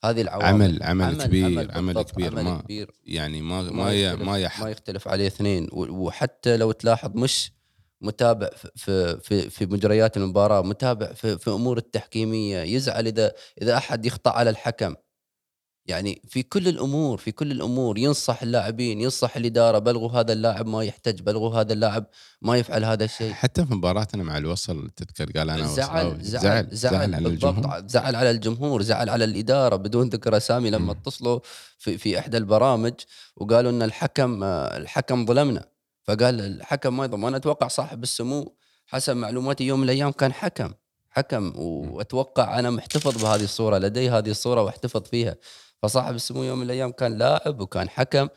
هذه 0.04 0.20
العوامل. 0.20 0.48
عمل 0.48 0.82
عمل, 0.82 1.04
عمل 1.04 1.22
كبير 1.22 1.44
عمل, 1.44 1.70
عمل 1.72 2.02
كبير 2.02 2.32
عمل 2.32 2.44
ما 2.44 2.60
كبير. 2.60 2.90
يعني 3.04 3.42
ما 3.42 3.62
ما 3.62 3.92
يختلف 3.92 4.28
ما, 4.28 4.38
يحق 4.38 4.64
ما 4.64 4.70
يختلف 4.70 5.08
عليه 5.08 5.26
اثنين. 5.26 5.68
وحتى 5.72 6.56
لو 6.56 6.72
تلاحظ 6.72 7.10
مش 7.14 7.52
متابع 8.00 8.50
في 8.76 9.20
في 9.20 9.50
في 9.50 9.66
مجريات 9.66 10.16
المباراة 10.16 10.62
متابع 10.62 11.12
في, 11.12 11.38
في 11.38 11.50
أمور 11.50 11.78
التحكيمية 11.78 12.58
يزعل 12.58 13.06
إذا 13.06 13.32
إذا 13.62 13.76
أحد 13.76 14.06
يخطأ 14.06 14.30
على 14.30 14.50
الحكم. 14.50 14.94
يعني 15.86 16.22
في 16.28 16.42
كل 16.42 16.68
الأمور 16.68 17.18
في 17.18 17.32
كل 17.32 17.52
الأمور 17.52 17.98
ينصح 17.98 18.42
اللاعبين 18.42 19.00
ينصح 19.00 19.36
الإدارة 19.36 19.78
بلغوا 19.78 20.10
هذا 20.10 20.32
اللاعب 20.32 20.66
ما 20.66 20.84
يحتاج 20.84 21.22
بلغوا 21.22 21.54
هذا 21.54 21.72
اللاعب 21.72 22.06
ما 22.42 22.56
يفعل 22.56 22.84
هذا 22.84 23.04
الشيء. 23.04 23.32
حتى 23.32 23.66
في 23.66 23.74
مباراتنا 23.74 24.22
مع 24.22 24.38
الوصل 24.38 24.90
تذكر 24.96 25.38
قال 25.38 25.50
أنا 25.50 25.66
زعل 25.66 26.18
زعل 26.20 26.20
زعل, 26.22 26.68
زعل 26.72 27.14
على 27.14 27.28
الجمهور. 27.28 27.82
زعل 27.86 28.16
على 28.16 28.30
الجمهور 28.30 28.82
زعل 28.82 29.08
على 29.08 29.24
الإدارة 29.24 29.76
بدون 29.76 30.08
ذكر 30.08 30.36
أسامي 30.36 30.70
لما 30.70 30.92
اتصلوا 30.92 31.40
في 31.78 31.98
في 31.98 32.18
إحدى 32.18 32.36
البرامج 32.36 32.94
وقالوا 33.36 33.70
إن 33.70 33.82
الحكم 33.82 34.44
الحكم 34.44 35.26
ظلمنا. 35.26 35.77
فقال 36.08 36.40
الحكم 36.40 36.96
ما 36.96 37.04
يظلم 37.04 37.24
أنا 37.24 37.36
أتوقع 37.36 37.68
صاحب 37.68 38.02
السمو 38.02 38.56
حسب 38.86 39.16
معلوماتي 39.16 39.64
يوم 39.64 39.78
من 39.78 39.84
الأيام 39.84 40.12
كان 40.12 40.32
حكم 40.32 40.72
حكم 41.10 41.52
وأتوقع 41.56 42.58
أنا 42.58 42.70
محتفظ 42.70 43.22
بهذه 43.22 43.44
الصورة 43.44 43.78
لدي 43.78 44.10
هذه 44.10 44.30
الصورة 44.30 44.62
واحتفظ 44.62 45.02
فيها. 45.02 45.36
فصاحب 45.82 46.14
السمو 46.14 46.42
يوم 46.42 46.58
من 46.58 46.64
الأيام 46.64 46.92
كان 46.92 47.18
لاعب 47.18 47.60
وكان 47.60 47.88
حكم 47.88 48.28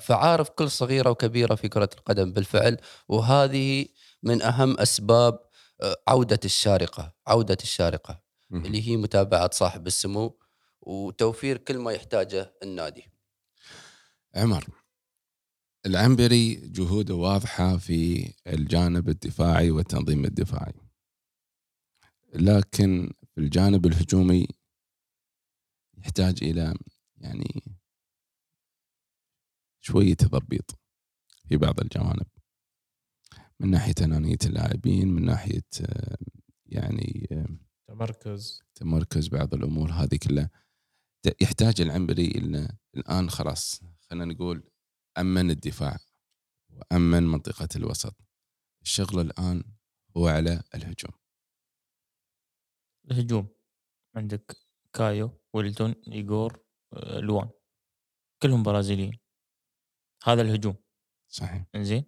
فعارف 0.00 0.48
كل 0.48 0.70
صغيرة 0.70 1.10
وكبيرة 1.10 1.54
في 1.54 1.68
كرة 1.68 1.90
القدم 1.98 2.32
بالفعل. 2.32 2.76
وهذه 3.08 3.86
من 4.22 4.42
أهم 4.42 4.78
أسباب 4.78 5.38
آه، 5.82 5.96
عودة 6.08 6.40
الشارقة 6.44 7.12
عودة 7.26 7.58
الشارقة. 7.62 8.20
اللي 8.52 8.88
هي 8.88 8.96
متابعة 8.96 9.50
صاحب 9.52 9.86
السمو 9.86 10.38
وتوفير 10.80 11.56
كل 11.56 11.78
ما 11.78 11.92
يحتاجه 11.92 12.54
النادي. 12.62 13.10
عمر 14.34 14.79
العنبري 15.86 16.54
جهوده 16.54 17.14
واضحة 17.14 17.76
في 17.76 18.32
الجانب 18.46 19.08
الدفاعي 19.08 19.70
والتنظيم 19.70 20.24
الدفاعي. 20.24 20.72
لكن 22.34 23.12
في 23.34 23.40
الجانب 23.40 23.86
الهجومي 23.86 24.46
يحتاج 25.98 26.44
إلى 26.44 26.74
يعني 27.16 27.78
شوية 29.80 30.14
تضبيط 30.14 30.70
في 31.48 31.56
بعض 31.56 31.80
الجوانب. 31.80 32.26
من 33.60 33.70
ناحية 33.70 33.94
أنانية 34.02 34.38
اللاعبين 34.44 35.08
من 35.08 35.24
ناحية 35.24 35.68
يعني 36.66 37.28
تمركز. 37.88 38.62
تمركز 38.74 39.28
بعض 39.28 39.54
الأمور 39.54 39.92
هذه 39.92 40.18
كلها. 40.28 40.50
يحتاج 41.40 41.80
العنبري 41.80 42.26
إلى 42.26 42.76
الآن 42.96 43.30
خلاص. 43.30 43.80
خلينا 44.00 44.24
نقول 44.24 44.69
امن 45.18 45.50
الدفاع 45.50 45.98
وأمن 46.70 47.22
منطقة 47.22 47.68
الوسط. 47.76 48.16
الشغل 48.82 49.20
الآن 49.20 49.64
هو 50.16 50.28
على 50.28 50.62
الهجوم. 50.74 51.12
الهجوم. 53.10 53.48
عندك 54.16 54.56
كايو 54.92 55.40
ويلتون 55.52 55.94
ايجور 56.12 56.64
آه، 56.92 57.20
لوان. 57.20 57.50
كلهم 58.42 58.62
برازيليين. 58.62 59.18
هذا 60.24 60.42
الهجوم. 60.42 60.76
صحيح. 61.28 61.64
إنزين؟ 61.74 62.04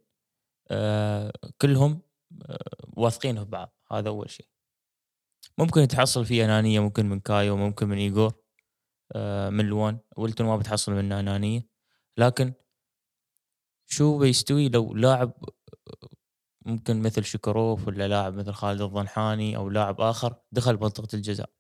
آه 0.71 1.33
كلهم 1.61 2.03
آه 2.47 2.59
واثقين 2.97 3.45
في 3.45 3.51
بعض. 3.51 3.77
هذا 3.93 4.09
أول 4.09 4.31
شيء. 4.31 4.49
ممكن 5.59 5.89
تحصل 5.89 6.25
فيه 6.27 6.45
أنانية 6.45 6.81
ممكن 6.81 7.09
من 7.09 7.21
كايو 7.21 7.57
ممكن 7.57 7.89
من 7.89 7.99
ايجور 7.99 8.35
آه 9.13 9.51
من 9.51 9.65
لوان. 9.65 9.99
ويلتون 10.17 10.47
ما 10.47 10.57
بتحصل 10.57 10.93
منه 10.93 11.21
أنانية. 11.21 11.69
لكن 12.17 12.53
شو 13.93 14.19
بيستوي 14.19 14.69
لو 14.69 14.95
لاعب 14.95 15.33
ممكن 16.67 17.03
مثل 17.03 17.25
شكروف 17.25 17.87
ولا 17.89 18.09
لاعب 18.09 18.35
مثل 18.35 18.53
خالد 18.53 18.81
الضنحاني 18.81 19.57
أو 19.57 19.71
لاعب 19.71 20.01
آخر 20.01 20.35
دخل 20.53 20.75
منطقة 20.81 21.09
الجزاء؟ 21.15 21.51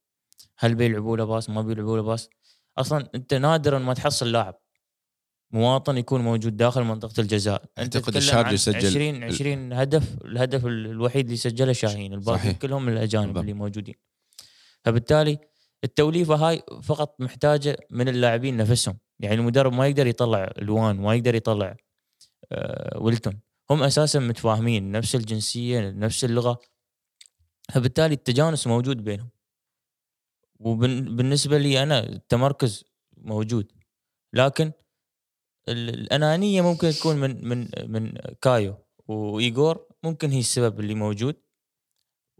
هل 0.58 0.74
بيلعبوا 0.74 1.16
له 1.16 1.24
pass؟ 1.24 1.50
ما 1.50 1.62
بيلعبوا 1.62 1.96
له 1.96 2.02
pass. 2.02 2.28
أصلا 2.78 3.08
أنت 3.14 3.34
نادرا 3.34 3.78
ما 3.78 3.94
تحصل 3.94 4.32
لاعب 4.32 4.54
مواطن 5.50 5.98
يكون 5.98 6.20
موجود 6.20 6.56
داخل 6.56 6.82
منطقة 6.84 7.20
الجزاء. 7.20 7.64
أنت 7.78 8.08
الشارجة 8.16 8.46
عن 8.48 8.56
سجل 8.56 8.76
20 8.86 9.24
20 9.24 9.72
هدف 9.72 10.24
الهدف 10.24 10.66
ال- 10.66 10.86
الوحيد 10.86 11.24
اللي 11.24 11.36
سجله 11.36 11.72
شاهين 11.72 12.12
الباقي 12.12 12.38
صحيح. 12.38 12.58
كلهم 12.58 12.88
الأجانب 12.88 13.24
بالضبط. 13.26 13.40
اللي 13.40 13.52
موجودين. 13.52 13.94
فبالتالي 14.84 15.38
التوليفة 15.84 16.34
هاي 16.34 16.62
فقط 16.82 17.20
محتاجة 17.20 17.76
من 17.90 18.08
اللاعبين 18.08 18.56
نفسهم. 18.56 18.98
يعني 19.20 19.34
المدرب 19.34 19.72
ما 19.72 19.86
يقدر 19.86 20.06
يطلع 20.06 20.52
لوان 20.58 20.96
ما 20.96 21.14
يقدر 21.14 21.34
يطلع 21.34 21.76
ويلتون. 22.97 23.40
هم 23.70 23.82
أساسا 23.82 24.18
متفاهمين 24.18 24.93
نفس 24.93 25.14
الجنسية 25.14 25.90
نفس 25.90 26.24
اللغة. 26.24 26.61
فبالتالي 27.72 28.14
التجانس 28.14 28.66
موجود 28.66 29.05
بينهم. 29.05 29.30
وبالنسبه 30.61 31.59
لي 31.59 31.82
أنا 31.82 31.99
التمركز 31.99 32.84
موجود. 33.16 33.72
لكن 34.32 34.72
ال- 35.68 35.88
الأنانية 35.88 36.62
ممكن 36.62 36.90
تكون 36.90 37.16
من 37.16 37.49
من 37.49 37.68
من 37.86 38.12
كايو 38.40 38.74
وايجور 39.09 39.88
ممكن 40.03 40.30
هي 40.30 40.40
السبب 40.40 40.80
اللي 40.80 40.95
موجود. 40.95 41.36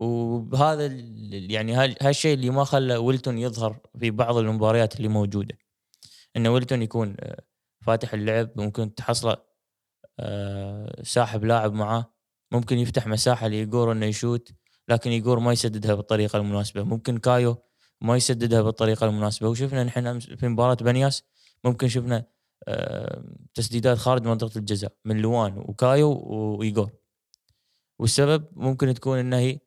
وبهذا 0.01 0.87
يعني 1.33 1.73
هال- 1.75 1.97
هالشيء 2.03 2.35
اللي 2.35 2.51
ما 2.51 2.65
خلى 2.65 2.97
ويلتون 2.97 3.39
يظهر 3.39 3.81
في 4.01 4.11
بعض 4.11 4.37
المباريات 4.37 4.97
اللي 4.97 5.09
موجودة. 5.09 5.59
إن 6.37 6.47
ويلتون 6.47 6.83
يكون 6.83 7.17
آه، 7.21 7.43
فاتح 7.87 8.15
اللعب 8.15 8.51
ممكن 8.61 8.95
تحصله 8.95 9.33
آه، 9.33 9.47
ساحب 11.03 11.45
لاعب 11.45 11.73
معاه. 11.73 12.15
ممكن 12.53 12.79
يفتح 12.79 13.07
مساحة 13.07 13.49
لايجور 13.49 13.93
إنه 13.93 14.07
يشوت 14.07 14.53
لكن 14.89 15.11
ايجور 15.11 15.39
ما 15.39 15.53
يسددها 15.53 15.95
بالطريقة 15.95 16.37
المناسبة. 16.37 16.83
ممكن 16.83 17.19
كايو 17.19 17.57
ما 18.01 18.17
يسددها 18.17 18.63
بالطريقة 18.63 19.07
المناسبة. 19.07 19.49
وشفنا 19.49 19.85
نحن 19.85 20.19
في 20.19 20.49
مباراة 20.49 20.75
بنياس 20.75 21.23
ممكن 21.65 21.89
شفنا 21.89 22.27
آه، 22.69 23.25
تسديدات 23.55 23.99
خارج 23.99 24.27
منطقة 24.27 24.59
الجزاء 24.59 24.93
من 25.05 25.19
لوان 25.19 25.59
وكايو 25.59 26.11
وايجور 26.11 26.91
والسبب 27.99 28.49
ممكن 28.53 28.95
تكون 28.95 29.19
إنه 29.19 29.37
هي 29.37 29.59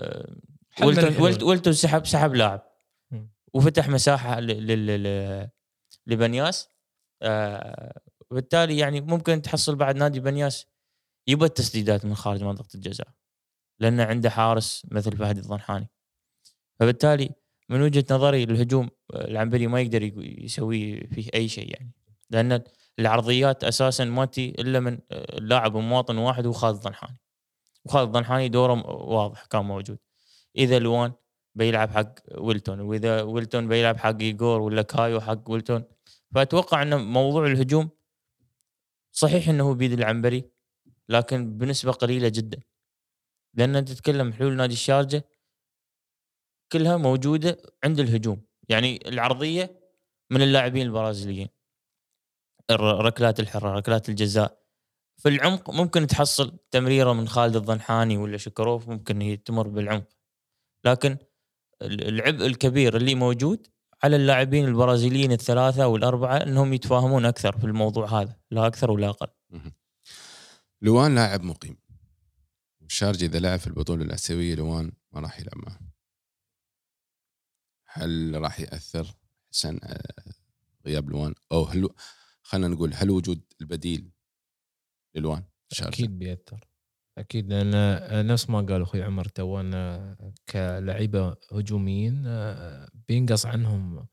آه، 0.00 0.36
ويلتون 1.42 1.72
سحب 1.72 2.06
سحب 2.06 2.34
لاعب. 2.34 2.62
وفتح 3.54 3.88
مساحة 3.88 4.40
لبنياس. 6.06 6.68
آه، 7.22 8.00
وبالتالي 8.30 8.78
يعني 8.78 9.00
ممكن 9.00 9.42
تحصل 9.42 9.74
بعد 9.76 9.96
نادي 9.96 10.20
بنياس 10.20 10.66
يبى 11.26 11.44
التسديدات 11.44 12.04
من 12.04 12.14
خارج 12.14 12.44
منطقة 12.44 12.68
الجزاء 12.74 13.08
لأنه 13.78 14.04
عنده 14.04 14.30
حارس 14.30 14.86
مثل 14.90 15.16
فهد 15.16 15.38
الضنحاني. 15.38 15.88
فبالتالي 16.80 17.30
من 17.68 17.82
وجهة 17.82 18.04
نظري 18.10 18.42
الهجوم 18.44 18.90
آه، 19.14 19.24
العنبري 19.28 19.66
ما 19.66 19.80
يقدر 19.80 20.02
يق- 20.02 20.44
يسوي 20.44 21.06
فيه 21.06 21.28
أي 21.34 21.48
شيء 21.48 21.70
يعني. 21.74 21.92
لأن 22.30 22.62
العرضيات 22.98 23.64
أساسا 23.64 24.04
ما 24.04 24.24
تي 24.24 24.48
إلا 24.50 24.80
من 24.80 24.98
آه، 25.10 25.36
لاعب 25.40 25.76
مواطن 25.76 26.18
واحد 26.18 26.46
هو 26.46 26.52
خالد 26.52 26.76
الضنحاني. 26.76 27.18
وخالد 27.84 28.06
الضنحاني 28.06 28.48
دوره 28.48 28.86
واضح 28.86 29.44
كان 29.44 29.64
موجود. 29.64 29.98
إذا 30.56 30.78
لوان 30.78 31.12
بيلعب 31.54 31.90
حق 31.90 32.14
ويلتون 32.38 32.80
وإذا 32.80 33.22
ويلتون 33.22 33.68
بيلعب 33.68 33.96
حق 33.96 34.16
ايجور 34.20 34.60
ولا 34.60 34.82
كايو 34.82 35.20
حق 35.20 35.50
ويلتون 35.50 35.84
فأتوقع 36.34 36.82
أن 36.82 37.00
موضوع 37.04 37.46
الهجوم 37.46 37.90
صحيح 39.12 39.48
إنه 39.48 39.68
هو 39.68 39.74
بيد 39.74 39.92
العنبري 39.92 40.50
لكن 41.08 41.58
بنسبة 41.58 41.92
قليلة 41.92 42.28
جدا. 42.28 42.60
لأن 43.54 43.76
أنت 43.76 43.88
تتكلم 43.92 44.32
حلول 44.32 44.56
نادي 44.56 44.72
الشارجة 44.72 45.24
كلها 46.72 46.96
موجودة 46.96 47.62
عند 47.84 48.00
الهجوم. 48.00 48.42
يعني 48.68 49.08
العرضية 49.08 49.80
من 50.32 50.42
اللاعبين 50.42 50.86
البرازيليين. 50.86 51.48
الر- 52.70 53.04
ركلات 53.04 53.40
الحرة 53.40 53.70
ركلات 53.74 54.08
الجزاء. 54.08 54.60
في 55.22 55.28
العمق 55.28 55.70
ممكن 55.70 56.06
تحصل 56.06 56.58
تمريرة 56.70 57.12
من 57.12 57.28
خالد 57.28 57.56
الضنحاني 57.56 58.16
ولا 58.16 58.36
شكروف 58.36 58.88
ممكن 58.88 59.20
هي 59.20 59.36
تمر 59.36 59.68
بالعمق. 59.68 60.08
لكن 60.86 61.18
ال- 61.82 62.08
العبء 62.08 62.46
الكبير 62.46 62.96
اللي 62.96 63.14
موجود 63.14 63.66
على 64.02 64.16
اللاعبين 64.16 64.64
البرازيليين 64.64 65.32
الثلاثة 65.32 65.86
والأربعة 65.86 66.36
إنهم 66.36 66.72
يتفاهمون 66.72 67.24
أكثر 67.26 67.58
في 67.58 67.64
الموضوع 67.64 68.20
هذا 68.20 68.36
لا 68.50 68.66
أكثر 68.66 68.90
ولا 68.90 69.08
أقل. 69.08 69.28
لوان 70.82 71.14
لاعب 71.14 71.42
مقيم. 71.42 71.76
والشارجة 72.80 73.24
إذا 73.24 73.38
لعب 73.38 73.58
في 73.58 73.66
البطولة 73.66 74.04
الآسيوية 74.04 74.54
لوان 74.54 74.92
ما 75.12 75.20
راح 75.20 75.40
يلعب 75.40 75.58
معه. 75.58 75.80
هل 77.86 78.40
راح 78.42 78.60
يأثر؟ 78.60 79.14
حسن 79.52 79.78
آه، 79.82 80.32
غياب 80.86 81.10
لوان. 81.10 81.34
أو 81.52 81.64
هل 81.64 81.88
خلينا 82.42 82.68
نقول 82.68 82.94
هل 82.94 83.10
وجود 83.10 83.42
البديل 83.60 84.10
للوان؟ 85.14 85.44
أكيد 85.80 86.18
بيأثر. 86.18 86.60
أكيد 87.20 87.52
لأن 87.52 88.26
نفس 88.26 88.50
ما 88.50 88.60
قال 88.60 88.82
أخوي 88.82 89.02
عمر 89.02 89.24
تو 89.24 89.60
أن 89.60 90.16
كلعيبه 90.48 91.34
هجوميين 91.52 92.22
بينقص 93.08 93.46
عنهم 93.46 94.06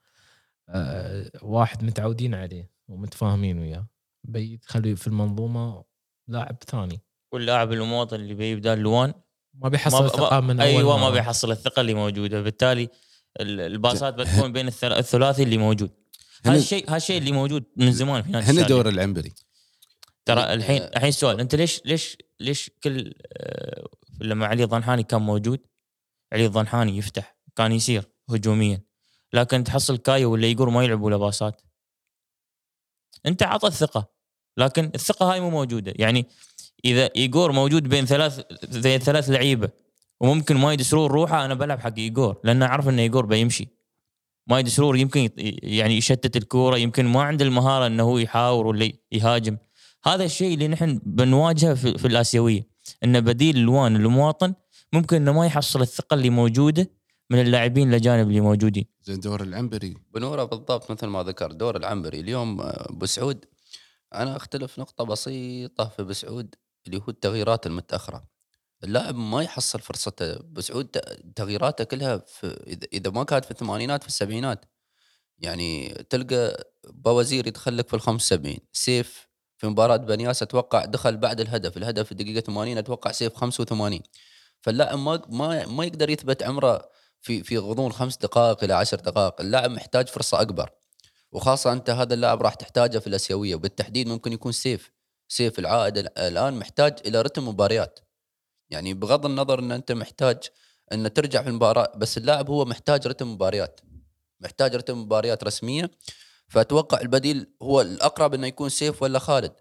آه، 0.70 1.32
واحد 1.42 1.84
متعودين 1.84 2.34
عليه 2.36 2.70
ومتفاهمين 2.88 3.60
وياه. 3.60 3.88
بيدخل 4.24 4.98
في 4.98 5.08
المنظومة 5.08 5.84
لاعب 6.28 6.58
ثاني. 6.68 7.02
واللاعب 7.32 7.74
المواطن 7.74 8.16
اللي 8.16 8.34
بيبدأ 8.34 8.76
لوان 8.76 9.14
ما 9.54 9.70
بيحصل 9.70 10.00
ما 10.00 10.06
الثقة 10.06 10.40
من 10.40 10.60
أول 10.60 10.70
أيوه 10.70 10.98
ما. 10.98 11.10
بيحصل 11.10 11.52
الثقة 11.52 11.80
اللي 11.82 11.94
موجودة. 11.94 12.42
بالتالي 12.42 12.90
ال- 13.40 13.60
الباصات 13.62 14.14
بتكون 14.14 14.52
بين 14.54 14.68
الثل- 14.68 14.92
الثلاثي 14.98 15.44
اللي 15.44 15.58
موجود. 15.58 15.92
هذا 16.46 16.56
الشيء 16.58 16.88
هذا 16.90 16.98
الشيء 16.98 17.18
اللي 17.18 17.32
موجود 17.32 17.64
من 17.78 17.92
زمان 17.92 18.22
في 18.22 18.32
نادي 18.32 18.52
هنا. 18.52 18.68
دور 18.68 18.90
العنبري. 18.90 19.34
ترى 20.26 20.54
الحين 20.54 20.82
الحين 20.82 21.10
السؤال 21.10 21.40
أنت 21.40 21.56
ليش 21.56 21.82
ليش 21.86 22.18
ليش 22.40 22.72
كل 22.84 23.14
آه، 23.38 23.88
لما 24.22 24.46
علي 24.46 24.64
الضنحاني 24.64 25.04
كان 25.04 25.22
موجود 25.22 25.60
علي 26.34 26.46
الضنحاني 26.46 26.98
يفتح 26.98 27.38
كان 27.56 27.72
يصير 27.72 28.04
هجوميا. 28.30 28.82
لكن 29.34 29.64
تحصل 29.64 29.98
كايو 29.98 30.32
ولا 30.32 30.48
يقول 30.48 30.72
ما 30.72 30.84
يلعبوا 30.84 31.12
له 31.12 31.18
باصات 31.18 31.62
انت 33.26 33.44
عطى 33.44 33.68
الثقة 33.68 34.10
لكن 34.58 34.92
الثقة 34.96 35.34
هاي 35.34 35.40
مو 35.40 35.50
موجودة. 35.50 35.94
يعني 35.96 36.26
إذا 36.86 37.10
ايجور 37.16 37.52
موجود 37.52 37.84
بين 37.84 38.06
ثلاث 38.06 38.42
بين 38.78 39.00
ثلاث 39.00 39.30
لعيبة 39.30 39.70
وممكن 40.20 40.58
مايد 40.58 40.74
سرور 40.74 41.10
روحه 41.10 41.46
أنا 41.46 41.54
بلعب 41.54 41.80
حق 41.80 41.94
ايجور 41.98 42.40
لأن 42.44 42.64
أعرف 42.64 42.90
إن 42.90 43.00
ايجور 43.00 43.26
بيمشي. 43.26 43.68
مايد 44.48 44.68
سرور 44.68 44.96
يمكن 44.98 45.30
يعني 45.64 45.98
يشتت 45.98 46.38
الكورة 46.38 46.78
يمكن 46.78 47.06
ما 47.06 47.22
عنده 47.22 47.46
المهارة 47.46 47.88
إنه 47.88 48.04
هو 48.04 48.18
يحاور 48.18 48.68
ولا 48.68 48.92
يهاجم. 49.12 49.58
هذا 50.08 50.24
الشيء 50.24 50.54
اللي 50.54 50.68
نحن 50.68 51.02
بنواجهه 51.06 51.74
في, 51.74 51.98
في 51.98 52.08
الآسيوية 52.08 52.68
إن 53.04 53.22
بديل 53.22 53.58
الوان 53.58 53.96
المواطن 53.96 54.54
ممكن 54.94 55.16
إنه 55.16 55.32
ما 55.34 55.46
يحصل 55.46 55.82
الثقة 55.82 56.14
اللي 56.14 56.30
موجودة 56.30 56.90
من 57.30 57.42
اللاعبين 57.42 57.90
الاجانب 57.90 58.28
اللي 58.28 58.42
موجودين. 58.42 58.86
زي 59.04 59.16
دور 59.16 59.42
العنبري. 59.44 59.98
بنورة 60.14 60.44
بالضبط 60.44 60.92
مثل 60.92 61.08
ما 61.08 61.24
ذكر 61.24 61.52
دور 61.52 61.78
العنبري. 61.78 62.20
اليوم 62.20 62.62
آه، 62.62 62.88
بسعود 62.94 63.46
أنا 64.14 64.36
أختلف 64.38 64.80
نقطة 64.80 65.04
بسيطة 65.04 65.86
في 65.98 66.04
بسعود 66.04 66.56
اللي 66.88 66.98
هو 66.98 67.10
التغييرات 67.10 67.68
المتأخرة. 67.68 68.28
اللاعب 68.84 69.16
ما 69.16 69.42
يحصل 69.44 69.80
فرصته 69.80 70.40
بسعود 70.52 70.86
ت- 70.86 71.24
تغييراته 71.36 71.84
كلها 71.84 72.18
في 72.18 72.54
إذا- 72.56 72.88
إذا 72.94 73.12
ما 73.12 73.24
كانت 73.24 73.46
في 73.46 73.52
الثمانينات 73.52 74.02
في 74.04 74.08
السبعينات. 74.10 74.66
يعني 75.40 75.90
تلقى 76.10 76.64
بوزير 76.90 77.48
يدخل 77.48 77.78
لك 77.78 77.88
في 77.88 77.96
ال 77.96 78.02
75 78.02 78.58
سيف 78.74 79.27
في 79.58 79.68
مباراة 79.68 79.98
بنياس 79.98 80.42
أتوقع 80.44 80.86
دخل 80.86 81.18
بعد 81.18 81.40
الهدف 81.42 81.78
الهدف 81.78 82.06
في 82.06 82.12
الدقيقه 82.12 82.40
80 82.40 82.78
أتوقع 82.78 83.12
سيف 83.12 83.34
85 83.36 84.00
فاللاعب 84.62 84.98
ما 85.00 85.22
ما 85.30 85.66
ما 85.66 85.86
يقدر 85.86 86.10
يثبت 86.10 86.44
عمره 86.44 86.90
في 87.22 87.44
في 87.44 87.58
غضون 87.58 87.92
خمس 87.92 88.18
دقائق 88.18 88.64
إلى 88.64 88.74
عشر 88.74 88.98
دقائق. 89.00 89.42
اللاعب 89.42 89.72
محتاج 89.72 90.08
فرصة 90.08 90.42
أكبر 90.42 90.70
وخاصة 91.32 91.72
أنت 91.72 91.90
هذا 91.90 92.14
اللاعب 92.14 92.42
راح 92.42 92.54
تحتاجه 92.54 92.98
في 93.00 93.08
الأسيوية 93.08 93.56
وبالتحديد 93.56 94.08
ممكن 94.08 94.34
يكون 94.34 94.52
سيف. 94.52 94.92
سيف 95.28 95.60
العائد 95.60 95.98
ال- 95.98 96.18
الآن 96.20 96.54
محتاج 96.54 96.96
إلى 97.06 97.22
رتم 97.22 97.48
مباريات. 97.48 98.00
يعني 98.70 98.94
بغض 98.94 99.26
النظر 99.26 99.60
إن 99.60 99.72
أنت 99.72 99.92
محتاج 99.92 100.38
إن 100.94 101.14
ترجع 101.14 101.42
في 101.42 101.50
المباراة 101.50 101.92
بس 101.98 102.18
اللاعب 102.18 102.50
هو 102.50 102.66
محتاج 102.66 103.08
رتم 103.08 103.34
مباريات. 103.34 103.80
محتاج 104.40 104.76
رتم 104.76 105.02
مباريات 105.02 105.44
رسمية 105.44 105.92
فأتوقع 106.48 107.02
البديل 107.02 107.48
هو 107.62 107.82
الأقرب 107.82 108.34
إنه 108.34 108.48
يكون 108.48 108.70
سيف 108.70 109.04
ولا 109.04 109.20
خالد. 109.20 109.54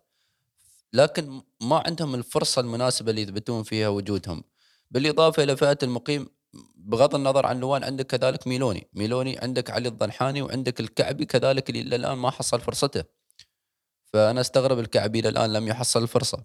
لكن 0.92 1.42
ما 1.60 1.82
عندهم 1.86 2.14
الفرصة 2.14 2.60
المناسبة 2.60 3.10
اللي 3.10 3.22
يثبتون 3.22 3.62
فيها 3.62 3.88
وجودهم. 3.88 4.44
بالإضافة 4.90 5.42
إلى 5.42 5.56
فئة 5.56 5.78
المقيم 5.82 6.28
بغض 6.76 7.14
النظر 7.14 7.46
عن 7.46 7.60
لوان 7.60 7.84
عندك 7.84 8.06
كذلك 8.06 8.46
ميلوني. 8.46 8.88
ميلوني 8.92 9.38
عندك 9.38 9.70
علي 9.70 9.88
الضنحاني 9.88 10.42
وعندك 10.42 10.80
الكعبي 10.80 11.24
كذلك 11.24 11.70
اللي 11.70 11.80
إلى 11.80 11.96
الآن 11.96 12.18
ما 12.18 12.30
حصل 12.30 12.60
فرصته. 12.60 13.04
فأنا 14.12 14.40
أستغرب 14.40 14.78
الكعبي 14.78 15.20
إلى 15.20 15.28
الآن 15.28 15.52
لم 15.52 15.68
يحصل 15.68 16.02
الفرصة. 16.02 16.44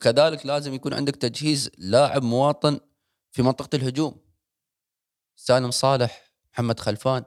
كذلك 0.00 0.46
لازم 0.46 0.74
يكون 0.74 0.94
عندك 0.94 1.16
تجهيز 1.16 1.70
لاعب 1.78 2.22
مواطن 2.22 2.80
في 3.32 3.42
منطقة 3.42 3.76
الهجوم. 3.76 4.20
سالم 5.36 5.70
صالح 5.70 6.32
محمد 6.52 6.80
خلفان. 6.80 7.24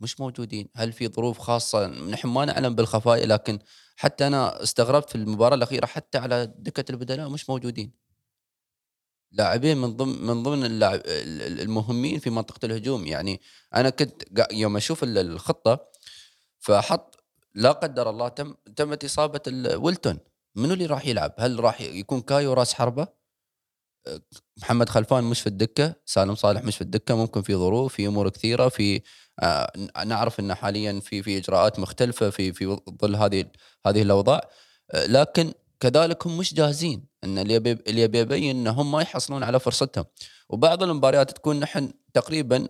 مش 0.00 0.20
موجودين. 0.20 0.68
هل 0.76 0.92
في 0.92 1.08
ظروف 1.08 1.38
خاصة؟ 1.38 1.86
نحن 1.86 2.28
ما 2.28 2.44
نعلم 2.44 2.74
بالخفايا 2.74 3.26
لكن 3.26 3.58
حتى 3.96 4.26
أنا 4.26 4.62
استغربت 4.62 5.08
في 5.10 5.14
المباراة 5.14 5.54
الأخيرة 5.56 5.86
حتى 5.86 6.18
على 6.18 6.54
دكة 6.58 6.90
البدلاء 6.90 7.28
مش 7.28 7.50
موجودين. 7.50 7.92
لاعبين 9.32 9.76
من 9.78 9.96
ضمن 9.96 10.22
من 10.26 10.42
ضمن 10.42 10.64
اللاعب 10.64 11.00
ال- 11.00 11.42
ال- 11.42 11.60
المهمين 11.60 12.18
في 12.18 12.30
منطقة 12.30 12.66
الهجوم. 12.66 13.06
يعني 13.06 13.40
أنا 13.74 13.90
كنت 13.90 14.22
يوم 14.52 14.76
أشوف 14.76 15.02
ال- 15.02 15.18
الخطة 15.18 15.88
فحط 16.58 17.16
لا 17.54 17.72
قدر 17.72 18.10
الله 18.10 18.28
تم 18.28 18.54
تمت 18.76 19.18
ال- 19.48 19.76
ويلتون. 19.76 20.18
منو 20.54 20.72
اللي 20.74 20.86
راح 20.86 21.06
يلعب؟ 21.06 21.34
هل 21.38 21.60
راح 21.60 21.80
يكون 21.80 22.20
كايو 22.20 22.52
راس 22.52 22.74
حربة؟ 22.74 23.08
أه، 24.06 24.20
محمد 24.56 24.88
خلفان 24.88 25.24
مش 25.24 25.40
في 25.40 25.46
الدكة، 25.46 25.94
سالم 26.06 26.34
صالح 26.34 26.64
مش 26.64 26.76
في 26.76 26.82
الدكة، 26.82 27.16
ممكن 27.16 27.42
في 27.42 27.54
ظروف، 27.54 27.94
في 27.94 28.06
أمور 28.06 28.28
كثيرة، 28.28 28.68
في 28.68 29.02
نعرف 30.06 30.40
إن 30.40 30.54
حاليا 30.54 31.00
في 31.00 31.22
في 31.22 31.38
إجراءات 31.38 31.78
مختلفة 31.78 32.30
في 32.30 32.52
في 32.52 32.78
ظل 33.02 33.16
هذه 33.16 33.44
هذه 33.86 34.02
الأوضاع، 34.02 34.40
أه، 34.92 35.06
لكن 35.06 35.52
كذلك 35.80 36.26
هم 36.26 36.38
مش 36.38 36.54
جاهزين 36.54 37.06
إن 37.24 37.38
اللي 37.38 37.54
يبي 37.54 37.72
اللي 37.72 38.02
يبي 38.02 38.18
يبين 38.18 38.56
إن 38.56 38.66
هم 38.66 38.92
ما 38.92 39.02
يحصلون 39.02 39.42
على 39.42 39.60
فرصتهم، 39.60 40.04
وبعض 40.48 40.82
المباريات 40.82 41.30
تكون 41.30 41.60
نحن 41.60 41.92
تقريبا 42.14 42.68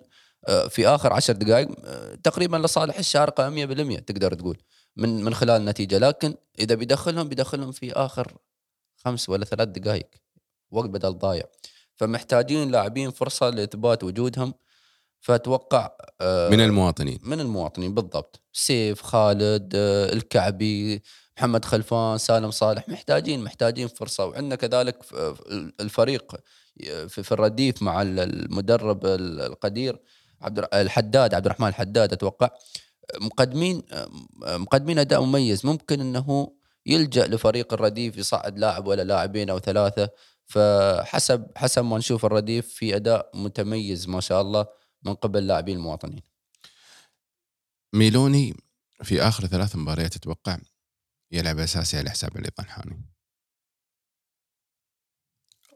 آه، 0.49 0.69
في 0.69 0.89
آخر 0.89 1.13
عشر 1.13 1.33
دقائق 1.33 1.69
آه، 1.85 2.15
تقريبا 2.15 2.57
لصالح 2.57 2.99
الشارقة 2.99 3.51
100% 3.51 3.99
تقدر 3.99 4.35
تقول 4.35 4.59
من 4.97 5.25
من 5.25 5.35
خلال 5.35 5.61
النتيجه 5.61 5.99
لكن 5.99 6.35
إذا 6.59 6.75
بيدخلهم 6.75 7.29
بيدخلهم 7.29 7.73
في 7.73 7.93
آخر 7.93 8.37
خمس 9.05 9.29
ولا 9.29 9.45
ثلاث 9.45 9.69
دقائق 9.69 10.09
وقت 10.71 10.89
بدل 10.89 11.13
ضايع. 11.13 11.45
فمحتاجين 11.97 12.71
لاعبين 12.71 13.11
فرصة 13.11 13.51
لإثبات 13.51 14.05
وجودهم 14.05 14.55
فأتوقع 15.21 15.91
آه، 16.21 16.51
من 16.51 16.61
المواطنين. 16.61 17.19
من 17.23 17.41
المواطنين 17.41 17.95
بالضبط. 17.95 18.41
سيف 18.53 19.03
خالد 19.03 19.73
آه، 19.77 20.13
الكعبي 20.13 21.03
محمد 21.39 21.65
خلفان 21.65 22.19
سالم 22.19 22.51
صالح 22.51 22.89
محتاجين 22.89 23.45
محتاجين 23.45 23.89
فرصة. 23.89 24.25
وعندنا 24.27 24.55
كذلك 24.55 24.99
الفريق 25.81 26.37
في 27.09 27.09
في 27.23 27.33
الرديف 27.33 27.83
مع 27.83 28.03
ال- 28.03 28.21
المدرب 28.21 29.07
ال- 29.07 29.41
القدير 29.41 29.99
عبد 30.43 30.67
الحداد 30.75 31.35
عبد 31.35 31.47
الرحمن 31.47 31.69
الحداد 31.69 32.13
أتوقع. 32.13 32.49
مقدمين 33.21 33.83
مقدمين 34.43 34.99
أداء 34.99 35.23
مميز. 35.23 35.67
ممكن 35.67 36.01
إنه 36.01 36.53
يلجأ 36.87 37.27
لفريق 37.27 37.73
الرديف 37.73 38.17
يصعد 38.17 38.59
لاعب 38.59 38.87
ولا 38.87 39.03
لاعبين 39.03 39.51
أو 39.51 39.59
ثلاثة. 39.59 40.09
فحسب 40.47 41.47
حسب 41.57 41.85
ما 41.85 41.99
نشوف 41.99 42.25
الرديف 42.25 42.69
في 42.69 42.97
أداء 42.97 43.31
متميز 43.35 44.09
ما 44.09 44.21
شاء 44.21 44.41
الله. 44.41 44.67
من 45.07 45.15
قبل 45.15 45.47
لاعبين 45.47 45.77
المواطنين 45.77 46.23
ميلوني 47.95 48.55
في 49.03 49.23
آخر 49.23 49.47
ثلاث 49.47 49.77
مباريات 49.77 50.17
أتوقع 50.17 50.59
يلعب 51.33 51.59
أساسي 51.59 51.99
على 51.99 52.11
حساب 52.11 52.37
علي 52.37 52.51
طنحاني 52.51 53.05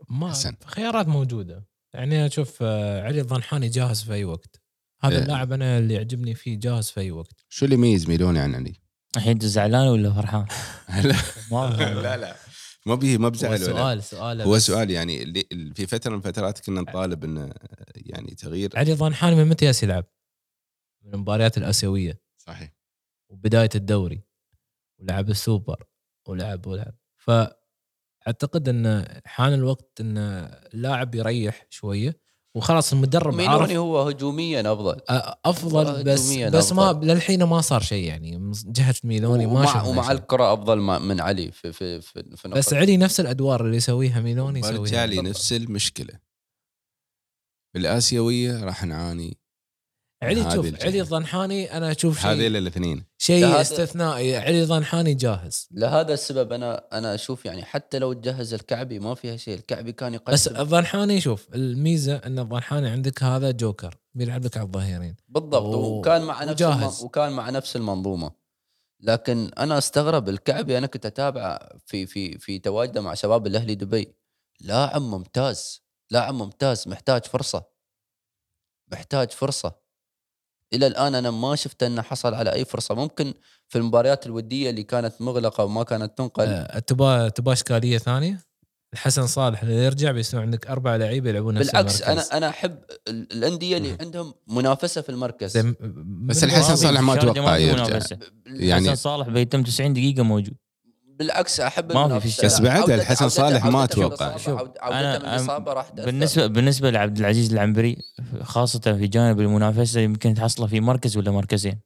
ما 0.09 0.31
حسن. 0.31 0.57
خيارات 0.67 1.09
موجودة 1.09 1.67
يعني 1.95 2.27
أشوف 2.27 2.59
آه، 2.63 3.03
علي 3.03 3.21
الضنحاني 3.21 3.69
جاهز 3.69 4.03
في 4.03 4.13
أي 4.13 4.25
وقت 4.25 4.63
هذا 5.01 5.17
إيه. 5.17 5.23
اللاعب 5.23 5.53
أنا 5.53 5.79
اللي 5.79 5.95
يعجبني 5.95 6.35
فيه 6.35 6.59
جاهز 6.59 6.91
في 6.91 7.01
أي 7.01 7.11
وقت 7.11 7.45
شو 7.49 7.65
اللي 7.65 7.77
يميز 7.77 8.09
ميلوني 8.09 8.39
عن 8.39 8.55
علي؟ 8.55 8.75
الحين 9.17 9.33
أنت 9.33 9.45
زعلان 9.45 9.89
ولا 9.89 10.13
فرحان؟ 10.13 10.47
لا 11.05 11.95
لا 11.95 12.17
لا 12.17 12.37
ما 12.87 12.95
بيه 12.95 13.19
ما 13.19 13.29
بزعل 13.29 13.51
ولا 13.51 13.65
سؤال 13.65 14.03
سؤال 14.03 14.43
هو 14.43 14.53
بس. 14.53 14.67
سؤال 14.67 14.91
يعني 14.91 15.23
اللي 15.23 15.75
في 15.75 15.87
فترة 15.87 16.11
من 16.11 16.17
الفترات 16.17 16.61
كنا 16.61 16.81
نطالب 16.81 17.25
إنه 17.25 17.53
يعني 17.97 18.35
تغيير. 18.35 18.71
علي 18.75 18.93
الضنحاني 18.93 19.37
من 19.37 19.45
متى 19.49 19.65
ياس 19.65 19.83
يلعب؟ 19.83 20.05
من 21.03 21.15
المباريات 21.15 21.59
الآسيوية. 21.59 22.21
صحيح. 22.39 22.77
وبداية 23.29 23.71
الدوري. 23.75 24.23
ولعب 24.99 25.31
السوبر. 25.31 25.85
ولعب 26.29 26.67
ولعب. 26.67 26.95
فأعتقد 27.17 28.69
إن 28.69 29.07
حان 29.25 29.53
الوقت 29.55 30.01
إن 30.01 30.19
اللاعب 30.75 31.15
يريح 31.15 31.67
شوية. 31.71 32.20
وخلاص 32.57 32.93
المدرب 32.93 33.41
عارف 33.41 33.51
ميلوني 33.53 33.79
هو 33.79 34.03
هجوميا 34.09 34.61
أفضل 34.73 35.01
أفضل 35.45 36.05
بس 36.05 36.21
هجومياً 36.31 36.49
بس 36.51 36.73
ما. 36.73 37.01
للحين 37.03 37.43
ما 37.43 37.61
صار 37.61 37.81
شيء 37.83 38.05
يعني 38.05 38.39
من 38.39 38.53
جهة 38.67 38.95
ميلوني 39.05 39.47
ما 39.47 39.67
شفنا 39.67 39.83
ومع 39.83 40.03
شيء. 40.03 40.13
الكرة 40.13 40.53
أفضل 40.53 40.79
ما- 40.79 40.99
من 40.99 41.21
علي 41.21 41.51
في 41.53 41.73
في 41.73 42.01
في, 42.01 42.37
في 42.37 42.49
بس. 42.49 42.73
علي 42.75 42.97
نفس 42.97 43.21
الأدوار 43.21 43.65
اللي 43.67 43.77
يسويها 43.77 44.21
ميلوني 44.21 44.59
يسويها 44.61 44.79
برجالي 44.79 45.23
نفس 45.23 45.53
المشكلة 45.53 46.15
في 47.73 47.79
الآسيوية 47.79 48.65
راح 48.65 48.85
نعاني 48.85 49.37
علي 50.23 50.41
هذه 50.43 50.55
شوف. 50.55 50.83
علي 50.85 51.01
الضنحاني 51.01 51.77
أنا 51.77 51.91
أشوف 51.91 52.27
هذه 52.27 52.39
شيء 52.39 52.47
الاثنين. 52.47 53.05
شيء 53.19 53.47
هذا- 53.47 53.61
استثنائي. 53.61 54.37
علي 54.37 54.63
الضنحاني 54.63 55.15
جاهز. 55.15 55.69
لهذا 55.71 56.15
السبب 56.15 56.53
أنا 56.53 56.85
أنا 56.93 57.15
أشوف 57.15 57.45
يعني 57.47 57.65
حتى 57.65 57.99
لو 57.99 58.13
تجهز 58.13 58.55
الكعبي 58.55 58.99
ما 58.99 59.15
فيها 59.15 59.37
شيء. 59.37 59.55
الكعبي 59.55 59.93
كان 59.93 60.15
يقدم 60.15 60.33
بس 60.33 60.49
الضنحاني 60.49 61.21
شوف 61.21 61.49
الميزة 61.55 62.17
أن 62.17 62.39
الضنحاني 62.39 62.89
عندك 62.89 63.23
هذا 63.23 63.51
جوكر 63.51 63.95
بيلعب 64.15 64.45
لك 64.45 64.57
على 64.57 64.67
الظهيرين. 64.67 65.17
بالضبط 65.29 65.63
و- 65.75 65.99
وكان 65.99 66.23
مع 66.23 66.45
نفس 66.45 66.53
وجاهز. 66.53 66.97
الم... 66.99 67.07
وكان 67.07 67.33
مع 67.33 67.51
نفس 67.51 67.77
المنظومة. 67.77 68.33
لكن 69.03 69.51
أنا 69.59 69.79
أستغرب 69.79 70.29
الكعبي 70.29 70.79
أنا 70.79 70.87
كنت 70.87 71.07
أتابعه 71.07 71.69
في 71.87 72.07
في 72.07 72.39
في 72.39 72.59
تواجده 72.59 73.01
مع 73.01 73.15
شباب 73.15 73.47
الأهلي 73.47 73.75
دبي. 73.75 74.15
لاعب 74.61 75.03
ممتاز 75.03 75.83
لاعب 76.11 76.35
ممتاز 76.35 76.89
محتاج 76.89 77.25
فرصة. 77.25 77.65
محتاج 78.93 79.31
فرصة. 79.31 79.90
إلى 80.73 80.87
الآن 80.87 81.15
أنا 81.15 81.31
ما 81.31 81.57
شفت 81.57 81.83
أنه 81.83 82.03
حصل 82.03 82.35
على 82.35 82.53
أي 82.53 82.65
فرصة. 82.65 82.95
ممكن 82.95 83.35
في 83.69 83.79
المباريات 83.79 84.27
الودية 84.27 84.71
اللي 84.71 84.83
كانت 84.83 85.15
مغلقة 85.21 85.65
وما 85.65 85.83
كانت 85.83 86.19
تنقل. 86.19 86.45
آه، 86.49 86.79
تبغى 86.79 87.31
تبغى 87.31 87.53
إشكالية 87.53 87.99
ثانية؟ 87.99 88.41
الحسن 88.93 89.27
صالح 89.27 89.63
اللي 89.63 89.75
يرجع 89.85 90.11
بيصير 90.11 90.41
عندك 90.41 90.67
أربع 90.67 90.97
لعيبة 90.97 91.31
يلعبون 91.31 91.55
نفس 91.55 91.71
بالعكس 91.71 92.03
المركز. 92.03 92.29
أنا 92.29 92.37
أنا 92.37 92.49
أحب 92.49 92.79
ال- 93.09 93.33
الأندية 93.33 93.77
اللي. 93.77 93.97
عندهم 94.01 94.35
منافسة 94.49 95.01
في 95.01 95.09
المركز. 95.09 95.57
بس 96.27 96.45
الحسن 96.45 96.77
صالح 96.77 97.01
ما 97.01 97.15
في 97.21 97.27
يرجع. 97.27 97.99
يعني- 98.47 98.91
حسن 98.91 98.95
صالح 98.95 99.29
بيتم 99.29 99.63
90 99.63 99.93
دقيقة 99.93 100.23
موجود. 100.23 100.55
بالعكس 101.21 101.61
أحب 101.61 101.93
ما 101.93 102.19
في 102.19 102.27
الشارع. 102.27 102.47
بس 102.47 102.61
بعد 102.61 102.81
عودته- 102.81 102.95
الحسن 102.95 103.29
صالح 103.29 103.67
ما 103.67 103.89
شوف، 103.93 104.23
من 104.23 104.69
أنا 104.83 105.17
الإصابة 105.17 105.73
راح. 105.73 105.93
بالنسبة 105.93 106.47
بالنسبة 106.47 106.91
لعبد 106.91 107.19
العزيز 107.19 107.53
العنبري 107.53 107.97
خاصة 108.43 108.81
في 108.81 109.07
جانب 109.07 109.41
المنافسة 109.41 110.01
يمكن 110.01 110.35
تحصله 110.35 110.67
في 110.67 110.81
مركز 110.81 111.17
ولا 111.17 111.31
مركزين. 111.31 111.81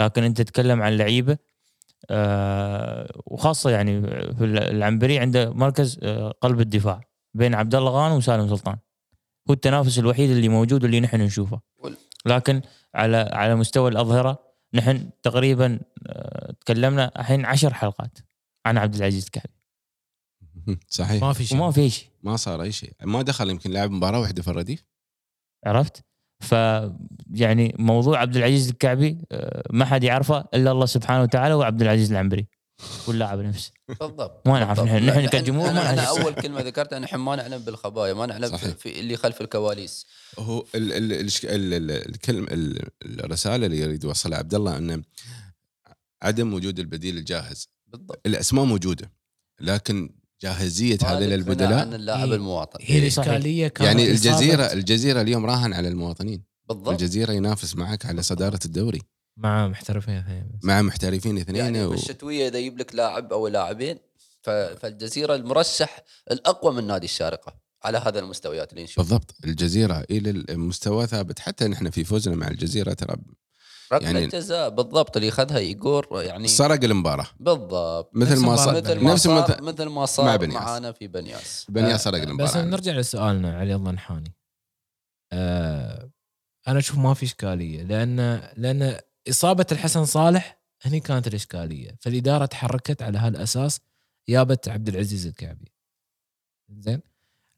لكن 0.00 0.22
أنت 0.22 0.40
تتكلم 0.42 0.82
عن 0.82 0.96
لعيبة 0.96 1.38
آه 2.10 3.12
وخاصة 3.26 3.70
يعني 3.70 4.02
في 4.34 4.44
العنبري 4.44 5.18
عنده 5.18 5.52
مركز 5.52 5.98
آه 6.02 6.34
قلب 6.40 6.60
الدفاع 6.60 7.00
بين 7.34 7.54
عبد 7.54 7.74
الله 7.74 7.90
غانم 7.90 8.16
وسالم 8.16 8.48
سلطان. 8.48 8.76
هو 9.50 9.54
التنافس 9.54 9.98
الوحيد 9.98 10.30
اللي 10.30 10.48
موجود 10.48 10.82
واللي 10.82 11.00
نحن 11.00 11.20
نشوفه. 11.20 11.60
لكن 12.26 12.62
على 12.94 13.16
على 13.32 13.54
مستوى 13.54 13.90
الأظهرة 13.90 14.47
نحن 14.74 15.10
تقريبا 15.22 15.80
آه 16.06 16.52
تكلمنا 16.60 17.12
الحين 17.20 17.46
عشر 17.46 17.74
حلقات 17.74 18.18
عن 18.66 18.78
عبد 18.78 18.94
العزيز 18.94 19.24
الكعبي. 19.24 19.58
صحيح. 20.88 21.22
ما 21.22 21.32
في 21.32 21.44
شيء. 21.46 21.58
وما 21.58 21.70
في 21.70 21.90
شيء. 21.90 22.08
ما 22.22 22.36
صار 22.36 22.62
أي 22.62 22.72
شيء. 22.72 22.92
ما 23.04 23.22
دخل 23.22 23.50
يمكن 23.50 23.70
لعب 23.70 23.90
مباراة 23.90 24.20
واحدة 24.20 24.42
في 24.42 24.48
الرديف. 24.48 24.84
عرفت؟ 25.66 26.04
ف 26.40 26.52
يعني 27.34 27.74
موضوع 27.78 28.18
عبد 28.20 28.36
العزيز 28.36 28.68
الكعبي 28.68 29.18
آه، 29.32 29.62
ما 29.70 29.84
حد 29.84 30.04
يعرفه 30.04 30.44
إلا 30.54 30.70
الله 30.72 30.86
سبحانه 30.86 31.22
وتعالى 31.22 31.54
وعبد 31.54 31.82
العزيز 31.82 32.10
العنبري. 32.12 32.46
واللاعب 33.08 33.38
نفسه 33.38 33.72
بالضبط. 33.88 34.48
ما 34.48 34.58
نعرف. 34.60 34.80
نحن- 34.80 35.06
نحن 35.06 35.26
كجمهور 35.28 35.72
ما 35.72 35.90
أنا. 35.92 36.02
أول 36.02 36.34
كلمة 36.34 36.60
ذكرتها 36.60 36.98
نحن 36.98 37.16
ما 37.16 37.36
نعلم 37.36 37.58
بالخبايا 37.58 38.14
ما 38.14 38.26
نعلم 38.26 38.48
صحيح. 38.56 38.74
في 38.76 39.00
اللي 39.00 39.16
خلف 39.16 39.40
الكواليس. 39.40 40.06
هو 40.38 40.64
ال 40.74 40.92
ال 40.92 41.12
ال 41.12 41.28
ال 41.44 41.74
ال 41.74 41.90
الكلم 42.08 42.44
ال- 42.50 42.88
الرسالة 43.04 43.66
اللي 43.66 43.78
يريد 43.78 44.04
يوصلها 44.04 44.38
عبد 44.38 44.54
الله 44.54 44.78
إنه 44.78 45.02
عدم 46.22 46.54
وجود 46.54 46.78
البديل 46.78 47.18
الجاهز. 47.18 47.68
بالضبط. 47.86 48.20
الأسماء 48.26 48.64
موجودة 48.64 49.12
لكن 49.60 50.10
جاهزية 50.42 50.98
هذه 51.04 51.20
مالك 51.20 51.32
البدلاء 51.32 51.78
عن 51.80 51.94
اللاعب 51.94 52.28
إيه. 52.28 52.34
المواطن. 52.34 52.78
هي 52.82 52.94
إيه. 52.94 52.98
الاشكاليه 53.02 53.68
كانت 53.68 53.86
يعني 53.88 54.06
إصابة- 54.06 54.10
الجزيرة 54.10 54.72
الجزيرة 54.72 55.20
اليوم 55.20 55.46
راهن 55.46 55.72
على 55.72 55.88
المواطنين. 55.88 56.44
بالضبط. 56.68 56.88
الجزيرة 56.88 57.32
ينافس 57.32 57.76
معك 57.76 58.06
على 58.06 58.22
صدارة 58.22 58.58
الدوري. 58.64 59.02
مع 59.36 59.68
محترفين 59.68 60.14
اثنين. 60.14 60.50
مع 60.62 60.82
محترفين 60.82 61.38
اثنين 61.38 61.56
يعني 61.56 61.84
و... 61.84 61.90
بالشتوية 61.90 62.48
إذا 62.48 62.58
يجيب 62.58 62.78
لك 62.78 62.94
لاعب 62.94 63.32
أو 63.32 63.48
لاعبين 63.48 63.98
ف- 64.42 64.50
فالجزيرة 64.50 65.34
المرشح 65.34 66.04
الأقوى 66.30 66.74
من 66.74 66.86
نادي 66.86 67.04
الشارقة. 67.04 67.67
على 67.84 67.98
هذا 67.98 68.18
المستويات 68.18 68.72
اللي 68.72 68.84
نشوفها 68.84 69.02
بالضبط. 69.02 69.34
الجزيرة 69.44 70.04
إلى 70.10 70.30
المستوى 70.30 71.06
ثابت. 71.06 71.38
حتى 71.38 71.68
نحن 71.68 71.90
في 71.90 72.04
فوزنا 72.04 72.36
مع 72.36 72.48
الجزيرة 72.48 72.92
ترى 72.92 73.16
ركلة 73.92 74.06
يعني- 74.06 74.18
يعني 74.20 74.30
جزاء 74.32 74.68
بالضبط 74.68 75.16
اللي 75.16 75.28
أخذها 75.28 75.58
ايجور 75.58 76.22
يعني 76.22 76.48
سرق 76.48 76.84
المباراة. 76.84 77.26
بالضبط. 77.40 78.10
مثل 78.14 78.40
ما 78.40 78.56
صار 78.56 78.76
مثل 78.76 79.00
ما 79.00 79.12
نفس 79.12 79.22
صار 79.24 79.62
مثل 79.62 79.84
ما 79.84 79.90
مع 79.94 80.04
صار 80.04 80.36
بنياس. 80.36 80.62
معانا 80.62 80.92
في 80.92 81.06
بنياس. 81.06 81.66
بنيا 81.68 81.94
آه، 81.94 81.96
سرق 81.96 82.18
بس 82.18 82.24
المباراة. 82.28 82.62
نرجع 82.64 82.92
لسؤالنا 82.92 83.58
علي 83.58 83.74
الضنحاني 83.74 84.34
آه 85.32 86.10
أنا 86.68 86.78
أشوف 86.78 86.98
ما 86.98 87.14
في 87.14 87.24
إشكالية 87.26 87.82
لأن 87.82 88.16
لأن 88.56 88.98
إصابة 89.28 89.66
الحسن 89.72 90.04
صالح 90.04 90.60
هني 90.82 91.00
كانت 91.00 91.26
الإشكالية. 91.26 91.96
فالإدارة 92.00 92.46
تحركت 92.46 93.02
على 93.02 93.18
هالأساس 93.18 93.80
جابت 94.28 94.68
عبد 94.68 94.88
العزيز 94.88 95.26
الكعبي. 95.26 95.72
زين؟ 96.78 97.00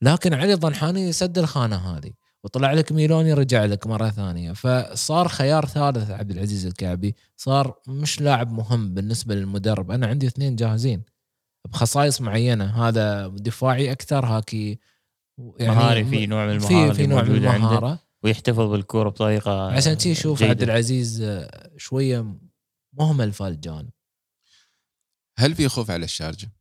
لكن 0.02 0.34
علي 0.34 0.54
الضنحاني 0.54 1.12
سد 1.12 1.38
الخانة 1.38 1.76
هذه 1.76 2.12
وطلع 2.44 2.72
لك 2.72 2.92
ميلوني 2.92 3.32
رجع 3.32 3.64
لك 3.64 3.86
مرة 3.86 4.10
ثانية. 4.10 4.52
فصار 4.52 5.28
خيار 5.28 5.66
ثالث 5.66 6.10
عبد 6.10 6.30
العزيز 6.30 6.66
الكعبي 6.66 7.16
صار 7.36 7.74
مش 7.88 8.20
لاعب 8.20 8.52
مهم 8.52 8.94
بالنسبة 8.94 9.34
للمدرب. 9.34 9.90
أنا 9.90 10.06
عندي 10.06 10.26
اثنين 10.26 10.56
جاهزين 10.56 11.02
بخصائص 11.68 12.20
معينة. 12.20 12.88
هذا 12.88 13.28
دفاعي 13.28 13.92
أكثر 13.92 14.26
هاكي 14.26 14.78
يعني 15.58 15.74
مهاري 15.74 16.04
في 16.04 16.26
نوع 16.26 16.46
من 16.46 16.52
المهارة 16.52 16.92
في 16.92 16.94
في 16.94 17.06
نوع 17.06 17.22
من 17.22 17.36
المهارة. 17.36 17.98
ويحتفظ 18.22 18.70
بالكورة 18.70 19.08
بطريقة 19.08 19.72
عشان 19.72 19.98
تشي 19.98 20.14
شوف. 20.14 20.42
عبد 20.42 20.62
العزيز 20.62 21.22
آه، 21.22 21.70
شوية 21.76 22.36
مهمل 22.92 23.32
في 23.32 23.46
الجانب. 23.48 23.90
هل 25.38 25.54
في 25.54 25.68
خوف 25.68 25.90
على 25.90 26.04
الشارجة؟ 26.04 26.52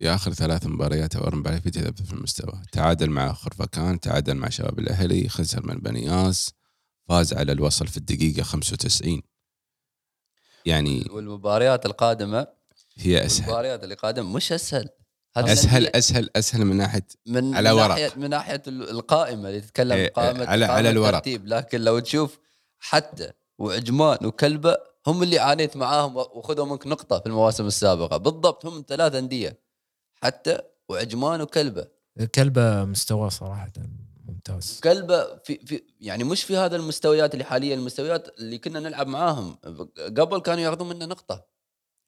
يا 0.00 0.14
آخر 0.14 0.32
ثلاث 0.32 0.66
مباريات 0.66 1.16
أو 1.16 1.24
أربع 1.24 1.38
مباريات 1.38 1.62
في 1.62 1.70
تذبذب 1.70 2.06
في 2.06 2.12
المستوى، 2.12 2.62
تعادل 2.72 3.10
مع 3.10 3.32
خرفكان، 3.32 4.00
تعادل 4.00 4.34
مع 4.34 4.48
شباب 4.48 4.78
الأهلي، 4.78 5.28
خسر 5.28 5.66
من 5.66 5.74
بنياس، 5.78 6.50
فاز 7.08 7.32
على 7.34 7.52
الوصل 7.52 7.86
في 7.86 7.96
الدقيقة 7.96 8.42
95 8.42 9.22
يعني 10.66 11.06
والمباريات 11.10 11.86
القادمة 11.86 12.46
هي 12.96 13.26
أسهل. 13.26 13.44
المباريات 13.44 13.84
اللي 13.84 13.94
قادمة 13.94 14.32
مش 14.32 14.52
أسهل. 14.52 14.88
أسهل 15.36 15.86
أسهل 15.86 16.30
أسهل 16.36 16.64
من 16.64 16.76
ناحية 16.76 17.06
من 17.26 17.54
على 17.54 17.70
من 17.74 17.76
ورق. 17.80 17.88
ناحيه 17.88 18.12
من 18.16 18.30
ناحية 18.30 18.62
ال- 18.68 18.90
القائمة 18.90 19.48
اللي 19.48 19.60
تتكلم 19.60 19.92
إيه، 19.92 20.12
قائمه 20.12 20.44
على- 20.46 20.70
على 20.70 20.90
الورق. 20.90 21.28
لكن 21.28 21.80
لو 21.80 21.98
تشوف 21.98 22.38
حتى 22.78 23.30
وعجمان 23.58 24.26
وكلبة 24.26 24.76
هم 25.06 25.22
اللي 25.22 25.38
عانيت 25.38 25.76
معاهم 25.76 26.16
وخذوا 26.16 26.66
منك 26.66 26.86
نقطة 26.86 27.18
في 27.20 27.26
المواسم 27.26 27.66
السابقة. 27.66 28.16
بالضبط 28.16 28.66
هم 28.66 28.84
ثلاث 28.88 29.14
أندية. 29.14 29.65
حتى 30.22 30.58
وعجمان 30.88 31.40
وكلبه 31.40 31.86
كلبة 32.34 32.84
مستوى 32.84 33.30
صراحة 33.30 33.72
ممتاز. 34.24 34.80
كلبة 34.84 35.36
في, 35.36 35.66
في 35.66 35.82
يعني 36.00 36.24
مش 36.24 36.44
في 36.44 36.56
هذا 36.56 36.76
المستويات 36.76 37.34
اللي 37.34 37.44
حاليا 37.44 37.74
المستويات 37.74 38.38
اللي 38.38 38.58
كنا 38.58 38.80
نلعب 38.80 39.06
معاهم. 39.06 39.54
قبل 40.18 40.40
كانوا 40.40 40.62
ياخذون 40.62 40.88
منا 40.88 41.06
نقطة. 41.06 41.46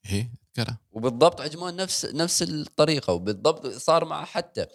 هي 0.05 0.27
تذكرها 0.55 0.79
وبالضبط 0.91 1.41
عجمان 1.41 1.75
نفس 1.75 2.05
نفس 2.05 2.41
الطريقة 2.41 3.13
وبالضبط 3.13 3.67
صار 3.67 4.05
معه 4.05 4.25
حتى. 4.25 4.65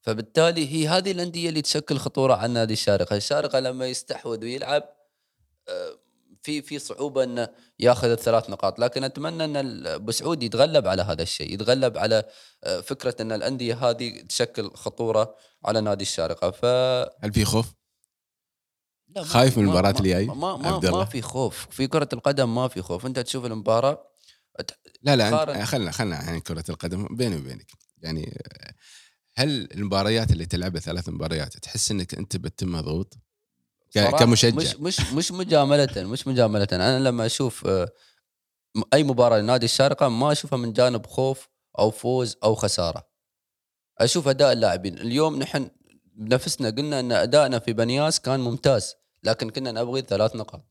فبالتالي 0.00 0.68
هي 0.72 0.88
هذه 0.88 1.10
الأندية 1.10 1.48
اللي 1.48 1.62
تشكل 1.62 1.98
خطورة 1.98 2.34
على 2.34 2.52
نادي 2.52 2.72
الشارقة، 2.72 3.16
الشارقة 3.16 3.60
لما 3.60 3.86
يستحوذ 3.86 4.44
ويلعب 4.44 4.82
آه، 5.68 5.98
في 6.42 6.62
في 6.62 6.78
صعوبة 6.78 7.24
إنه 7.24 7.48
ياخذ 7.82 8.08
الثلاث 8.10 8.50
نقاط، 8.50 8.78
لكن 8.78 9.04
أتمنى 9.04 9.44
أن 9.44 9.56
ال- 9.56 9.86
أبو 9.86 10.10
سعود 10.10 10.42
يتغلب 10.42 10.86
على 10.86 11.02
هذا 11.02 11.22
الشيء، 11.22 11.54
يتغلب 11.54 11.98
على 11.98 12.24
آه، 12.64 12.80
فكرة 12.80 13.16
أن 13.20 13.32
الأندية 13.32 13.74
هذه 13.90 14.20
تشكل 14.28 14.70
خطورة 14.74 15.34
على 15.64 15.80
نادي 15.80 16.02
الشارقة، 16.02 16.50
ف 16.50 16.64
هل 17.24 17.32
في 17.32 17.44
خوف؟ 17.44 17.72
لا 19.08 19.20
ما 19.22 19.26
خايف 19.28 19.58
من 19.58 19.64
ما- 19.64 19.90
اللي 19.90 20.08
جاي؟ 20.08 20.26
ما 20.26 20.56
ما؟ 20.56 20.78
ما 20.90 21.04
في 21.04 21.22
خوف، 21.22 21.66
في 21.70 21.86
كرة 21.86 22.08
القدم 22.12 22.54
ما 22.54 22.68
في 22.68 22.82
خوف، 22.82 23.06
أنت 23.06 23.18
تشوف 23.18 23.44
المباراة 23.44 24.08
لا 25.02 25.16
لا 25.16 25.64
خلنا 25.64 25.90
خلنا 25.90 26.16
عن 26.16 26.40
كرة 26.40 26.64
القدم 26.68 27.16
بيني 27.16 27.36
وبينك 27.36 27.70
يعني 27.98 28.42
آه، 28.60 28.74
هل 29.34 29.68
المباريات 29.74 30.30
اللي 30.30 30.46
تلعبها 30.46 30.80
ثلاث 30.80 31.08
مباريات 31.08 31.56
تحس 31.56 31.90
إنك 31.90 32.14
أنت 32.14 32.36
بتم 32.36 32.72
مضغوط؟ 32.72 33.14
صراحة. 33.94 34.18
كمشجع. 34.18 34.56
مش 34.56 34.76
مش 34.76 35.12
مش 35.12 35.32
مجاملة 35.32 35.88
مش 35.96 36.26
مجاملة. 36.26 36.68
أنا 36.72 36.98
لما 36.98 37.26
أشوف 37.26 37.66
آه، 37.66 37.88
أي 38.94 39.04
مباراة 39.04 39.38
لنادي 39.38 39.64
الشارقة 39.64 40.08
ما 40.08 40.32
أشوفها 40.32 40.56
من 40.56 40.72
جانب 40.72 41.06
خوف 41.06 41.48
أو 41.78 41.90
فوز 41.90 42.36
أو 42.44 42.54
خسارة. 42.54 43.06
أشوف 43.98 44.28
أداء 44.28 44.52
اللاعبين. 44.52 44.98
اليوم 44.98 45.38
نحن 45.38 45.70
بنفسنا 46.14 46.70
قلنا 46.70 47.00
أن 47.00 47.12
أدائنا 47.12 47.58
في 47.58 47.72
بنياس 47.72 48.20
كان 48.20 48.40
ممتاز 48.40 48.94
لكن 49.24 49.50
كنا 49.50 49.72
نبغي 49.72 50.00
ثلاث 50.02 50.36
نقاط. 50.36 50.64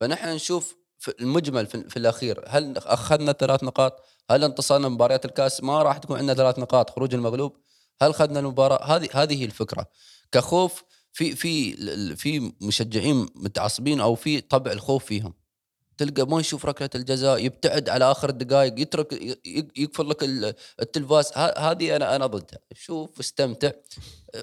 فنحن 0.00 0.28
نشوف 0.28 0.76
في 0.98 1.14
المجمل 1.20 1.66
في, 1.66 1.90
في 1.90 1.96
الأخير 1.96 2.44
هل 2.48 2.78
أخذنا 2.78 3.32
ثلاث 3.32 3.64
نقاط؟ 3.64 4.04
هل 4.30 4.44
انتصرنا 4.44 4.88
مباريات 4.88 5.24
الكاس؟ 5.24 5.62
ما 5.62 5.82
راح 5.82 5.98
تكون 5.98 6.18
عندنا 6.18 6.34
ثلاث 6.34 6.58
نقاط 6.58 6.90
خروج 6.90 7.14
المغلوب. 7.14 7.56
هل 8.02 8.10
اخذنا 8.10 8.40
المباراة؟ 8.40 8.96
هذه 8.96 9.08
هذه 9.12 9.40
هي 9.40 9.44
الفكرة. 9.44 9.86
كخوف 10.32 10.84
في 11.12 11.36
في 11.36 11.76
في 12.16 12.52
مشجعين 12.60 13.26
متعصبين 13.34 14.00
أو 14.00 14.14
في 14.14 14.40
طبع 14.40 14.72
الخوف 14.72 15.04
فيهم. 15.04 15.34
تلقى 15.98 16.26
ما 16.26 16.40
يشوف 16.40 16.66
ركلة 16.66 16.90
الجزاء 16.94 17.44
يبتعد 17.44 17.88
على 17.88 18.10
آخر 18.10 18.28
الدقائق 18.28 18.80
يترك 18.80 19.36
يقفل 19.76 20.08
لك 20.10 20.24
ال- 20.24 20.54
التلفاز. 20.80 21.26
ه- 21.36 21.58
هذه 21.58 21.96
أنا 21.96 22.16
أنا 22.16 22.26
ضدها. 22.26 22.58
شوف 22.74 23.20
استمتع 23.20 23.70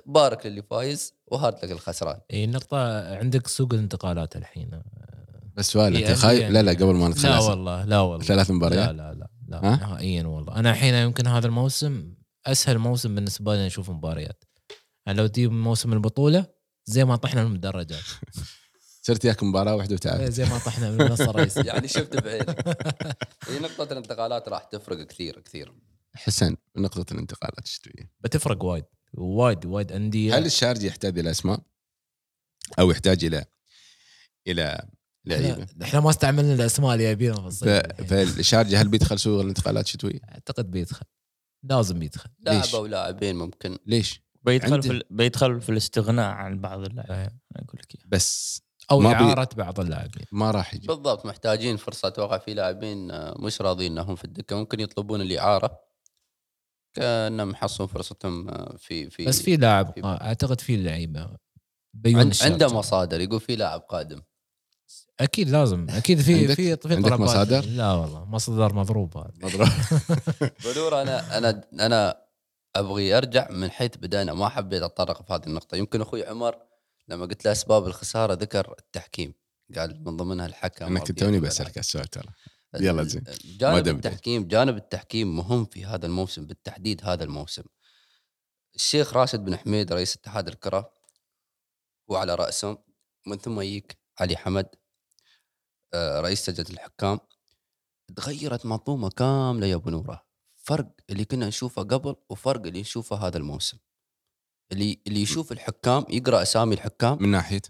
بارك 0.05 0.45
للي 0.45 0.61
فايز 0.61 1.13
وهارد 1.27 1.55
لك 1.65 1.71
الخسران. 1.71 2.19
اي 2.33 2.43
النقطة 2.43 2.77
عندك 3.15 3.47
سوق 3.47 3.73
الانتقالات 3.73 4.35
الحين. 4.35 4.81
بس 5.55 5.71
سؤال 5.71 5.95
أنت 5.97 6.11
خايف؟ 6.17 6.41
أندية 6.41 6.61
لا 6.61 6.61
لا. 6.63 6.71
قبل 6.71 6.95
ما 6.95 7.07
ندخل 7.07 7.29
لا. 7.29 7.39
والله 7.39 7.85
لا 7.85 7.99
والله. 7.99 8.25
ثلاث 8.25 8.51
مباريات؟ 8.51 8.87
لا 8.89 8.93
لا 8.93 9.13
لا 9.13 9.29
لا. 9.47 9.57
ها؟ 9.57 9.75
نهائيا 9.75 10.23
والله. 10.23 10.55
أنا 10.55 10.69
الحين 10.69 10.93
يمكن 10.93 11.27
هذا 11.27 11.47
الموسم 11.47 12.13
أسهل 12.45 12.77
موسم 12.77 13.15
بالنسبة 13.15 13.55
لي 13.55 13.67
أشوف 13.67 13.89
مباريات. 13.89 14.43
يعني 15.05 15.17
لو 15.17 15.27
تجيب 15.27 15.51
موسم 15.51 15.93
البطولة 15.93 16.58
زي 16.89 17.05
ما 17.05 17.15
طحنا 17.15 17.43
من 17.43 17.47
المدرجات. 17.47 18.03
صرت 19.07 19.25
ياك 19.25 19.43
مباراة 19.43 19.75
واحدة 19.75 19.95
وتعال 19.95 20.31
زي 20.33 20.45
ما 20.45 20.57
طحنا 20.57 20.91
من 20.91 21.01
النص 21.01 21.21
الرئيسي 21.21 21.61
يعني 21.61 21.87
شفت 21.87 22.17
بعينك. 22.23 22.67
هي 23.49 23.59
نقطة 23.59 23.91
الانتقالات 23.91 24.49
راح 24.49 24.63
تفرق 24.63 25.07
كثير 25.07 25.39
كثير. 25.39 25.73
حسن 26.13 26.55
نقطة 26.77 27.13
الانتقالات 27.13 27.65
الشتويه 27.65 28.11
بتفرق 28.19 28.63
وايد. 28.63 28.85
وايد 29.13 29.65
وايد 29.65 29.91
أندية. 29.91 30.37
هل 30.37 30.45
الشارجي 30.45 30.87
يحتاج 30.87 31.19
إلى 31.19 31.31
أسماء؟ 31.31 31.61
أو 32.79 32.91
يحتاج 32.91 33.25
إلى 33.25 33.45
إلى 34.47 34.87
لعيبة؟ 35.25 35.67
احنا- 35.83 35.99
ما 35.99 36.09
استعملنا 36.09 36.53
الأسماء 36.53 36.93
اللي 36.93 37.05
يبينا 37.05 37.41
في 37.41 37.47
الصيف. 37.47 37.67
الحين. 37.69 38.05
فالشارجه 38.05 38.81
هل 38.81 38.87
بيدخل 38.87 39.19
سوق 39.19 39.41
الانتقالات 39.41 39.85
الشتوية؟ 39.85 40.19
أعتقد 40.31 40.71
بيدخل. 40.71 41.05
لازم 41.63 41.99
بيدخل. 41.99 42.29
لاعب؟ 42.39 42.63
أو 42.75 42.85
لاعبين 42.85 43.35
ممكن. 43.35 43.77
ليش؟ 43.85 44.21
بيدخل 44.43 44.73
عندي- 44.73 44.87
في 44.87 44.93
ال- 44.93 45.03
بيدخل 45.09 45.61
في 45.61 45.69
الاستغناء 45.69 46.31
عن 46.31 46.59
بعض 46.61 46.79
اللاعبين 46.79 47.15
إيه. 47.15 47.39
أقول 47.55 47.81
لك. 47.81 47.97
بس 48.07 48.61
أو 48.91 48.99
ما 48.99 49.09
بي- 49.09 49.15
إعارة 49.15 49.49
بعض 49.57 49.79
اللاعبين 49.79 50.25
ما 50.31 50.51
راح 50.51 50.73
يجي 50.73 50.87
بالضبط 50.87 51.25
محتاجين 51.25 51.77
فرصة 51.77 52.07
أتوقع 52.07 52.37
في 52.37 52.53
لاعبين 52.53 53.11
آه، 53.11 53.35
مش 53.39 53.61
راضيين 53.61 53.91
إنهم 53.91 54.15
في 54.15 54.25
الدكة 54.25 54.55
ممكن 54.55 54.79
يطلبون 54.79 55.21
الإعارة 55.21 55.79
كأنهم 56.93 57.49
يحصلون 57.51 57.87
فرصتهم 57.89 58.49
آه، 58.49 58.75
في 58.77 59.09
في 59.09 59.25
بس 59.25 59.41
في 59.41 59.55
لاعب 59.57 59.93
في- 59.93 60.03
آه، 60.03 60.21
أعتقد 60.21 60.61
في 60.61 60.77
لعيبة 60.77 61.29
بيون 61.93 62.19
عند. 62.19 62.33
عنده 62.41 62.67
مصادر 62.67 63.21
يقول 63.21 63.39
في 63.39 63.55
لاعب 63.55 63.79
قادم 63.81 64.21
أكيد 65.19 65.49
لازم 65.49 65.87
أكيد 65.89 66.21
في 66.21 66.33
عندك- 66.41 66.53
في 66.53 66.77
في 66.77 66.93
عندك. 66.95 67.11
مصادر؟ 67.19 67.65
لا 67.65 67.93
والله 67.93 68.25
مصدر 68.25 68.73
مضروب 68.73 69.17
هذا 69.17 69.31
مضروب 69.43 69.67
بلور 70.65 71.01
أنا 71.01 71.37
أنا 71.37 71.63
أنا 71.73 72.28
أبغي 72.75 73.17
أرجع 73.17 73.51
من 73.51 73.71
حيث 73.71 73.97
بدأنا 73.97 74.33
ما 74.33 74.49
حبيت 74.49 74.83
أتطرق 74.83 75.21
في 75.21 75.33
هذه 75.33 75.45
النقطة. 75.47 75.75
يمكن 75.75 76.01
أخوي 76.01 76.25
عمر 76.25 76.61
لما 77.07 77.25
قلت 77.25 77.45
له 77.45 77.51
أسباب 77.51 77.87
الخسارة 77.87 78.33
ذكر 78.33 78.75
التحكيم. 78.79 79.33
قال 79.75 80.03
من 80.03 80.17
ضمنها 80.17 80.45
الحكم 80.45 80.85
أنا 80.85 80.99
كنت 80.99 81.19
توني 81.19 81.39
بسألك 81.39 81.77
السؤال 81.77 82.07
ترى. 82.07 82.29
يلا 82.79 83.03
زين. 83.03 83.23
جانب. 83.45 83.87
التحكيم 83.87 84.47
جانب 84.47 84.77
التحكيم 84.77 85.37
مهم 85.37 85.65
في 85.65 85.85
هذا 85.85 86.05
الموسم 86.05 86.45
بالتحديد 86.45 87.05
هذا 87.05 87.23
الموسم. 87.23 87.63
الشيخ 88.75 89.13
راشد 89.13 89.45
بن 89.45 89.57
حميد 89.57 89.93
رئيس 89.93 90.15
اتحاد 90.15 90.47
الكرة 90.47 90.93
وعلى 92.07 92.35
رأسهم. 92.35 92.77
من 93.27 93.37
ثم 93.37 93.61
يجيك 93.61 93.97
علي 94.19 94.37
حمد 94.37 94.67
آه، 95.93 96.21
رئيس 96.21 96.49
لجنه 96.49 96.69
الحكام. 96.69 97.19
تغيرت 98.15 98.65
منظومة 98.65 99.09
كاملة 99.09 99.67
يا 99.67 99.75
أبو 99.75 99.89
نورة. 99.89 100.28
فرق 100.69 100.87
اللي 101.09 101.25
كنا 101.25 101.47
نشوفه 101.47 101.81
قبل 101.83 102.15
وفرق 102.29 102.65
اللي 102.65 102.81
نشوفه 102.81 103.15
هذا 103.15 103.37
الموسم. 103.37 103.77
اللي 104.71 104.99
اللي 105.07 105.21
يشوف 105.21 105.51
الحكام 105.51 106.05
يقرأ 106.09 106.41
أسامي 106.41 106.75
الحكام. 106.75 107.17
من 107.21 107.29
ناحية؟ 107.29 107.61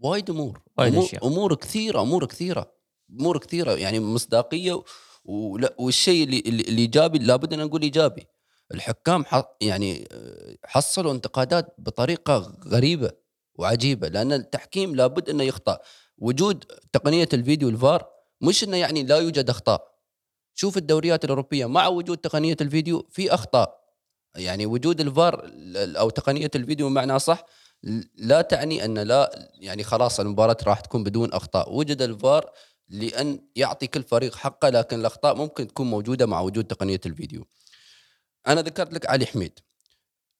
وايد 0.00 0.30
أمور. 0.30 0.62
وايد 0.78 0.92
أمور, 0.92 1.04
أشياء. 1.06 1.26
أمور 1.26 1.54
كثيرة 1.54 2.00
أمور 2.02 2.26
كثيرة 2.26 2.72
أمور 3.20 3.38
كثيرة. 3.38 3.72
يعني 3.72 4.00
مصداقية 4.00 4.82
ولا 5.24 5.74
والشيء 5.78 6.24
اللي 6.24 6.38
اللي 6.46 6.62
اللي 6.62 6.82
إيجابي 6.82 7.18
لابد 7.18 7.52
أن 7.52 7.58
نقول 7.58 7.82
إيجابي. 7.82 8.26
الحكام 8.74 9.24
ح- 9.24 9.56
يعني 9.60 10.08
آه، 10.12 10.56
حصلوا 10.64 11.12
انتقادات 11.12 11.74
بطريقة 11.78 12.56
غريبة 12.68 13.10
وعجيبة 13.54 14.08
لأن 14.08 14.32
التحكيم 14.32 14.94
لابد 14.96 15.28
أنه 15.30 15.44
يخطأ. 15.44 15.78
وجود 16.18 16.64
تقنية 16.92 17.28
الفيديو 17.32 17.68
الفار 17.68 18.08
مش 18.40 18.64
إنه 18.64 18.76
يعني 18.76 19.02
لا 19.02 19.18
يوجد 19.18 19.50
أخطاء. 19.50 19.91
شوف 20.54 20.76
الدوريات 20.76 21.24
الأوروبية 21.24 21.66
مع 21.66 21.86
وجود 21.86 22.18
تقنية 22.18 22.56
الفيديو 22.60 23.08
في 23.10 23.34
أخطاء. 23.34 23.82
يعني 24.34 24.66
وجود 24.66 25.00
الفار 25.00 25.44
ال- 25.44 25.96
أو 25.96 26.10
تقنية 26.10 26.50
الفيديو 26.54 26.88
بمعنى 26.88 27.18
صح 27.18 27.44
لا 28.16 28.42
تعني 28.42 28.84
أن 28.84 28.98
لا 28.98 29.48
يعني 29.54 29.84
خلاص 29.84 30.20
المباراة 30.20 30.56
راح 30.62 30.80
تكون 30.80 31.04
بدون 31.04 31.32
أخطاء. 31.32 31.74
وجد 31.74 32.02
الفار 32.02 32.50
لأن 32.88 33.40
يعطي 33.56 33.86
كل 33.86 34.02
فريق 34.02 34.34
حقه 34.34 34.68
لكن 34.68 35.00
الأخطاء 35.00 35.34
ممكن 35.36 35.68
تكون 35.68 35.90
موجودة 35.90 36.26
مع 36.26 36.40
وجود 36.40 36.64
تقنية 36.64 37.00
الفيديو. 37.06 37.46
أنا 38.46 38.60
ذكرت 38.62 38.92
لك 38.94 39.10
علي 39.10 39.26
حميد. 39.26 39.58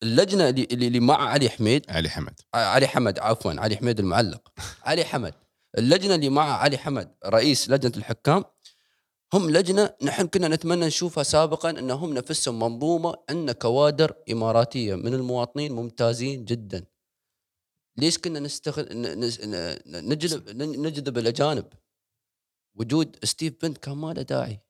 اللجنة 0.02 0.48
اللي 0.48 0.68
اللي 0.72 0.86
اللي 0.86 1.00
مع 1.00 1.28
علي 1.28 1.48
حميد 1.50 1.84
علي 1.88 2.10
حمد. 2.10 2.40
علي 2.54 2.86
حمد 2.88 3.18
عفوا 3.18 3.52
علي 3.60 3.76
حميد 3.76 3.98
المعلق. 4.00 4.48
علي 4.84 5.04
حمد. 5.04 5.34
اللجنة 5.78 6.14
اللي 6.14 6.28
مع 6.28 6.56
علي 6.56 6.78
حمد 6.78 7.14
رئيس 7.26 7.70
لجنة 7.70 7.92
الحكام 7.96 8.44
هم 9.32 9.50
لجنة 9.50 9.94
نحن 10.02 10.26
كنا 10.26 10.48
نتمنى 10.48 10.86
نشوفها 10.86 11.22
سابقا 11.22 11.70
أنهم 11.70 12.14
نفسهم 12.14 12.58
منظومة 12.58 13.14
عندنا 13.30 13.52
كوادر 13.52 14.14
إماراتية 14.32 14.94
من 14.94 15.14
المواطنين 15.14 15.72
ممتازين 15.72 16.44
جدا. 16.44 16.84
ليش 17.96 18.18
كنا 18.18 18.40
نستخد... 18.40 18.92
ن- 18.92 19.20
نس- 19.30 19.40
ن- 19.44 20.08
نجذب 20.08 20.56
نجذب 20.62 21.18
الأجانب؟ 21.18 21.64
وجود 22.74 23.16
ستيف 23.24 23.54
بنت 23.62 23.78
كان 23.78 23.96
ما 23.96 24.12
له 24.12 24.22
داعي. 24.22 24.60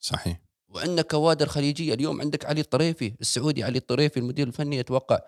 صحيح. 0.00 0.40
وعندنا 0.68 1.02
كوادر 1.02 1.46
خليجية. 1.48 1.94
اليوم 1.94 2.20
عندك 2.20 2.44
علي 2.44 2.60
الطريفي 2.60 3.14
السعودي 3.20 3.64
علي 3.64 3.78
الطريفي 3.78 4.16
المدير 4.16 4.46
الفني 4.46 4.80
أتوقع. 4.80 5.18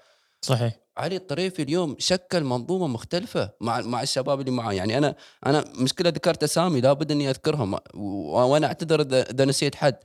صحيح. 0.45 0.79
علي 0.97 1.17
الطريفي 1.17 1.63
اليوم 1.63 1.97
شكل 1.99 2.45
منظومة 2.45 2.87
مختلفة 2.87 3.51
مع 3.61 3.81
مع 3.81 4.03
الشباب 4.03 4.41
اللي 4.41 4.51
معاه 4.51 4.73
يعني 4.73 4.99
أنا 4.99 5.17
أنا 5.47 5.65
مشكلة 5.79 6.11
ذكرت 6.11 6.43
أسامي 6.43 6.81
لابد 6.81 7.11
إني 7.11 7.31
أذكرهم. 7.31 7.79
وأنا 7.95 8.67
أعتذر 8.67 9.01
اذا 9.01 9.31
إذا 9.31 9.45
نسيت 9.45 9.75
حد. 9.75 9.97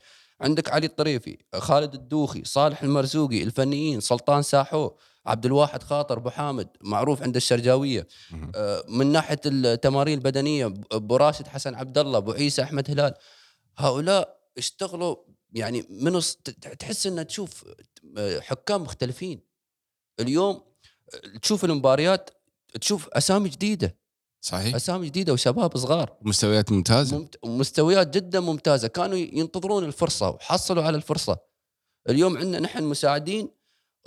عندك 0.42 0.70
علي 0.70 0.86
الطريفي 0.86 1.38
خالد 1.56 1.94
الدوخي 1.94 2.44
صالح 2.46 2.84
المرزوقي 2.84 3.44
الفنيين 3.44 4.00
سلطان 4.00 4.42
ساحو 4.42 4.92
عبد 5.26 5.46
الواحد 5.46 5.84
خاطر 5.84 6.18
أبو 6.18 6.30
حامد 6.30 6.68
معروف 6.82 7.24
عند 7.24 7.36
الشرجاوية. 7.36 8.08
آه، 8.56 8.84
من 8.88 9.12
ناحية 9.12 9.40
التمارين 9.46 10.18
البدنية 10.18 10.74
أبو 10.92 11.16
راشد 11.16 11.48
حسن 11.48 11.76
عبد 11.76 11.98
الله 11.98 12.18
أبو 12.18 12.32
عيسى 12.32 12.64
أحمد 12.64 12.92
هلال. 12.92 13.14
هؤلاء 13.78 14.40
اشتغلوا 14.58 15.16
يعني 15.54 15.86
من 15.90 16.22
تحس 16.80 17.08
ان 17.08 17.28
تشوف 17.28 17.66
آه، 18.18 18.40
حكام 18.40 18.82
مختلفين. 18.82 19.49
اليوم 20.20 20.62
تشوف 21.42 21.66
المباريات 21.66 22.30
تشوف 22.82 23.08
أسامي 23.08 23.50
جديدة. 23.50 23.96
صحيح. 24.42 24.76
أسامي 24.76 25.06
جديدة 25.08 25.34
وشباب 25.34 25.78
صغار. 25.78 26.18
مستويات 26.22 26.72
ممتازة. 26.72 27.18
ممت... 27.18 27.46
مستويات 27.46 28.18
جدا 28.18 28.40
ممتازة. 28.40 28.88
كانوا 28.88 29.18
ينتظرون 29.18 29.84
الفرصة 29.84 30.30
وحصلوا 30.30 30.84
على 30.84 30.98
الفرصة. 30.98 31.38
اليوم 32.10 32.38
عندنا 32.38 32.60
نحن 32.60 32.84
مساعدين 32.84 33.50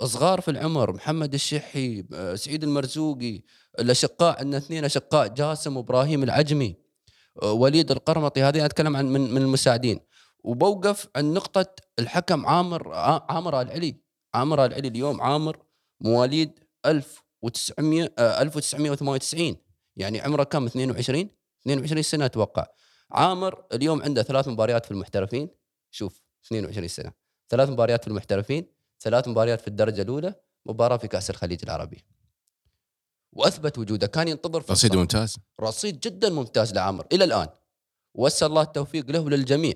صغار 0.03 0.41
في 0.41 0.51
العمر 0.51 0.93
محمد 0.93 1.33
الشحي 1.33 2.03
آه، 2.13 2.35
سعيد 2.35 2.63
المرزوقي 2.63 3.41
الأشقاء 3.79 4.39
عندنا 4.39 4.57
اثنين 4.57 4.85
أشقاء 4.85 5.27
جاسم 5.27 5.77
وإبراهيم 5.77 6.23
العجمي 6.23 6.75
آه، 7.43 7.51
وليد 7.51 7.91
القرمطي. 7.91 8.43
هذه 8.43 8.65
أتكلم 8.65 8.95
عن 8.95 9.05
من, 9.05 9.33
من 9.33 9.41
المساعدين. 9.41 9.99
وبوقف 10.43 11.07
عن 11.15 11.33
نقطة 11.33 11.65
الحكم 11.99 12.45
عامر 12.45 12.93
عامر 13.29 13.61
العلي 13.61 13.95
عامر 14.33 14.65
العلي 14.65 14.87
اليوم 14.87 15.21
عامر 15.21 15.57
مواليد 16.03 16.59
1900 16.85 18.13
آه، 18.17 18.41
1998 18.41 19.55
يعني 19.95 20.21
عمره 20.21 20.43
كم؟ 20.43 20.65
22 20.65 21.29
22 21.61 22.03
سنة 22.03 22.25
أتوقع. 22.25 22.65
عامر 23.11 23.63
اليوم 23.73 24.03
عنده 24.03 24.23
ثلاث 24.23 24.47
مباريات 24.47 24.85
في 24.85 24.91
المحترفين. 24.91 25.49
شوف 25.91 26.21
22 26.45 26.87
سنة. 26.87 27.11
ثلاث 27.49 27.69
مباريات 27.69 28.01
في 28.01 28.07
المحترفين 28.07 28.65
ثلاث 28.99 29.27
مباريات 29.27 29.61
في 29.61 29.67
الدرجة 29.67 30.01
الأولى 30.01 30.35
مباراة 30.65 30.97
في 30.97 31.07
كأس 31.07 31.29
الخليج 31.29 31.59
العربي. 31.63 32.03
وأثبت 33.33 33.77
وجوده. 33.77 34.07
كان 34.07 34.27
ينتظر 34.27 34.61
فرصة. 34.61 34.71
رصيد 34.71 34.95
ممتاز. 34.95 35.37
رصيد 35.61 35.99
جدا 35.99 36.29
ممتاز 36.29 36.73
لعامر 36.73 37.07
إلى 37.11 37.23
الآن. 37.23 37.47
وأسأل 38.13 38.47
الله 38.47 38.61
التوفيق 38.61 39.11
له 39.11 39.19
وللجميع. 39.19 39.73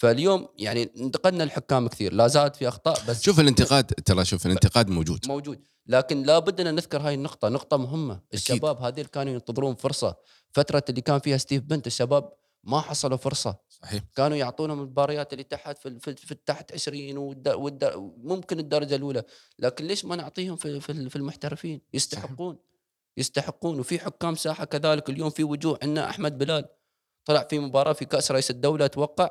فاليوم 0.00 0.48
يعني 0.58 0.90
انتقدنا 0.96 1.44
الحكام 1.44 1.88
كثير 1.88 2.12
لا 2.12 2.26
زالت 2.26 2.56
في 2.56 2.68
أخطاء 2.68 3.04
بس 3.08 3.22
شوف 3.22 3.40
الانتقاد 3.40 3.84
ترى 3.84 4.24
شوف 4.24 4.46
الانتقاد 4.46 4.88
موجود. 4.88 5.28
موجود. 5.28 5.60
لكن 5.86 6.22
لابد 6.22 6.60
أن 6.60 6.74
نذكر 6.74 7.00
هاي 7.00 7.14
النقطة 7.14 7.48
نقطة 7.48 7.76
مهمة. 7.76 8.20
الشباب 8.34 8.82
هذول 8.82 9.04
كانوا 9.04 9.32
ينتظرون 9.32 9.74
فرصة. 9.74 10.16
فترة 10.52 10.82
اللي 10.88 11.00
كان 11.00 11.18
فيها 11.18 11.36
ستيف 11.36 11.62
بنت 11.62 11.86
الشباب 11.86 12.32
ما 12.64 12.80
حصلوا 12.80 13.16
فرصة. 13.16 13.56
صحيح. 13.68 14.02
كانوا 14.16 14.36
يعطونهم 14.36 14.80
المباريات 14.80 15.32
اللي 15.32 15.44
تحت 15.44 15.78
في 15.78 15.98
في, 16.00 16.16
في 16.16 16.32
التحت 16.32 16.72
20 16.72 17.16
والد 17.16 17.48
والد 17.48 17.92
ممكن 18.16 18.58
الدرجة 18.58 18.96
الأولى. 18.96 19.22
لكن 19.58 19.84
ليش 19.84 20.04
ما 20.04 20.16
نعطيهم 20.16 20.56
في 20.56 20.80
في, 20.80 21.10
في 21.10 21.16
المحترفين؟ 21.16 21.80
يستحقون. 21.94 22.58
يستحقون. 23.16 23.80
وفي 23.80 23.98
حكام 23.98 24.34
ساحة 24.34 24.64
كذلك. 24.64 25.10
اليوم 25.10 25.30
في 25.30 25.44
وجوه 25.44 25.78
عندنا 25.82 26.10
أحمد 26.10 26.38
بلال. 26.38 26.64
طلع 27.30 27.46
في 27.50 27.58
مباراة 27.58 27.92
في 27.92 28.04
كأس 28.04 28.30
رئيس 28.32 28.50
الدولة 28.50 28.84
أتوقع. 28.84 29.30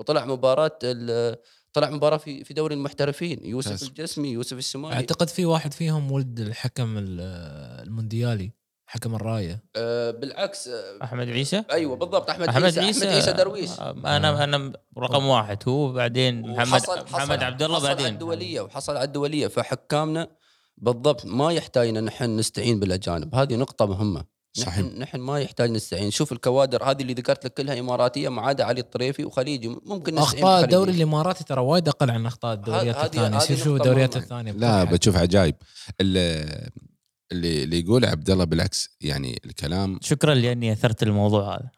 وطلع 0.00 0.24
مباراة 0.24 0.78
ال- 0.84 1.36
طلع 1.72 1.90
مباراة 1.90 2.16
في 2.16 2.44
في 2.44 2.54
دوري 2.54 2.74
المحترفين 2.74 3.40
يوسف. 3.44 3.82
الجسمي 3.82 4.28
يوسف 4.28 4.58
السماعي 4.58 4.94
أعتقد 4.94 5.28
في 5.28 5.44
واحد 5.46 5.74
فيهم 5.74 6.12
ولد 6.12 6.40
الحكم 6.40 6.98
ال- 6.98 7.20
المونديالي 7.86 8.52
حكم 8.86 9.14
الراية. 9.14 9.62
آه 9.76 10.10
بالعكس 10.10 10.68
آه 10.68 10.98
أحمد 11.04 11.28
عيسى؟ 11.28 11.64
أيوه 11.70 11.96
بالضبط 11.96 12.30
أحمد, 12.30 12.48
أحمد 12.48 12.64
عيسى 12.64 12.80
عيسى 12.80 13.04
أحمد 13.04 13.14
عيسى. 13.14 13.32
درويش. 13.32 13.70
آه، 13.80 13.90
أنا 13.90 14.44
أنا 14.44 14.72
رقم 14.98 15.24
واحد. 15.26 15.58
هو 15.68 15.92
بعدين 15.92 16.42
محمد 16.42 16.80
حصل- 16.80 17.04
محمد 17.04 17.42
عبد 17.42 17.62
الله 17.62 17.76
حصل 17.76 17.86
على 17.86 17.94
بعدين. 17.96 18.12
الدولية 18.12 18.60
وحصل 18.60 18.96
على 18.96 19.04
الدولية 19.04 19.46
فحكامنا 19.46 20.28
بالضبط 20.76 21.26
ما 21.26 21.52
يحتاج 21.52 21.88
إن 21.88 22.04
نحن 22.04 22.36
نستعين 22.36 22.80
بالأجانب. 22.80 23.34
هذه 23.34 23.56
نقطة 23.56 23.86
مهمة. 23.86 24.37
صحيح. 24.58 24.78
نحن 24.84 24.98
نحن 24.98 25.20
ما 25.20 25.40
يحتاج 25.40 25.70
نستعين 25.70 26.10
شوف 26.10 26.32
الكوادر 26.32 26.84
هذه 26.90 27.02
اللي 27.02 27.12
ذكرت 27.14 27.44
لك 27.44 27.54
كلها 27.54 27.80
إماراتية 27.80 28.28
ما 28.28 28.42
عدا 28.42 28.64
علي 28.64 28.80
الطريفي 28.80 29.24
وخليجي 29.24 29.68
ممكن 29.68 30.14
نستعين 30.14 30.44
أخطاء. 30.44 30.64
الدوري 30.64 30.92
الإماراتي 30.92 31.44
ترى 31.44 31.60
وايد 31.60 31.88
أقل 31.88 32.10
عن 32.10 32.26
أخطاء 32.26 32.54
الدوريات 32.54 33.04
الثانية 33.16 33.38
شوف 33.38 33.66
الدوريات. 33.66 34.16
الثانية 34.16 34.52
لا. 34.52 34.84
بتشوف 34.84 35.16
عجايب 35.16 35.54
ال- 36.00 36.68
اللي 37.32 37.62
اللي 37.64 37.80
يقول 37.80 38.04
عبد 38.04 38.30
الله 38.30 38.44
بالعكس 38.44 38.96
يعني 39.00 39.40
الكلام 39.44 39.98
شكرا 40.02 40.34
لأني 40.34 40.72
أثرت 40.72 41.02
الموضوع 41.02 41.54
هذا. 41.54 41.70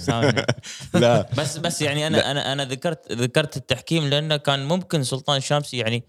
لا 0.94 1.28
بس 1.38 1.58
بس 1.58 1.82
يعني 1.82 2.06
أنا 2.06 2.30
أنا 2.30 2.52
أنا 2.52 2.64
ذكرت 2.64 3.12
ذكرت 3.12 3.56
التحكيم 3.56 4.06
لأنه 4.08 4.36
كان 4.36 4.64
ممكن 4.68 5.02
سلطان 5.04 5.40
شامسي 5.40 5.76
يعني 5.76 6.04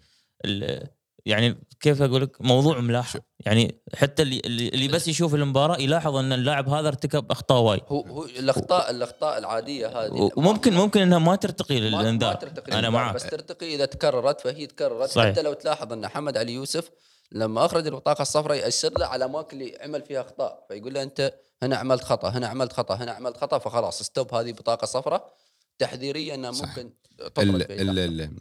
ال- 0.46 0.88
يعني 1.28 1.58
كيف 1.80 2.02
أقول 2.02 2.22
لك؟ 2.22 2.42
موضوع 2.42 2.80
ملاحظ. 2.80 3.20
يعني 3.40 3.82
حتى 3.96 4.24
اللي 4.24 4.42
اللي 4.46 4.68
اللي 4.68 4.88
بس 4.88 5.08
يشوف 5.08 5.36
المباراة 5.36 5.78
يلاحظ 5.78 6.16
أن 6.16 6.34
اللاعب 6.34 6.70
هذا 6.70 6.88
ارتكب 6.88 7.32
أخطاء 7.32 7.62
وايد. 7.62 7.82
هو 7.88 8.02
هو 8.02 8.26
الاخطاء 8.26 8.90
الأخطاء 8.90 9.38
العادية 9.38 9.88
هذه. 9.88 10.32
وممكن 10.38 10.74
ممكن 10.74 11.02
إنها 11.02 11.20
ما 11.20 11.36
ترتقي 11.36 11.80
ما 11.80 11.86
للإنذار. 11.86 12.36
ترتقي 12.36 12.80
أنا 12.80 12.90
معك. 12.90 13.16
بس 13.16 13.24
ترتقي 13.24 13.76
إذا 13.76 13.86
تكررت 13.86 14.42
فهي 14.42 14.68
تكررت. 14.68 15.10
صحيح. 15.10 15.32
حتى 15.32 15.42
لو 15.42 15.54
تلاحظ 15.54 15.94
أن 15.94 16.02
محمد 16.02 16.38
علي 16.38 16.54
يوسف 16.54 16.90
لما 17.32 17.66
أخرج 17.66 17.88
البطاقه 17.88 18.22
الصفراء 18.22 18.58
يأشر 18.58 19.00
له 19.00 19.06
على 19.06 19.26
الاماكن 19.26 19.62
اللي 19.62 19.78
عمل 19.82 20.02
فيها 20.02 20.22
أخطاء. 20.22 20.66
فيقول 20.68 20.94
له 20.94 21.04
أنت 21.04 21.34
هنا 21.64 21.78
عملت 21.78 22.04
خطأ 22.04 22.30
هنا 22.30 22.48
عملت 22.48 22.74
خطأ 22.74 22.96
هنا 22.96 23.12
عملت 23.12 23.38
خطأ 23.38 23.58
فخلاص 23.58 24.04
ستوب 24.04 24.34
هذه 24.34 24.52
بطاقة 24.52 24.86
صفراء. 24.86 25.34
تحذيريه 25.80 26.34
أنها. 26.36 26.52
ممكن 26.52 26.94
تطرد 27.18 28.40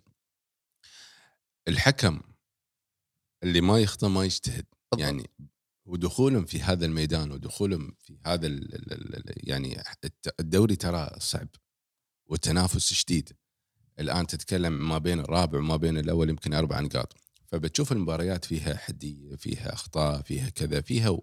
الحكم 1.68 2.20
اللي 3.42 3.60
ما 3.60 3.78
يخطئ 3.78 4.06
ما 4.08 4.24
يجتهد. 4.24 4.64
بالضبط. 4.92 5.00
يعني 5.00 5.30
ودخولهم 5.86 6.44
في 6.44 6.60
هذا 6.62 6.86
الميدان 6.86 7.32
ودخولهم 7.32 7.96
في 7.98 8.18
هذا 8.26 8.46
ال 8.46 8.74
ال 8.74 8.92
ال 8.92 9.16
ال 9.16 9.48
يعني 9.48 9.82
الدوري 10.40 10.76
ترى 10.76 11.10
صعب 11.18 11.48
والتنافس 12.26 12.92
شديد. 12.92 13.32
الآن 13.98 14.26
تتكلم 14.26 14.88
ما 14.88 14.98
بين 14.98 15.20
الرابع 15.20 15.58
وما 15.58 15.76
بين 15.76 15.98
الأول 15.98 16.28
يمكن 16.30 16.54
أربع 16.54 16.80
نقاط. 16.80 17.12
فبتشوف 17.46 17.92
المباريات 17.92 18.44
فيها 18.44 18.76
حدية 18.76 19.36
فيها 19.36 19.72
أخطاء 19.74 20.22
فيها 20.22 20.48
كذا 20.48 20.80
فيها 20.80 21.18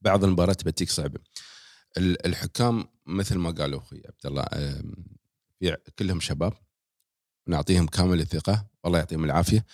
بعض 0.00 0.24
المباريات 0.24 0.64
بتيك 0.64 0.90
صعبة. 0.90 1.20
ال- 1.96 2.26
الحكام 2.26 2.88
مثل 3.06 3.38
ما 3.38 3.50
قالوا 3.50 3.80
أخوي 3.80 4.02
عبد 4.06 4.26
الله 4.26 4.46
كلهم 5.98 6.20
شباب. 6.20 6.52
نعطيهم 7.46 7.86
كامل 7.86 8.20
الثقة. 8.20 8.66
والله 8.84 8.98
يعطيهم 8.98 9.24
العافية. 9.24 9.64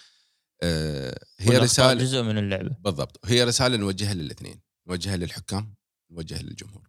هي 0.62 1.14
والأخطاء 1.40 1.62
رساله 1.62 2.04
جزء 2.04 2.22
من 2.22 2.38
اللعبة. 2.38 2.76
بالضبط. 2.80 3.20
هي 3.24 3.44
رسالة 3.44 3.76
نوجهها 3.76 4.14
للاثنين. 4.14 4.60
نوجهها 4.88 5.16
للحكام 5.16 5.74
نوجهها 6.10 6.42
للجمهور. 6.42 6.88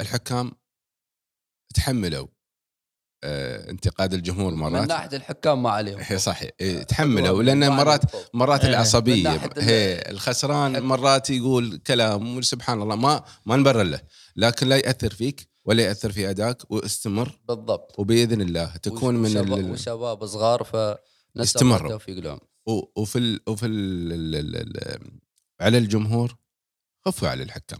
الحكام 0.00 0.52
تحملوا 1.74 2.26
آه 3.24 3.70
انتقاد 3.70 4.14
الجمهور 4.14 4.54
من 4.54 4.58
مرات. 4.58 4.88
ناحية 4.88 5.16
الحكام 5.16 5.62
ما 5.62 5.70
عليهم 5.70 5.98
هي 6.00 6.18
صحيح. 6.18 6.50
إيه، 6.60 6.78
هو 6.78 6.82
تحملوا 6.82 7.42
لأن 7.42 7.68
مرات. 7.68 8.02
مرات 8.34 8.60
إيه. 8.60 8.68
من 8.68 8.74
العصبية 8.74 9.50
هي 9.58 10.04
الخسران. 10.10 10.82
مرات 10.82 11.30
يقول 11.30 11.78
كلام 11.86 12.42
سبحان 12.42 12.82
الله 12.82 12.96
ما 12.96 13.24
ما 13.46 13.56
نبرر 13.56 13.82
له. 13.82 14.00
لكن 14.36 14.68
لا 14.68 14.76
يأثر 14.76 15.14
فيك 15.14 15.48
ولا 15.64 15.82
يأثر 15.82 16.12
في 16.12 16.30
ادائك 16.30 16.70
واستمر. 16.70 17.40
بالضبط. 17.48 17.98
وبإذن 17.98 18.40
الله 18.40 18.76
تكون 18.76 19.14
من 19.14 19.36
وشباب, 19.36 19.58
ال... 19.58 19.70
وشباب 19.70 20.26
صغار 20.26 20.64
فنسأل 20.64 20.98
الله 21.36 21.42
يستمروا. 21.42 21.86
التوفيق 21.86 22.18
لهم. 22.18 22.40
وفي 22.66 23.18
ال... 23.18 23.40
وفي 23.48 23.66
ال... 23.66 24.12
ال... 24.12 24.34
ال... 24.34 24.56
ال... 24.78 25.20
على 25.60 25.78
الجمهور 25.78 26.36
خفوا 27.06 27.28
على 27.28 27.42
الحكام. 27.42 27.78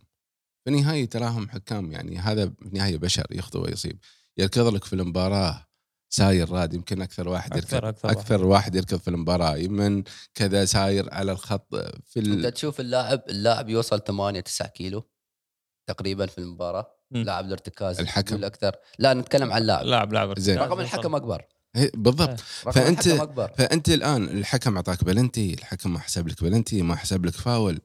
في 0.65 0.71
النهايه 0.71 1.05
تراهم 1.09 1.49
حكام 1.49 1.93
يعني 1.93 2.19
هذا 2.19 2.47
في 2.49 2.67
النهايه 2.67 2.97
بشر 2.97 3.27
يخطئ 3.31 3.59
ويصيب. 3.59 3.99
يركض 4.39 4.75
لك 4.75 4.85
في 4.85 4.93
المباراة 4.93 5.67
ساير 6.13 6.51
راد 6.51 6.75
يمكن 6.75 7.03
أكثر 7.03 7.29
واحد 7.29 7.57
يركض. 7.57 7.69
أكثر- 7.69 7.85
أكثر 7.85 8.11
أكثر 8.11 8.45
واحد 8.45 8.75
يركض 8.75 8.99
في 8.99 9.09
المباراة. 9.09 9.57
يمن 9.57 10.03
كذا 10.35 10.65
ساير 10.65 11.15
على 11.15 11.33
الخط 11.33 11.75
في 12.05 12.21
أنت 12.21 12.45
ال... 12.45 12.53
تشوف 12.55 12.81
اللاعب 12.81 13.23
اللاعب 13.29 13.69
يوصل 13.69 14.01
8 14.01 14.41
9 14.41 14.69
كيلو 14.69 15.11
تقريبا 15.89 16.27
في 16.27 16.39
المباراة. 16.39 16.97
لاعب 17.11 17.45
الارتكاز 17.47 18.01
الحكم. 18.01 18.35
يقول 18.35 18.45
أكثر. 18.45 18.77
لا 18.99 19.15
نتكلم 19.15 19.53
عن 19.53 19.63
اللاعب. 19.63 19.85
لاعب 19.87 20.13
لاعب 20.13 20.39
زين. 20.39 20.59
رقم 20.59 20.81
الحكم 20.81 21.15
أكبر. 21.15 21.45
بالضبط. 21.95 22.41
رقم 22.67 22.73
فأنت- 22.81 23.07
الحكم 23.07 23.21
أكبر. 23.21 23.53
فأنت 23.59 23.89
الآن 23.89 24.25
الحكم 24.25 24.77
أعطاك 24.77 25.05
بلنتي 25.05 25.55
الحكم 25.55 25.93
ما 25.93 25.99
حسب 25.99 26.29
لك 26.29 26.43
بلنتي 26.45 26.83
ما 26.83 26.97
حسب 26.97 27.27
لك 27.27 27.35
فاول. 27.35 27.81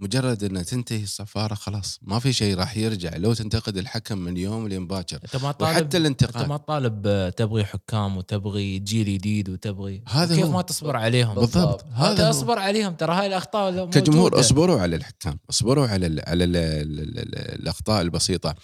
مجرد 0.00 0.44
ان 0.44 0.64
تنتهي 0.64 1.02
الصفاره 1.02 1.54
خلاص 1.54 1.98
ما 2.02 2.18
في 2.18 2.32
شيء 2.32 2.56
راح 2.58 2.76
يرجع 2.76 3.16
لو 3.16 3.34
تنتقد 3.34 3.76
الحكم 3.76 4.18
من 4.18 4.36
يوم 4.36 4.68
لين 4.68 4.86
باكر 4.86 5.16
أنت 5.24 5.36
ما 5.36 5.52
طالب 5.52 5.70
وحتى 5.70 5.84
أنت 5.84 5.96
الانتقاد 5.96 6.48
ما 6.48 6.56
طالب 6.56 7.06
آه، 7.06 7.30
تبغي 7.30 7.64
حكام 7.64 8.16
وتبغي 8.16 8.78
جيل 8.78 9.04
جديد 9.06 9.48
وتبغي 9.48 10.02
هذا 10.08 10.34
كيف 10.36 10.44
هو. 10.44 10.50
ما 10.52 10.62
تصبر 10.62 10.96
عليهم؟ 10.96 11.34
بالضبط. 11.34 11.84
انت 11.84 11.92
هذا 11.92 12.26
هو. 12.26 12.30
اصبر 12.30 12.58
عليهم 12.58 12.94
ترى 12.94 13.14
هاي 13.14 13.26
الأخطاء 13.26 13.72
موجودة. 13.72 14.00
كجمهور 14.00 14.40
اصبروا 14.40 14.80
على 14.80 14.96
الحكام 14.96 15.38
اصبروا 15.50 15.86
على 15.86 16.06
ال 16.06 16.20
على 16.26 16.44
ال 16.44 16.56
ال 16.56 17.00
ال 17.00 17.18
ال 17.18 17.38
الأخطاء 17.60 18.02
البسيطة. 18.02 18.54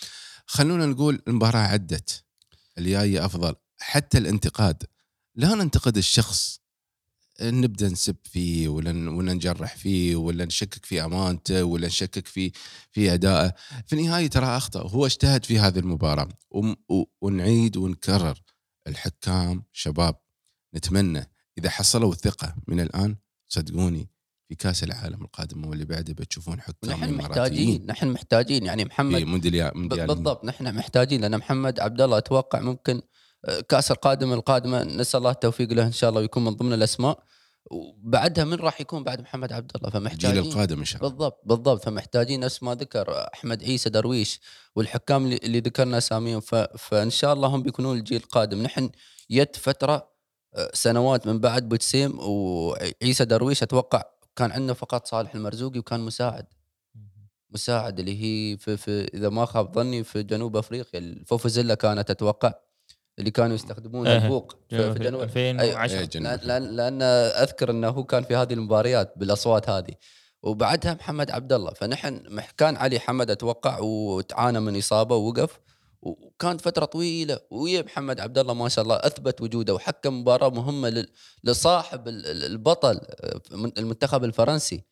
خلونا 0.47 0.87
نقول 0.87 1.23
المباراة 1.29 1.61
عدت. 1.61 2.25
الجاية 2.79 3.25
أفضل. 3.27 3.55
حتى 3.85 4.19
الانتقاد. 4.19 4.83
لا 5.35 5.55
ننتقد 5.55 5.97
الشخص. 5.97 6.61
نبدأ 7.43 7.89
نسب 7.89 8.17
فيه 8.25 8.69
ولا 8.69 9.11
ولا 9.11 9.33
نجرح 9.33 9.77
فيه 9.77 10.17
ولا 10.17 10.45
نشكك 10.45 10.85
في 10.85 11.05
أمانته 11.05 11.65
ولا 11.65 11.87
نشكك 11.87 12.27
في 12.27 12.53
في 12.93 13.15
أدائه. 13.15 13.55
في 13.87 13.93
النهاية 13.93 14.27
ترى 14.27 14.47
أخطأ. 14.47 14.81
هو 14.89 15.07
اجتهد 15.07 15.45
في 15.45 15.59
هذه 15.59 15.79
المباراة. 15.79 16.29
ونعيد 17.23 17.77
ونكرر. 17.77 18.43
الحكام 18.87 19.65
شباب 19.73 20.17
نتمنى 20.75 21.31
إذا 21.59 21.71
حصلوا 21.71 22.13
الثقة. 22.13 22.55
من 22.69 22.81
الآن 22.81 23.17
صدقوني 23.49 24.11
في 24.49 24.55
كأس 24.55 24.85
العالم 24.85 25.23
القادم 25.23 25.67
واللي 25.67 25.85
بعده 25.85 26.13
بتشوفون 26.13 26.61
حكام 26.61 26.91
نحن 26.91 27.15
محتاجين 27.15 27.87
نحن 27.87 28.09
محتاجين. 28.09 28.67
يعني 28.67 28.85
محمد 28.85 29.23
مونديال 29.23 29.71
ب- 29.71 29.77
مونديال 29.77 30.07
بالضبط 30.07 30.45
نحن 30.45 30.75
محتاجين. 30.75 31.21
لأن 31.21 31.39
محمد 31.39 31.81
عبد 31.81 32.01
الله 32.01 32.19
أتوقع 32.19 32.61
ممكن 32.61 33.03
كأس 33.69 33.91
القادم 33.91 34.33
القادمة 34.33 34.83
نسأل 34.85 35.19
الله 35.19 35.31
التوفيق 35.31 35.73
له 35.73 35.87
إن 35.87 35.93
شاء 35.93 36.11
الله 36.11 36.21
ويكون 36.21 36.45
من 36.45 36.51
ضمن 36.51 36.73
الأسماء. 36.73 37.19
وبعدها 37.71 38.45
من 38.45 38.55
راح 38.55 38.81
يكون 38.81 39.05
بعد 39.05 39.21
محمد 39.21 39.53
عبد 39.53 39.71
الله 39.77 39.89
الجيل 39.89 40.01
فمحتاجين 40.01 40.39
القادم 40.39 40.79
إن 40.79 40.85
شاء 40.85 41.01
الله. 41.01 41.11
بالضبط 41.11 41.41
بالضبط 41.45 41.85
فمحتاجين 41.85 42.41
نفس 42.41 42.63
ما 42.63 42.75
ذكر 42.75 43.29
أحمد 43.35 43.63
عيسى 43.63 43.91
درويش 43.91 44.41
والحكام 44.77 45.27
اللي, 45.27 45.61
ذكرنا 45.61 45.99
أساميهم 45.99 46.41
فإن 46.79 47.11
شاء 47.11 47.33
الله 47.33 47.49
هم 47.49 47.63
بيكونون 47.63 47.99
الجيل 47.99 48.21
القادم. 48.23 48.63
نحن 48.63 48.91
يد 49.31 49.57
فترة 49.57 50.09
آه، 50.55 50.71
سنوات 50.75 51.27
من 51.27 51.39
بعد 51.39 51.69
بوتسيم 51.69 52.19
وعيسى 52.19 53.25
درويش 53.25 53.63
أتوقع 53.63 54.03
كان 54.37 54.53
عندنا 54.53 54.73
فقط 54.73 55.07
صالح 55.07 55.35
المرزوقي 55.35 55.79
وكان 55.79 56.01
مساعد. 56.01 56.47
مساعد 57.51 57.99
اللي 57.99 58.23
هي 58.23 58.57
في, 58.59 58.77
في 58.77 59.05
إذا 59.15 59.29
ما 59.29 59.45
خاب 59.45 59.75
ظني 59.75 60.05
في 60.05 60.23
جنوب 60.23 60.57
أفريقيا 60.57 61.01
الفوفوزيلا 61.01 61.75
كانت 61.75 62.11
أتوقع. 62.11 62.55
اللي 63.19 63.31
كانوا 63.31 63.55
يستخدمون 63.55 64.07
إيه. 64.07 64.25
البوق 64.25 64.57
في, 64.71 64.95
جنوب. 64.95 65.23
2010 65.23 65.99
إيه، 65.99 66.05
جنوب. 66.05 66.27
لأن 66.27 66.63
لأن, 66.63 66.77
لأن 66.77 67.03
أذكر 67.43 67.71
إنه 67.71 67.89
هو 67.89 68.05
كان 68.05 68.23
في 68.25 68.37
هذه 68.37 68.53
المباريات 68.53 69.13
بالأصوات 69.17 69.69
هذه. 69.69 69.93
وبعدها 70.43 70.95
محمد 70.95 71.31
عبد 71.31 71.53
الله. 71.53 71.73
فنحن 71.73 72.23
مح- 72.29 72.51
كان 72.51 72.77
علي 72.77 72.99
حمد 72.99 73.31
أتوقع 73.31 73.79
وتعانى 73.79 74.61
من 74.61 74.79
إصابة 74.79 75.17
ووقف. 75.17 75.61
وكانت 76.03 76.61
فترة 76.61 76.85
طويلة. 76.85 77.39
ويا 77.51 77.83
محمد 77.83 78.21
عبد 78.21 78.39
الله 78.39 78.55
ما 78.55 78.69
شاء 78.69 78.83
الله 78.85 78.97
أثبت 78.97 79.41
وجوده 79.41 79.75
وحكم 79.75 80.21
مباراة 80.21 80.49
مهمة 80.51 80.89
لل- 80.89 81.09
لصاحب 81.45 82.09
ال- 82.09 82.27
ال- 82.27 82.45
البطل 82.45 83.01
من- 83.51 83.73
المنتخب 83.79 84.25
الفرنسي. 84.25 84.85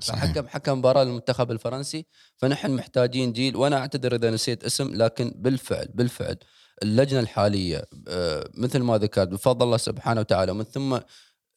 صحيح. 0.00 0.24
فحكم 0.24 0.48
حكم 0.48 0.78
مباراة 0.78 1.04
للمنتخب 1.04 1.50
الفرنسي. 1.50 2.06
فنحن 2.36 2.70
محتاجين 2.70 3.32
جيل. 3.32 3.56
وأنا 3.56 3.76
أعتذر 3.78 4.14
إذا 4.14 4.30
نسيت 4.30 4.64
اسم 4.64 4.94
لكن 4.94 5.32
بالفعل 5.36 5.88
بالفعل 5.94 6.36
اللجنة 6.82 7.20
الحالية 7.20 7.84
آه، 8.08 8.50
مثل 8.54 8.78
ما 8.78 8.98
ذكرت 8.98 9.28
بفضل 9.28 9.66
الله 9.66 9.76
سبحانه 9.76 10.20
وتعالى 10.20 10.52
ومن 10.52 10.64
ثم 10.64 10.94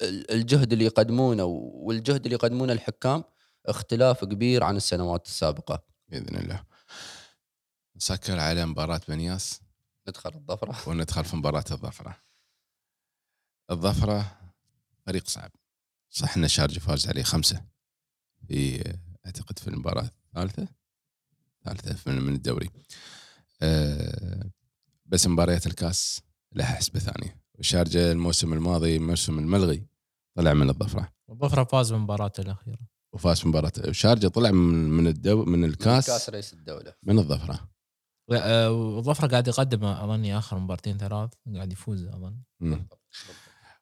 ال- 0.01 0.31
الجهد 0.31 0.73
اللي 0.73 0.85
يقدمونه 0.85 1.43
والجهد 1.43 2.23
اللي 2.23 2.35
يقدمونه 2.35 2.73
الحكام 2.73 3.23
اختلاف 3.65 4.25
كبير 4.25 4.63
عن 4.63 4.75
السنوات 4.77 5.25
السابقة. 5.25 5.83
بإذن 6.07 6.35
الله. 6.35 6.63
نسكر 7.95 8.39
على 8.39 8.65
مباراة 8.65 9.01
بنياس. 9.07 9.61
ندخل 10.07 10.29
الظفرة. 10.35 10.77
وندخل 10.89 11.25
في 11.25 11.35
مباراة 11.35 11.63
الظفرة. 11.71 12.17
الظفرة 13.71 14.39
فريق 15.05 15.27
صعب. 15.27 15.51
صح 16.09 16.37
إن 16.37 16.43
الشارجه 16.43 16.79
فاز 16.79 17.07
عليه 17.07 17.23
خمسة 17.23 17.61
في 18.47 18.83
أعتقد 19.25 19.59
في 19.59 19.67
المباراة 19.67 20.09
الثالثة؟ 20.35 20.67
ثالثه 21.65 22.11
من 22.11 22.35
الدوري. 22.35 22.69
أه 23.61 24.49
بس 25.13 25.27
مباريات 25.27 25.67
الكاس 25.67 26.21
لها 26.55 26.65
حسبة 26.65 26.99
ثانية. 26.99 27.41
والشارجه 27.55 28.11
الموسم 28.11 28.53
الماضي 28.53 28.95
الموسم 28.95 29.39
الملغي 29.39 29.87
طلع 30.37 30.53
من 30.53 30.69
الظفره 30.69 31.13
الظفره 31.29 31.63
فاز 31.63 31.93
بمباراته 31.93 32.41
الأخيرة. 32.41 32.79
وفاز 33.13 33.39
في 33.39 33.47
مباراه 33.47 33.71
الشارجه 33.77 34.27
طلع 34.27 34.51
من 34.51 34.89
من 34.89 35.07
الدو 35.07 35.45
من 35.45 35.65
الكاس 35.65 36.07
كاس 36.07 36.29
رئيس 36.29 36.53
الدولة. 36.53 36.93
من 37.03 37.19
الظفره 37.19 37.69
آه، 38.31 38.97
الظفره 38.97 39.27
قاعد 39.27 39.47
يقدم 39.47 39.85
أظني 39.85 40.37
آخر 40.37 40.59
مبارتين 40.59 40.97
ثلاث 40.97 41.29
قاعد 41.55 41.71
يفوز 41.71 42.03
اظن. 42.03 42.37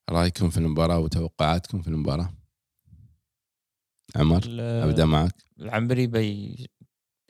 رأيكم 0.10 0.50
في 0.50 0.58
المباراة 0.58 1.00
وتوقعاتكم 1.00 1.82
في 1.82 1.88
المباراة؟ 1.88 2.34
عمر 4.16 4.44
أبدأ 4.60 5.06
معك. 5.06 5.36
العنبري 5.60 6.08
بي 6.08 6.56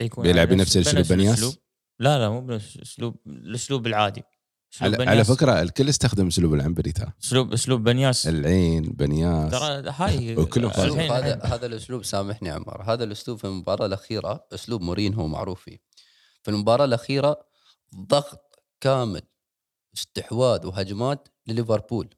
بيكون 0.00 0.24
بيلعب 0.24 0.46
على 0.46 0.56
بنفس 0.56 0.76
الأسلوب. 0.76 1.06
بنياس؟ 1.06 1.58
لا 2.02 2.18
لا 2.18 2.30
مو 2.30 2.40
بنفس 2.40 2.76
الاسلوب 2.76 3.16
الاسلوب 3.26 3.86
العادي. 3.86 4.22
أسلوب 4.74 4.94
على, 4.94 5.10
على 5.10 5.24
فكرة 5.24 5.62
الكل 5.62 5.88
استخدم 5.88 6.26
اسلوب 6.26 6.54
العنبري 6.54 6.92
ترى 6.92 7.12
اسلوب 7.24 7.52
اسلوب 7.52 7.84
بنياس. 7.84 8.26
العين 8.26 8.82
بنياس. 8.82 9.52
ترى 9.52 9.90
هاي 9.90 10.36
وكلهم 10.38 11.00
هذا 11.00 11.40
هذا 11.44 11.66
الأسلوب 11.66 12.04
سامحني 12.04 12.48
يا 12.48 12.54
عمر. 12.54 12.82
هذا 12.82 13.04
الأسلوب 13.04 13.38
في 13.38 13.44
المباراة 13.44 13.86
الأخيرة 13.86 14.46
أسلوب 14.52 14.80
مورينهو 14.82 15.26
معروف 15.26 15.62
فيه. 15.62 15.78
في 16.42 16.50
المباراة 16.50 16.84
الأخيرة 16.84 17.40
ضغط 17.96 18.64
كامل 18.80 19.22
استحواذ 19.96 20.66
وهجمات 20.66 21.28
لليفربول. 21.46 22.08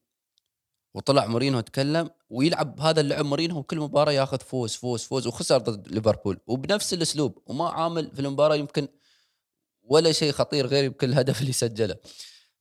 وطلع 0.94 1.26
مورينهو 1.26 1.60
تكلم 1.60 2.10
ويلعب 2.30 2.80
هذا 2.80 3.00
اللعب. 3.00 3.24
مورينهو 3.24 3.62
كل 3.62 3.80
مباراة 3.80 4.12
ياخذ 4.12 4.38
فوز 4.40 4.74
فوز 4.74 5.04
فوز 5.04 5.26
وخسر 5.26 5.58
ضد 5.58 5.88
ليفربول. 5.88 6.38
وبنفس 6.46 6.94
الأسلوب 6.94 7.38
وما 7.46 7.68
عامل 7.68 8.10
في 8.14 8.20
المباراة 8.20 8.56
يمكن 8.56 8.88
ولا 9.84 10.12
شيء 10.12 10.32
خطير 10.32 10.66
غير 10.66 10.84
يمكن 10.84 11.08
الهدف 11.08 11.40
اللي 11.40 11.52
سجله. 11.52 11.96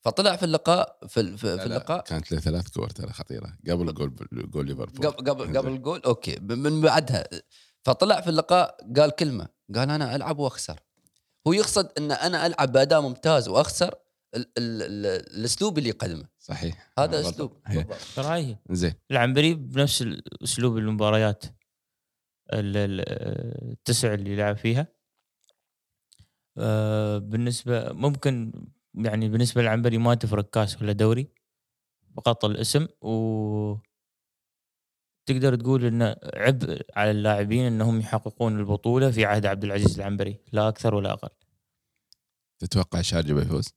فطلع 0.01 0.36
في 0.36 0.43
اللقاء 0.45 0.97
في, 1.07 1.19
ال- 1.19 1.38
في, 1.38 1.47
لا، 1.47 1.57
في 1.63 1.69
لا، 1.69 1.76
اللقاء 1.76 2.03
كانت 2.03 2.32
له 2.32 2.39
ثلاث 2.39 2.67
كور 2.69 2.89
ترى 2.89 3.13
خطيرة. 3.13 3.57
قبل 3.69 3.93
goal 3.93 4.16
goal 4.32 4.66
ليفربول. 4.65 5.07
قبل 5.07 5.57
قبل 5.57 5.67
ال 5.74 5.79
goal 5.79 6.01
okay. 6.06 6.39
من 6.41 6.82
بعدها. 6.82 7.24
فطلع 7.86 8.21
في 8.21 8.30
اللقاء 8.30 8.78
قال 8.97 9.11
كلمة. 9.11 9.47
قال 9.76 9.89
أنا 9.89 10.15
ألعب 10.15 10.39
وأخسر. 10.39 10.80
هو 11.47 11.53
يقصد 11.53 11.89
إن 11.97 12.11
أنا 12.11 12.45
ألعب 12.45 12.71
بأداء 12.71 13.01
ممتاز 13.01 13.47
وأخسر 13.47 13.95
ال 14.36 14.41
ال 14.57 14.82
ال 14.82 15.05
الأسلوب 15.38 15.78
اللي 15.78 15.89
يقدمه. 15.89 16.26
صحيح. 16.39 16.91
هذا. 16.99 17.19
أسلوب. 17.30 17.61
هاي. 18.17 18.57
زين. 18.69 18.93
العنبري 19.11 19.53
بنفس 19.53 20.05
اسلوب 20.43 20.78
المباريات 20.78 21.43
ال- 22.53 22.78
ال- 22.78 23.71
التسع 23.71 24.13
اللي 24.13 24.36
لعب 24.36 24.57
فيها. 24.57 24.88
بالنسبة 27.20 27.91
ممكن 27.93 28.51
يعني 28.95 29.30
بالنسبة 29.30 29.62
للعنبري 29.62 29.97
ما 29.97 30.16
تفرق 30.16 30.49
كاس 30.49 30.82
ولا 30.82 30.91
دوري 30.91 31.28
فقط 32.18 32.45
الاسم 32.45 32.88
و 33.01 33.76
تقدر 35.26 35.56
تقول 35.56 35.86
انه 35.86 36.16
عبء 36.34 36.82
على 36.95 37.12
اللاعبين 37.12 37.66
إنهم 37.66 37.99
يحققون 37.99 38.60
البطولة 38.60 39.12
في 39.12 39.26
عهد 39.26 39.45
عبد 39.45 39.64
العزيز 39.64 39.99
العنبري 39.99 40.39
لا 40.51 40.68
أكثر 40.68 40.95
ولا 40.95 41.14
أقل. 41.14 41.30
تتوقع 42.60 42.99
الشارجه 42.99 43.34
بيفوز؟ 43.34 43.70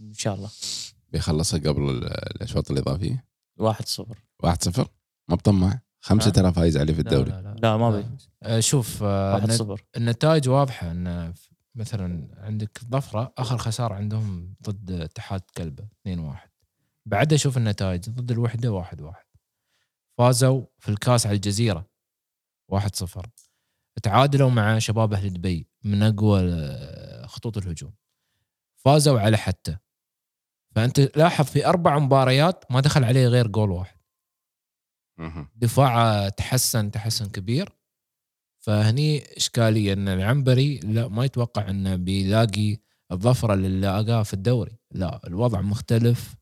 إن 0.00 0.12
شاء 0.12 0.34
الله. 0.34 0.50
بيخلصها 1.12 1.60
قبل 1.60 1.82
ال- 1.90 2.04
الأشواط 2.36 2.70
الإضافية؟ 2.70 3.24
1-0 3.60 4.04
1-0 4.42 4.88
ما 5.28 5.36
بطمع. 5.36 5.80
خمسة؟ 6.00 6.30
ترى 6.30 6.52
فايز 6.52 6.76
عليه 6.76 6.94
في 6.94 7.02
لا 7.02 7.10
الدوري. 7.10 7.30
لا 7.30 7.42
لا, 7.42 7.54
لا 7.62 7.76
ما 7.76 7.90
بيفوز. 7.90 8.28
آه، 8.42 8.60
شوف 8.60 9.02
آه، 9.02 9.38
النت- 9.38 9.60
1-0 9.62 9.80
النتائج 9.96 10.48
واضحة 10.48 10.90
إن 10.90 11.32
ف- 11.32 11.48
مثلا 11.74 12.28
عندك 12.36 12.78
ظفرة 12.84 13.32
آخر 13.38 13.58
خسارة 13.58 13.94
عندهم 13.94 14.54
ضد 14.62 14.90
اتحاد 14.90 15.40
كلبة 15.56 15.88
2-1 16.08 16.48
بعدها 17.06 17.38
شوف 17.38 17.56
النتائج 17.56 18.10
ضد 18.10 18.30
الوحدة 18.30 18.82
1-1 18.82 19.14
فازوا 20.18 20.64
في 20.78 20.88
الكاس 20.88 21.26
على 21.26 21.36
الجزيرة 21.36 21.86
1-0 22.72 23.20
تعادلوا 24.02 24.50
مع 24.50 24.78
شباب 24.78 25.12
أهل 25.12 25.32
دبي 25.32 25.68
من 25.84 26.02
أقوى 26.02 26.40
خطوط 27.26 27.56
الهجوم. 27.56 27.94
فازوا 28.76 29.20
على 29.20 29.36
حتى. 29.36 29.76
فأنت 30.74 31.00
لاحظ 31.00 31.44
في 31.44 31.66
أربع 31.66 31.98
مباريات 31.98 32.72
ما 32.72 32.80
دخل 32.80 33.04
عليه 33.04 33.28
غير 33.28 33.48
جول 33.48 33.70
واحد. 33.70 33.96
دفاعه 35.56 36.28
تحسن 36.28 36.90
تحسن 36.90 37.28
كبير. 37.30 37.72
فهني 38.64 39.36
اشكاليه 39.36 39.92
أن 39.92 40.08
العنبري 40.08 40.78
لا 40.78 41.08
ما 41.08 41.24
يتوقع 41.24 41.70
أنه 41.70 41.96
بيلاقي 41.96 42.76
الظفرة 43.12 43.54
اللي 43.54 43.80
لاقاها 43.80 44.22
في 44.22 44.34
الدوري. 44.34 44.78
لا 44.90 45.20
الوضع 45.26 45.60
مختلف 45.60 46.34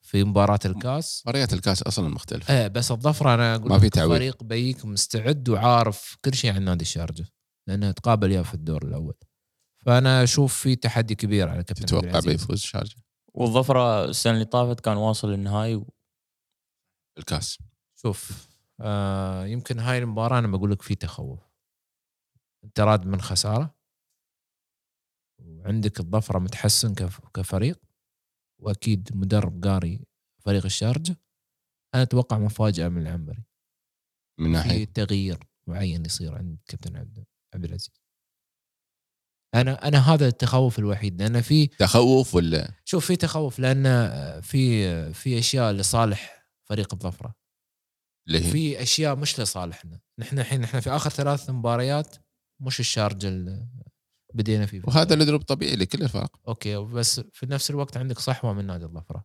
في 0.00 0.24
مباراة 0.24 0.58
الكاس. 0.64 1.22
مباريات 1.26 1.52
الكاس 1.52 1.82
أصلا 1.82 2.08
مختلفة. 2.08 2.54
إيه 2.54 2.68
بس 2.68 2.90
الظفرة 2.90 3.34
أنا 3.34 3.54
أقول 3.54 3.68
ما 3.68 3.78
في 3.78 3.90
تعويض. 3.90 4.16
فريق 4.16 4.42
بيك 4.42 4.84
مستعد 4.84 5.48
وعارف 5.48 6.16
كل 6.24 6.34
شيء 6.34 6.52
عن 6.52 6.62
نادي 6.62 6.82
الشارجه 6.82 7.26
لأنه 7.66 7.90
تقابل 7.90 8.32
يا 8.32 8.42
في 8.42 8.54
الدور 8.54 8.84
الأول. 8.84 9.14
فأنا 9.86 10.22
أشوف 10.22 10.56
في 10.56 10.76
تحدي 10.76 11.14
كبير 11.14 11.48
على 11.48 11.64
كابتن 11.64 11.86
تتوقع. 11.86 12.20
بيفوز 12.20 12.56
الشارجه 12.56 12.96
والظفرة 13.34 14.04
السنة 14.04 14.32
اللي 14.32 14.44
طافت 14.44 14.80
كان 14.80 14.96
واصل 14.96 15.30
للنهائي 15.30 15.84
الكاس. 17.18 17.58
شوف 17.96 18.48
آه 18.80 19.46
يمكن 19.46 19.78
هاي 19.78 19.98
المباراة 19.98 20.38
أنا 20.38 20.48
بقول 20.48 20.70
لك 20.70 20.82
في 20.82 20.94
تخوف. 20.94 21.49
أنت 22.64 22.80
راد 22.80 23.06
من 23.06 23.20
خسارة 23.20 23.74
وعندك 25.42 26.00
الظفرة 26.00 26.38
متحسن 26.38 26.94
كف- 26.94 27.20
كفريق 27.34 27.80
وأكيد 28.62 29.16
مدرب 29.16 29.64
قاري 29.64 30.04
فريق 30.44 30.64
الشارجه 30.64 31.16
أنا 31.94 32.02
أتوقع 32.02 32.38
مفاجأة 32.38 32.88
من 32.88 33.02
العنبري. 33.02 33.44
من 34.38 34.46
في 34.46 34.52
ناحية؟ 34.52 34.84
تغيير 34.84 35.38
معين 35.66 36.04
يصير 36.04 36.34
عند 36.34 36.58
كابتن 36.66 36.96
عبد 36.96 37.24
عبد 37.54 37.64
العزيز. 37.64 38.00
أنا 39.54 39.88
أنا 39.88 39.98
هذا 39.98 40.28
التخوف 40.28 40.78
الوحيد 40.78 41.22
لأن 41.22 41.40
في 41.40 41.66
تخوف 41.66 42.34
ولا؟ 42.34 42.74
شوف 42.84 43.06
في 43.06 43.16
تخوف 43.16 43.58
لأن 43.58 43.84
في 44.40 45.12
في 45.14 45.38
أشياء 45.38 45.72
لصالح 45.72 46.46
فريق 46.68 46.94
الظفرة. 46.94 47.34
اللي 48.28 48.38
هي 48.46 48.50
في 48.52 48.82
أشياء 48.82 49.16
مش 49.16 49.40
لصالحنا. 49.40 50.00
نحن 50.18 50.38
الحين 50.38 50.64
إحنا 50.64 50.80
في 50.80 50.90
آخر 50.90 51.10
ثلاث 51.10 51.50
مباريات 51.50 52.16
مش 52.60 52.80
الشارجه 52.80 53.28
اللي 53.28 53.66
بدينا 54.34 54.66
فيه. 54.66 54.82
وهذا 54.84 55.14
الادروب 55.14 55.42
طبيعي 55.42 55.76
لكل 55.76 56.02
الفرق. 56.02 56.36
أوكي 56.48 56.76
بس 56.76 57.20
في 57.20 57.46
نفس 57.46 57.70
الوقت 57.70 57.96
عندك 57.96 58.18
صحوة 58.18 58.52
من 58.52 58.66
نادي 58.66 58.84
الظفره 58.84 59.24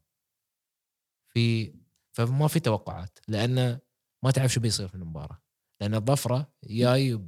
في 1.33 1.73
فما 2.11 2.47
في 2.47 2.59
توقعات 2.59 3.19
لأن 3.27 3.79
ما 4.23 4.31
تعرف 4.31 4.53
شو 4.53 4.59
بيصير 4.59 4.87
في 4.87 4.95
المباراة. 4.95 5.41
لأن 5.81 5.95
الظفرة 5.95 6.53
جاي 6.63 7.19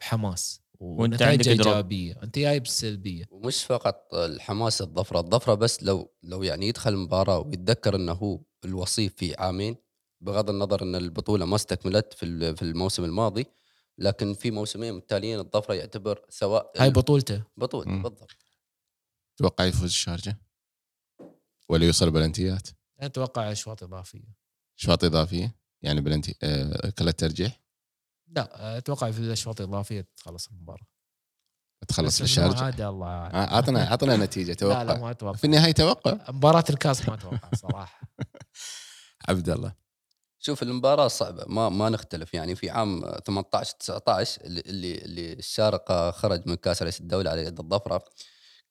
بحماس 0.00 0.60
ونتائج 0.80 1.48
عندك. 1.48 1.66
إيجابية. 1.66 2.22
أنت 2.22 2.38
جاي 2.38 2.60
بالسلبيه 2.60 3.24
ومش 3.30 3.64
فقط 3.64 4.14
الحماس 4.14 4.82
الظفرة. 4.82 5.20
الظفرة 5.20 5.54
بس 5.54 5.82
لو 5.82 6.12
لو 6.22 6.42
يعني 6.42 6.68
يدخل 6.68 6.92
المباراة 6.92 7.38
ويتذكر 7.38 7.96
إنه 7.96 8.12
هو 8.12 8.40
الوصيف 8.64 9.14
في 9.16 9.34
عامين 9.34 9.76
بغض 10.20 10.50
النظر 10.50 10.82
إن 10.82 10.94
البطولة 10.94 11.46
ما 11.46 11.56
استكملت 11.56 12.12
في 12.14 12.26
ال- 12.26 12.56
في 12.56 12.62
الموسم 12.62 13.04
الماضي 13.04 13.46
لكن 13.98 14.34
في 14.34 14.50
موسمين 14.50 14.94
متتاليين 14.94 15.38
الظفرة 15.38 15.74
يعتبر 15.74 16.24
سواء 16.28 16.72
هاي 16.78 16.90
بطولته. 16.90 17.44
بطوله 17.56 17.90
مم. 17.90 18.02
بالضبط. 18.02 18.36
تتوقع 19.36 19.64
يفوز 19.64 19.84
الشارجة؟ 19.84 20.38
ولا 21.68 21.86
يوصل 21.86 22.10
بلنتيات؟ 22.10 22.68
أتوقع 23.00 23.52
اشواط 23.52 23.82
إضافية. 23.82 24.34
شواط 24.76 25.04
إضافية؟ 25.04 25.56
يعني 25.82 26.00
بلنتي 26.00 26.34
آه 26.42 26.90
كلها 26.98 27.12
ترجيح؟ 27.12 27.60
لا 28.28 28.78
أتوقع 28.78 29.10
في 29.10 29.18
الاشواط 29.18 29.60
الاضافيه 29.60 30.08
تخلص 30.16 30.48
المباراة. 30.48 30.86
تخلص 31.88 32.20
الشارجة؟ 32.20 32.64
عاد 32.64 32.80
الله. 32.80 33.06
آه، 33.06 33.56
عطنا 33.56 33.80
عطنا 33.80 34.16
نتيجة 34.24 34.46
لا 34.46 34.52
لا 34.52 34.84
توقع. 34.84 35.00
ما 35.00 35.10
أتوقع. 35.10 35.36
في 35.36 35.44
النهاية 35.44 35.72
توقع؟ 35.72 36.30
مباراة 36.32 36.64
الكاس 36.70 37.08
ما 37.08 37.14
أتوقع 37.14 37.50
صراحة. 37.54 38.00
عبد 39.28 39.48
الله. 39.48 39.74
شوف 40.40 40.62
المباراة 40.62 41.08
صعبة 41.08 41.44
ما 41.46 41.68
ما 41.68 41.88
نختلف. 41.88 42.34
يعني 42.34 42.54
في 42.54 42.70
عام 42.70 43.02
18 43.26 43.76
19 43.78 44.40
اللي 44.44 44.94
اللي, 44.94 45.32
الشارقة 45.32 46.10
خرج 46.10 46.42
من 46.46 46.54
كأس 46.54 46.82
رئيس 46.82 47.00
الدولة 47.00 47.30
على 47.30 47.44
يد 47.44 47.60
الظفرة. 47.60 48.04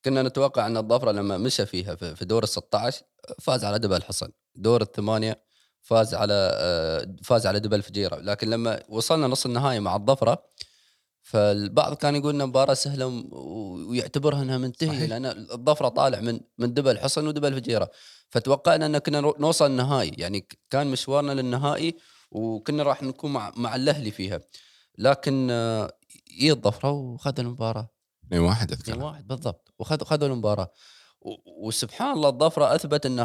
كنا 0.06 0.24
نتوقع 0.24 0.68
أن 0.68 0.78
الظفرة 0.78 1.12
لما 1.12 1.38
مشى 1.38 1.66
فيها 1.66 1.96
في 1.96 2.26
دور 2.26 2.44
ال 2.44 2.50
16 2.50 3.04
فاز 3.42 3.66
على 3.66 3.80
دبا 3.80 3.96
الحصن 3.96 4.30
دور 4.56 4.82
الثمانية 4.82 5.44
فاز 5.82 6.16
على 6.16 6.34
آه، 6.54 7.16
فاز 7.24 7.48
على 7.48 7.60
دبا 7.60 7.82
الفجيرة. 7.82 8.16
لكن 8.16 8.50
لما 8.50 8.84
وصلنا 8.90 9.28
نص 9.28 9.46
النهائي 9.46 9.80
مع 9.80 9.96
الظفرة 9.96 10.44
فالبعض 11.30 11.94
كان 11.94 12.16
يقول 12.16 12.36
انها 12.36 12.46
مباراة 12.46 12.74
سهلة 12.74 13.08
ويعتبرها 13.90 14.42
إنها 14.42 14.58
منتهية. 14.58 15.06
لأن 15.06 15.26
الظفرة 15.26 15.90
طالع 15.90 16.20
من 16.20 16.40
من 16.58 16.74
دبا 16.74 17.00
الحصن 17.00 17.28
ودبا 17.28 17.54
الفجيرة. 17.54 17.90
فتوقعنا 18.30 18.86
إن 18.86 18.98
كنا 18.98 19.22
نوصل 19.22 19.66
النهائي. 19.66 20.12
يعني 20.18 20.48
كان 20.70 20.88
مشوارنا 20.88 21.32
للنهائي 21.32 21.96
وكنا 22.32 22.84
راح 22.84 23.04
نكون 23.04 23.34
مع 23.34 23.52
مع 23.56 23.76
الأهلي 23.76 24.12
فيها. 24.12 24.40
لكن 24.98 25.48
آه، 25.52 25.94
جه 26.42 26.52
الظفرة 26.52 26.92
وخذ 26.92 27.40
المباراة. 27.40 27.90
2 28.28 28.42
1 28.42 28.72
2 28.72 28.80
اذكر 28.80 29.06
واحد 29.06 29.28
بالضبط. 29.28 29.74
وخذ 29.80 30.04
خذوا 30.04 30.28
المباراة. 30.28 30.72
وسبحان 31.46 32.12
الله 32.12 32.30
الظفرة 32.30 32.76
اثبت 32.76 33.06
إن 33.06 33.20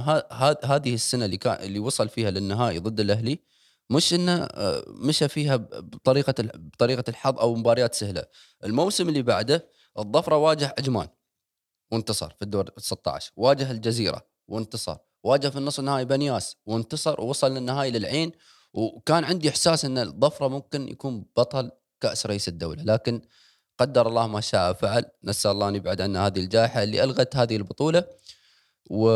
هذه 0.64 0.94
السنة 0.94 1.24
اللي 1.24 1.36
كان 1.36 1.64
اللي 1.64 1.78
وصل 1.78 2.08
فيها 2.08 2.30
للنهائي 2.30 2.78
ضد 2.78 3.00
الأهلي. 3.00 3.38
مش 3.90 4.14
إنه 4.14 4.32
آه، 4.44 4.84
مشى 4.88 5.28
فيها 5.28 5.56
بطريقة 5.56 6.34
بطريقة 6.54 7.04
الحظ 7.08 7.38
أو 7.38 7.54
مباريات 7.54 7.94
سهلة. 7.94 8.24
الموسم 8.64 9.08
اللي 9.08 9.22
بعده 9.22 9.70
الظفرة 9.98 10.36
واجه 10.36 10.74
عجمان 10.78 11.08
وانتصر 11.92 12.30
في 12.30 12.42
الدور 12.42 12.70
16 12.78 13.32
واجه 13.36 13.70
الجزيرة 13.70 14.26
وانتصر 14.48 14.96
واجه 15.24 15.48
في 15.48 15.58
النصف 15.58 15.80
النهائي 15.80 16.04
بنياس 16.04 16.56
وانتصر 16.66 17.20
ووصل 17.20 17.54
للنهائي 17.54 17.90
للعين. 17.90 18.32
وكان 18.74 19.24
عندي 19.24 19.48
إحساس 19.48 19.84
إن 19.84 19.98
الظفرة 19.98 20.48
ممكن 20.48 20.88
يكون 20.88 21.24
بطل 21.36 21.70
كأس 22.00 22.26
رئيس 22.26 22.48
الدولة 22.48 22.82
لكن 22.82 23.22
قدر 23.78 24.08
الله 24.08 24.26
ما 24.26 24.40
شاء 24.40 24.72
فعل. 24.72 25.04
نسأل 25.24 25.50
الله 25.50 25.68
أن 25.68 25.74
يبعد 25.74 26.00
عنا 26.00 26.26
هذه 26.26 26.40
الجائحة 26.40 26.82
اللي 26.82 27.04
ألغت 27.04 27.36
هذه 27.36 27.56
البطولة. 27.56 28.04
و... 28.90 29.08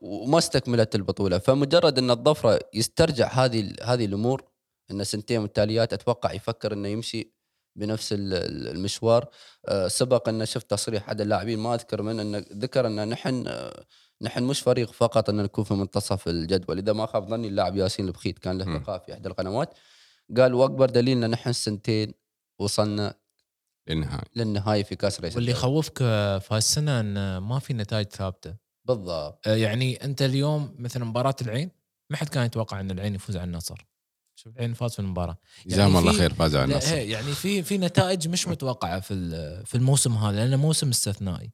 وما 0.00 0.38
استكملت 0.38 0.94
البطولة. 0.94 1.38
فمجرد 1.38 1.98
أن 1.98 2.10
الظفرة 2.10 2.60
يسترجع 2.74 3.28
هذه 3.28 3.72
هذه 3.82 4.04
الأمور 4.04 4.44
أن 4.90 5.04
سنتين 5.04 5.40
متتاليات 5.40 5.92
أتوقع 5.92 6.32
يفكر 6.32 6.72
أنه 6.72 6.88
يمشي 6.88 7.32
بنفس 7.76 8.12
ال- 8.12 8.34
ال- 8.34 8.68
المشوار. 8.68 9.28
آه، 9.68 9.88
سبق 9.88 10.28
أن 10.28 10.46
شفت 10.46 10.70
تصريح 10.70 11.02
أحد 11.02 11.20
اللاعبين 11.20 11.58
ما 11.58 11.74
أذكر 11.74 12.02
من 12.02 12.20
انه 12.20 12.44
ذكر 12.52 12.86
أن 12.86 13.08
نحن 13.08 13.44
آه، 13.46 13.84
نحن 14.22 14.42
مش 14.42 14.60
فريق 14.60 14.92
فقط 14.92 15.30
أن 15.30 15.36
نكون 15.36 15.64
في 15.64 15.74
منتصف 15.74 16.28
الجدول. 16.28 16.78
إذا 16.78 16.92
ما 16.92 17.06
خاب 17.06 17.28
ظني 17.28 17.48
اللاعب 17.48 17.76
ياسين 17.76 18.06
البخيت 18.06 18.38
كان 18.38 18.58
له. 18.58 18.76
لقاء 18.78 18.98
في 18.98 19.12
إحدى 19.12 19.28
القنوات. 19.28 19.74
قال 20.36 20.54
وأكبر 20.54 20.90
دليل 20.90 21.24
أن 21.24 21.30
نحن 21.30 21.52
سنتين 21.52 22.14
وصلنا 22.58 23.14
للنهايه 23.88 24.24
للنهايه 24.36 24.82
في 24.82 24.96
كأس 24.96 25.20
رئيس 25.20 25.36
واللي. 25.36 25.50
يخوفك 25.50 25.98
في 25.98 26.48
هالسنه 26.50 27.00
أن 27.00 27.38
ما 27.38 27.58
في 27.58 27.74
نتائج 27.74 28.06
ثابتة. 28.06 28.65
بالضبط. 28.86 29.46
آه، 29.48 29.54
يعني 29.56 30.04
أنت 30.04 30.22
اليوم 30.22 30.74
مثلا 30.78 31.04
مباراة 31.04 31.36
العين 31.42 31.70
ما 32.10 32.16
حد 32.16 32.28
كان 32.28 32.46
يتوقع 32.46 32.80
إن 32.80 32.90
العين 32.90 33.14
يفوز 33.14 33.36
على 33.36 33.44
النصر. 33.44 33.86
شوف 34.38 34.56
العين 34.56 34.74
فاز 34.74 34.92
في 34.92 34.98
المباراة. 34.98 35.38
جزاهم 35.66 35.88
يعني 35.94 35.98
الله 35.98 36.12
خير 36.12 36.34
فازوا 36.34 36.60
على 36.60 36.72
النصر. 36.72 36.94
هي 36.94 37.10
يعني 37.10 37.32
في 37.32 37.62
في 37.62 37.78
نتائج 37.78 38.28
مش 38.28 38.48
متوقعة 38.48 39.00
في 39.00 39.14
في 39.66 39.74
الموسم 39.74 40.12
هذا 40.12 40.36
لأنه 40.36 40.56
موسم 40.56 40.88
استثنائي 40.88 41.50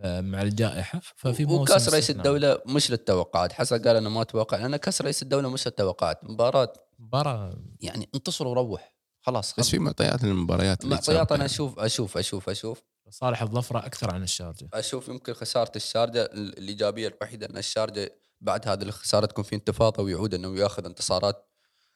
آه، 0.00 0.20
مع 0.20 0.42
الجائحة 0.42 1.00
ففي 1.16 1.44
موسم 1.44 1.62
وكأس 1.62 1.88
رئيس 1.88 2.04
استثنائي. 2.04 2.36
الدولة 2.36 2.62
مش 2.66 2.90
للتوقعات. 2.90 3.52
حسن 3.52 3.82
قال 3.82 3.96
أنا 3.96 4.08
ما 4.08 4.22
أتوقع 4.22 4.58
لأن 4.58 4.76
كأس 4.76 5.02
رئيس 5.02 5.22
الدولة 5.22 5.48
مش 5.48 5.66
للتوقعات. 5.66 6.24
مباراة 6.24 6.72
مباراة. 6.98 7.58
يعني 7.80 8.08
انتصر 8.14 8.46
وروح. 8.46 8.94
خلاص 9.20 9.54
بس 9.58 9.68
في 9.70 9.78
معطيات 9.78 10.24
للمباريات 10.24 10.84
اللي 10.84 10.94
معطيات 10.94 11.32
أنا 11.32 11.40
يعني. 11.40 11.44
أشوف 11.44 11.78
أشوف 11.78 12.18
أشوف 12.18 12.48
أشوف. 12.48 12.82
صالح 13.10 13.42
الظفرة 13.42 13.86
أكثر 13.86 14.14
عن 14.14 14.22
الشارجة. 14.22 14.68
أشوف 14.74 15.08
يمكن 15.08 15.32
خسارة 15.34 15.72
الشارجة 15.76 16.22
ال- 16.22 16.58
الإيجابية 16.58 17.08
الوحيدة 17.08 17.46
أن 17.46 17.56
الشارجة 17.56 18.20
بعد 18.40 18.68
هذه 18.68 18.82
الخسارة 18.82 19.26
تكون 19.26 19.44
في 19.44 19.54
انتفاضة 19.54 20.02
ويعود 20.02 20.34
إنه 20.34 20.58
يأخذ 20.58 20.84
انتصارات 20.84 21.48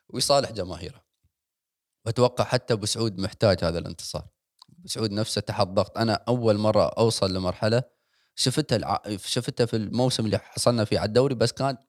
ويصالح 0.09 0.53
جماهيره. 0.53 1.05
وأتوقع 2.07 2.45
حتى 2.45 2.75
أبو 2.75 2.87
سعود 2.87 3.19
محتاج 3.19 3.65
هذا 3.65 3.79
الانتصار. 3.79 4.29
أبو 4.79 4.89
سعود 4.89 5.13
نفسه 5.13 5.41
تحت 5.41 5.67
ضغط. 5.67 5.99
أنا 5.99 6.25
أول 6.29 6.59
مرة 6.59 6.85
أوصل 6.85 7.35
لمرحلة 7.35 7.83
شفتها 8.35 8.77
الع... 8.77 9.03
شفتها 9.17 9.67
في 9.67 9.77
الموسم 9.77 10.27
اللي 10.27 10.39
حصلنا 10.39 10.85
فيه 10.85 10.99
على 10.99 11.09
الدوري 11.09 11.35
بس 11.35 11.53
كانت 11.53 11.81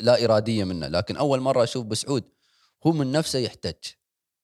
لا 0.00 0.24
إرادية 0.24 0.64
منه. 0.64 0.88
لكن 0.88 1.16
أول 1.16 1.40
مرة 1.40 1.62
أشوف 1.62 1.84
أبو 1.84 1.94
سعود 1.94 2.24
هو 2.86 2.92
من 2.92 3.12
نفسه 3.12 3.38
يحتج. 3.38 3.74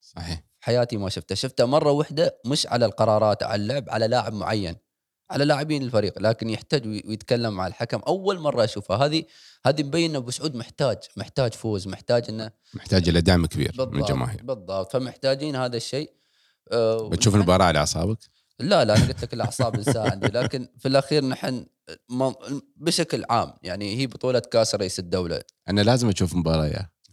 صحيح. 0.00 0.47
حياتي 0.68 0.96
ما 0.96 1.08
شفته 1.08 1.34
شفته 1.34 1.64
مرة 1.66 1.90
واحدة 1.90 2.40
مش 2.46 2.66
على 2.66 2.84
القرارات 2.86 3.42
على 3.42 3.62
اللعب 3.62 3.84
على 3.90 4.06
لاعب 4.08 4.32
معين 4.32 4.76
على 5.30 5.44
لاعبين 5.44 5.82
الفريق 5.82 6.18
لكن 6.18 6.50
يحتاج 6.50 6.86
وي- 6.86 7.02
ويتكلم 7.08 7.54
مع 7.54 7.66
الحكم. 7.66 7.98
أول 8.06 8.38
مرة 8.38 8.64
أشوفها. 8.64 8.96
هذه 8.96 9.24
هذه 9.66 9.82
مبين 9.82 10.16
أبو 10.16 10.30
سعود 10.30 10.54
محتاج 10.56 10.96
محتاج 11.16 11.54
فوز 11.54 11.88
محتاج 11.88 12.24
إنه 12.28 12.50
محتاج 12.74 13.08
إلى 13.08 13.20
دعم 13.20 13.46
كبير 13.46 13.72
من 13.78 13.84
بالضبط 13.84 13.94
الجماهير. 13.94 14.42
بالضبط. 14.42 14.92
فمحتاجين 14.92 15.56
هذا 15.56 15.76
الشيء. 15.76 16.12
أه 16.72 17.08
بتشوف 17.08 17.34
المباراة 17.34 17.64
على 17.64 17.78
أعصابك؟ 17.78 18.18
لا 18.60 18.84
لا 18.84 18.96
أنا 18.96 19.06
قلت 19.06 19.22
لك 19.22 19.34
الأعصاب 19.34 19.82
عندي 19.96 20.26
لكن 20.38 20.68
في 20.78 20.88
الأخير 20.88 21.24
نحن 21.24 21.66
بشكل 22.76 23.24
عام 23.30 23.52
يعني 23.62 23.96
هي 23.96 24.06
بطولة 24.06 24.38
كاس 24.38 24.74
رئيس 24.74 24.98
الدولة. 24.98 25.40
أنا 25.68 25.80
لازم 25.80 26.08
أشوف 26.08 26.34
مباراة 26.34 26.66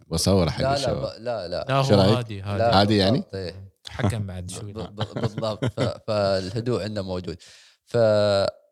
واصور 0.08 0.49
حق 0.49 0.62
لا 0.62 0.68
لا 0.68 0.74
الشباب. 0.74 1.03
لا 1.22 1.47
لا. 1.47 1.66
لا 1.70 1.84
شو 1.84 1.93
هو 1.95 2.01
رأيك؟ 2.14 2.32
لا، 2.32 2.53
هادي. 2.53 2.64
عادي 2.64 2.97
يعني؟ 2.97 3.18
بالضبط، 3.18 3.36
إيه. 3.36 3.72
حكم 3.89 4.26
بعد 4.28 4.51
شوي. 4.51 4.74
ب- 4.74 4.78
ب- 4.95 5.20
بالضبط. 5.22 5.66
ف- 5.66 5.80
فالهدوء 6.08 6.84
عندنا 6.84 7.01
موجود. 7.01 7.38
ف 7.86 7.93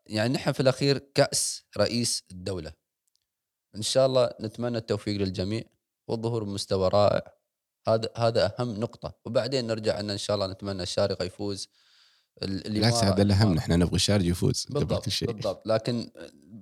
يعني 0.07 0.33
نحن 0.33 0.51
في 0.51 0.59
الأخير 0.59 0.97
كأس 0.97 1.63
رئيس 1.77 2.23
الدولة. 2.31 2.73
إن 3.75 3.81
شاء 3.81 4.05
الله 4.05 4.29
نتمنى 4.41 4.77
التوفيق 4.77 5.17
للجميع 5.21 5.63
والظهور 6.07 6.43
بمستوى 6.43 6.87
رائع. 6.89 7.21
هذا 7.87 8.09
هذا 8.17 8.53
أهم 8.59 8.79
نقطة. 8.79 9.13
وبعدين 9.25 9.67
نرجع 9.67 9.99
ان 9.99 10.09
إن 10.09 10.17
شاء 10.17 10.35
الله 10.35 10.47
نتمنى 10.47 10.83
الشارقه 10.83 11.25
يفوز 11.25 11.69
اللي 12.41 12.79
بالعكس 12.79 13.03
هذا 13.03 13.21
الأهم 13.21 13.53
نحن 13.53 13.71
نبغى 13.71 13.95
الشارج 13.95 14.25
يفوز 14.25 14.67
بالضبط 14.69 15.05
كل 15.05 15.11
شيء. 15.11 15.31
بالضبط. 15.31 15.67
لكن 15.67 16.09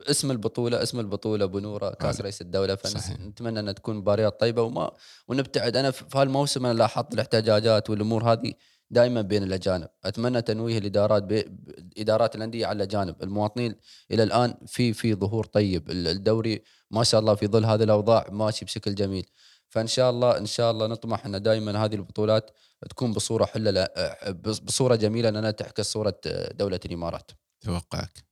اسم 0.10 0.32
البطولة 0.32 0.84
اسم 0.84 1.00
البطولة 1.00 1.46
بنوره 1.46 1.90
كأس 1.90 2.16
هذا. 2.16 2.24
رئيس 2.24 2.42
الدولة. 2.42 2.76
فنتمنى 2.76 3.60
إنها 3.60 3.74
تكون 3.74 3.96
مباريات 3.96 4.40
طيبة 4.40 4.62
وما 4.62 4.92
ونبتعد. 5.28 5.78
أنا 5.78 5.92
في 5.92 6.06
هالموسم 6.16 6.66
أنا 6.66 6.74
لاحظت 6.74 7.14
الاحتجاجات 7.14 7.90
والأمور 7.90 8.32
هذه 8.32 8.54
دائما 8.90 9.22
بين 9.22 9.44
الأجانب. 9.44 9.88
أتمنى 10.06 10.42
تنويه 10.42 10.78
الإدارات 10.78 11.24
بي... 11.24 11.46
إدارات 11.98 12.36
الأندية 12.36 12.66
على 12.66 12.76
الأجانب. 12.76 13.16
المواطنين 13.24 13.76
إلى 14.12 14.24
الآن 14.24 14.54
في 14.68 14.94
في 14.94 15.16
ظهور 15.16 15.46
طيب. 15.46 15.92
ال- 15.92 16.08
الدوري 16.08 16.64
ما 16.92 17.04
شاء 17.04 17.20
الله 17.22 17.36
في 17.36 17.48
ظل 17.48 17.66
هذه 17.66 17.84
الأوضاع 17.84 18.28
ماشي 18.32 18.66
بشكل 18.66 18.96
جميل. 18.96 19.26
فإن 19.72 19.88
شاء 19.88 20.10
الله 20.10 20.38
إن 20.38 20.46
شاء 20.46 20.72
الله 20.72 20.88
نطمح 20.88 21.26
إن 21.26 21.42
دائما 21.42 21.86
هذه 21.86 21.96
البطولات 21.96 22.52
تكون 22.90 23.14
بصورة 23.14 23.50
بص- 24.30 24.60
بصورة 24.60 24.96
جميلة 24.96 25.30
انها 25.30 25.52
تعكس 25.52 25.92
صورة 25.92 26.16
دولة 26.54 26.80
الإمارات. 26.86 27.32
توقعك. 27.62 28.24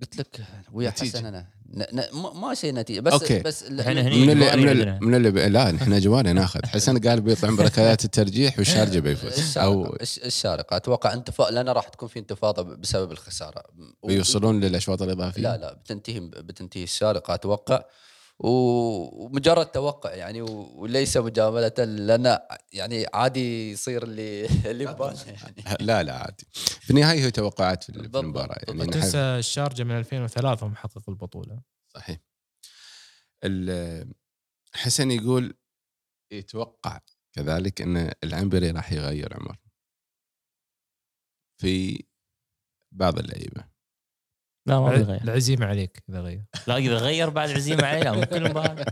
قلت 0.00 0.16
لك 0.18 0.40
ويا 0.72 0.90
نتيجة. 0.90 1.08
حسن 1.16 1.26
أنا 1.26 1.46
ن... 1.68 1.82
ن... 1.82 2.04
ما- 2.12 2.32
ما 2.32 2.54
شيء 2.54 2.74
نتيجة 2.74 3.00
بس 3.00 3.12
okay. 3.12 3.38
بس 3.40 3.62
ال- 3.62 3.80
هني 3.80 4.02
من 4.02 4.30
اللي 4.30 4.56
من 4.56 4.68
اللي. 4.68 4.98
من 5.02 5.14
اللي 5.14 5.30
ب... 5.30 5.36
لا 5.38 5.70
نحن 5.72 5.98
جواري 6.00 6.32
ناخذ. 6.32 6.60
حسن 6.66 6.98
قال 6.98 7.20
بيطلع 7.20 7.50
بركلات 7.50 8.04
الترجيح 8.04 8.58
والشارجه 8.58 8.98
بيفوز. 9.06 9.32
الشارقة 9.38 9.64
أو 9.66 9.96
الش- 10.00 10.18
الشارقة. 10.18 10.76
أتوقع 10.76 11.12
انتفاض 11.12 11.52
لأن 11.52 11.68
راح 11.68 11.88
تكون 11.88 12.08
في 12.08 12.18
انتفاضة 12.18 12.62
بسبب 12.62 13.12
الخسارة. 13.12 13.62
و- 14.02 14.06
بيوصلون 14.06 14.60
للأشواط 14.60 15.02
الإضافية؟ 15.02 15.42
لا 15.42 15.56
لا 15.56 15.72
بتنتهي 15.74 16.20
بتنتهي 16.20 16.82
الشارقة 16.82 17.34
أتوقع. 17.34 17.82
ومجرد 18.40 19.66
توقع 19.66 20.14
يعني 20.14 20.42
وليس 20.42 21.16
مجاملة 21.16 21.72
لأن 21.78 22.38
يعني 22.72 23.06
عادي 23.14 23.70
يصير 23.70 24.02
اللي 24.02 24.46
اللي 24.70 24.84
يعني. 25.26 25.76
لا 25.80 26.02
لا 26.02 26.12
عادي. 26.12 26.46
في 26.80 26.90
النهاية 26.90 27.18
هي 27.20 27.30
توقعات 27.30 27.84
في 27.84 27.88
المباراة. 27.90 28.58
يعني 28.68 28.86
تنسى 28.86 29.18
الشارجة 29.18 29.82
من 29.82 29.98
2003 29.98 30.68
محقق 30.68 31.10
البطولة. 31.10 31.60
صحيح. 31.94 32.18
حسن 34.74 35.10
يقول 35.10 35.54
يتوقع 36.32 37.00
كذلك 37.32 37.82
إن 37.82 38.12
العنبري 38.24 38.70
راح 38.70 38.92
يغير 38.92 39.34
عمر 39.34 39.56
في 41.60 42.04
بعض 42.92 43.18
اللعيبة. 43.18 43.77
لا 44.68 44.80
ما 44.80 44.90
بيغير 44.90 45.22
العزيمة 45.22 45.66
عليك 45.66 46.02
إذا 46.08 46.20
غير 46.20 46.42
لا 46.66 46.76
إذا 46.76 46.94
غير 46.96 47.30
بعد 47.30 47.50
عزيمه 47.50 47.84
عليه 47.86 48.02
لا 48.02 48.12
مو 48.12 48.20
مباراه 48.50 48.84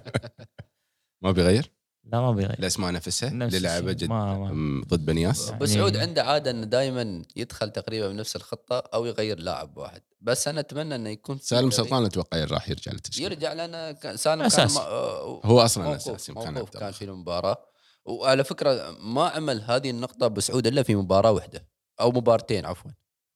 ما 1.22 1.30
بيغير 1.32 1.72
لا 2.04 2.20
ما 2.20 2.32
بيغير 2.32 2.58
الاسماء 2.58 2.92
نفسها 2.92 3.30
نفس 3.30 3.54
اللي 3.54 3.68
لعبه. 3.68 3.92
جد 3.92 4.08
ما- 4.08 4.34
ما. 4.52 4.84
ضد 4.88 5.04
بنياس 5.04 5.44
يعني- 5.44 5.56
ابو 5.56 5.66
سعود 5.66 5.96
عنده 5.96 6.22
عادة 6.24 6.50
إنه 6.50 6.64
دائما 6.66 7.22
يدخل 7.36 7.70
تقريبا 7.70 8.08
بنفس 8.08 8.36
الخطة 8.36 8.78
أو 8.94 9.04
يغير 9.04 9.38
لاعب 9.38 9.76
واحد 9.76 10.02
بس 10.20 10.48
أنا 10.48 10.60
أتمنى 10.60 10.94
إنه 10.94 11.10
يكون 11.10 11.38
سالم. 11.38 11.70
سلطان 11.70 12.04
أتوقع 12.04 12.44
راح 12.44 12.68
يرجع 12.68 12.92
للتشكيل 12.92 13.24
يرجع 13.32 13.52
لأن 13.52 13.90
كان 13.96 14.16
سالم 14.16 14.48
كان. 14.48 14.68
ما- 14.74 14.80
آه، 14.80 15.40
هو 15.44 15.60
أصلا 15.60 15.96
أساسي 15.96 16.34
كان 16.34 16.56
الله. 16.56 16.90
في 16.90 17.04
المباراة 17.04 17.56
وعلى 18.04 18.44
فكرة 18.44 18.96
ما 19.00 19.28
عمل 19.28 19.62
هذه 19.62 19.90
النقطة 19.90 20.28
بسعود 20.28 20.66
إلا 20.66 20.82
في 20.82 20.94
مباراة 20.96 21.30
واحدة 21.32 21.68
أو 22.00 22.10
مبارتين 22.10 22.66
عفوا 22.66 22.90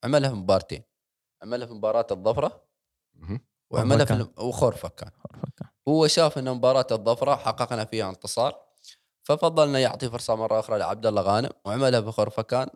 عملها 0.05 0.31
في 0.31 0.37
مبارتين 0.37 0.83
عملها 1.43 1.67
في 1.67 1.73
مباراة 1.73 2.07
الظفرة. 2.11 2.65
وعملها 3.71 4.05
في. 4.05 4.13
الم- 4.13 4.35
وخرفكان 4.49 5.11
هو 5.89 6.07
شاف 6.07 6.39
إن 6.39 6.51
مباراة 6.55 6.87
الظفرة 6.91 7.37
حققنا 7.37 7.85
فيها 7.85 8.11
انتصار 8.11 8.65
ففضل 9.23 9.69
انه 9.69 9.79
يعطي 9.79 10.11
فرصة 10.11 10.35
مرة 10.35 10.61
أخرى 10.61 10.79
لعبد 10.79 11.07
الله 11.07 11.23
غانم 11.23 11.51
وعملها 11.65 12.01
في 12.01 12.11
خرفكان 12.11 12.69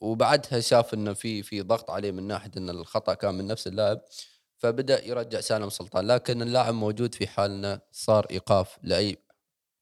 وبعدها 0.00 0.60
شاف 0.60 0.94
إنه 0.94 1.12
في 1.12 1.42
في 1.42 1.62
ضغط 1.62 1.90
عليه 1.90 2.10
من 2.10 2.22
ناحية 2.26 2.50
إن 2.56 2.70
الخطأ 2.70 3.14
كان 3.14 3.34
من 3.34 3.46
نفس 3.46 3.66
اللاعب 3.66 4.00
فبدأ 4.58 5.04
يرجع 5.04 5.40
سالم 5.40 5.70
سلطان. 5.70 6.06
لكن 6.06 6.42
اللاعب 6.42 6.74
موجود 6.74 7.14
في 7.14 7.26
حال 7.26 7.50
انه 7.50 7.80
صار 7.92 8.26
إيقاف 8.30 8.78
لأي 8.82 9.16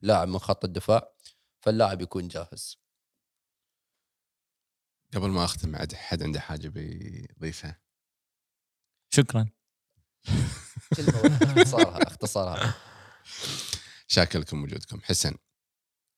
لاعب 0.01 0.27
من 0.27 0.39
خط 0.39 0.63
الدفاع 0.65 1.13
فاللاعب 1.61 2.01
يكون 2.01 2.27
جاهز. 2.27 2.77
قبل 5.15 5.29
ما 5.29 5.45
أختم 5.45 5.75
عاد 5.75 5.93
حد 5.93 6.23
عنده 6.23 6.39
حاجة 6.39 6.67
بيضيفها 6.67 7.82
شكرا. 9.13 9.45
اختصارها 11.41 12.03
اختصارها. 12.07 12.73
شاكر 14.07 14.39
لكم 14.39 14.63
وجودكم. 14.63 14.99
حسن 15.03 15.35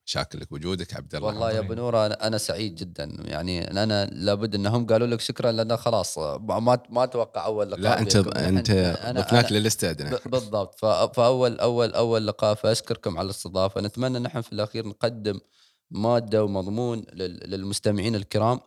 شاكر 0.08 0.40
لك 0.40 0.52
وجودك 0.52 0.94
عبد 0.94 1.16
الله 1.16 1.28
والله 1.28 1.52
يا 1.52 1.60
أبو 1.60 1.74
نور 1.74 2.06
أنا 2.06 2.28
أنا 2.28 2.38
سعيد 2.38 2.76
جدا. 2.76 3.04
يعني 3.26 3.72
أنا 3.84 4.06
لابد 4.06 4.56
أنهم 4.56 4.86
قالوا 4.86 5.08
لك 5.08 5.22
شكرا 5.22 5.52
لأن 5.52 5.78
خلاص 5.78 6.18
ما 6.18 6.80
ما 6.90 7.04
أتوقع 7.04 7.46
أول 7.46 7.72
لقاء 7.72 7.82
لا 7.82 8.00
انت. 8.00 8.16
أنت 8.16 8.72
ضفناك 9.20 9.52
للاستاذ 9.52 10.10
ب- 10.16 10.30
بالضبط. 10.30 10.80
فاول 11.16 11.60
اول 11.60 11.94
أول 11.94 12.28
لقاء 12.28 12.56
فأشكركم 12.56 13.18
على 13.18 13.26
الاستضافة. 13.26 13.82
نتمنى 13.82 14.20
نحن 14.20 14.42
في 14.42 14.54
الأخير 14.54 14.88
نقدم 14.88 15.40
مادة 15.92 16.44
ومضمون 16.44 17.06
لل- 17.14 17.50
للمستمعين 17.50 18.16
الكرام. 18.16 18.60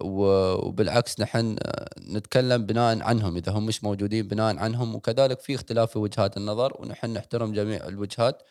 وبالعكس 0.00 1.20
نحن 1.20 1.56
آه، 1.62 1.88
نتكلم 2.12 2.66
بناء 2.66 3.02
عنهم 3.02 3.36
إذا 3.36 3.52
هم 3.52 3.66
مش 3.66 3.84
موجودين 3.84 4.28
بناء 4.28 4.56
عنهم. 4.58 4.94
وكذلك 4.94 5.40
في 5.40 5.54
اختلاف 5.54 5.90
في 5.92 5.98
وجهات 5.98 6.36
النظر 6.36 6.72
ونحن 6.78 7.12
نحترم 7.12 7.52
جميع 7.52 7.86
الوجهات. 7.88 8.42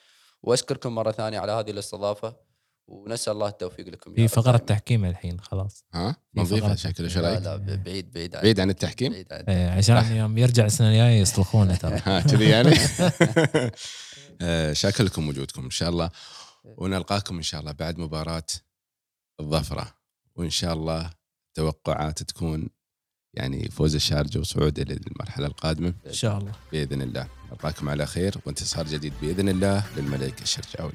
وأشكركم 0.43 0.95
مرة 0.95 1.11
ثانية 1.11 1.39
على 1.39 1.51
هذه 1.51 1.71
الاستضافة 1.71 2.35
ونسأل 2.87 3.33
الله 3.33 3.47
التوفيق 3.47 3.87
لكم 3.87 4.13
في 4.13 4.27
فقرة. 4.27 4.57
تحكيم 4.57 5.05
الحين 5.05 5.39
خلاص. 5.39 5.85
ها؟ 5.93 6.15
نظيفه 6.35 6.75
شكله 6.75 7.07
لا 7.07 7.21
رايك؟ 7.21 7.41
لا 7.41 7.55
ب- 7.55 7.83
بعيد 7.83 8.11
بعيد 8.13 8.35
عن 8.35 8.41
بعيد 8.41 8.59
عن 8.59 8.69
التحكيم؟ 8.69 9.11
بعيد 9.11 9.33
عن 9.33 9.43
إيه، 9.43 9.69
عشان 9.69 10.15
يوم 10.15 10.37
يرجع 10.37 10.65
السنة 10.65 10.87
الجاية 10.89 11.21
يصرخونه 11.21 11.75
ترى. 11.75 11.99
ها 12.05 12.19
كذي 12.19 12.49
يعني؟ 12.49 12.75
آه، 14.41 14.73
شاكر 14.73 15.03
لكم 15.03 15.27
وجودكم 15.29 15.63
إن 15.63 15.69
شاء 15.69 15.89
الله. 15.89 16.09
ونلقاكم 16.77 17.35
إن 17.35 17.41
شاء 17.41 17.61
الله 17.61 17.71
بعد 17.71 17.97
مباراة 17.99 18.43
الظفرة. 19.39 19.93
وإن 20.35 20.49
شاء 20.49 20.73
الله 20.73 21.09
توقعات 21.53 22.23
تكون 22.23 22.69
يعني 23.34 23.69
فوز 23.69 23.95
الشارجه 23.95 24.39
وصعوده 24.39 24.84
للمرحله 24.84 25.47
القادمة. 25.47 25.93
إن 26.07 26.13
شاء 26.13 26.38
الله. 26.38 26.51
بإذن 26.71 27.01
الله. 27.01 27.27
نلقاكم 27.51 27.89
على 27.89 28.05
خير 28.05 28.35
وانتصار 28.45 28.88
جديد 28.88 29.13
بإذن 29.21 29.49
الله 29.49 29.84
للملك 29.97 30.41
الشرجاوي 30.41 30.93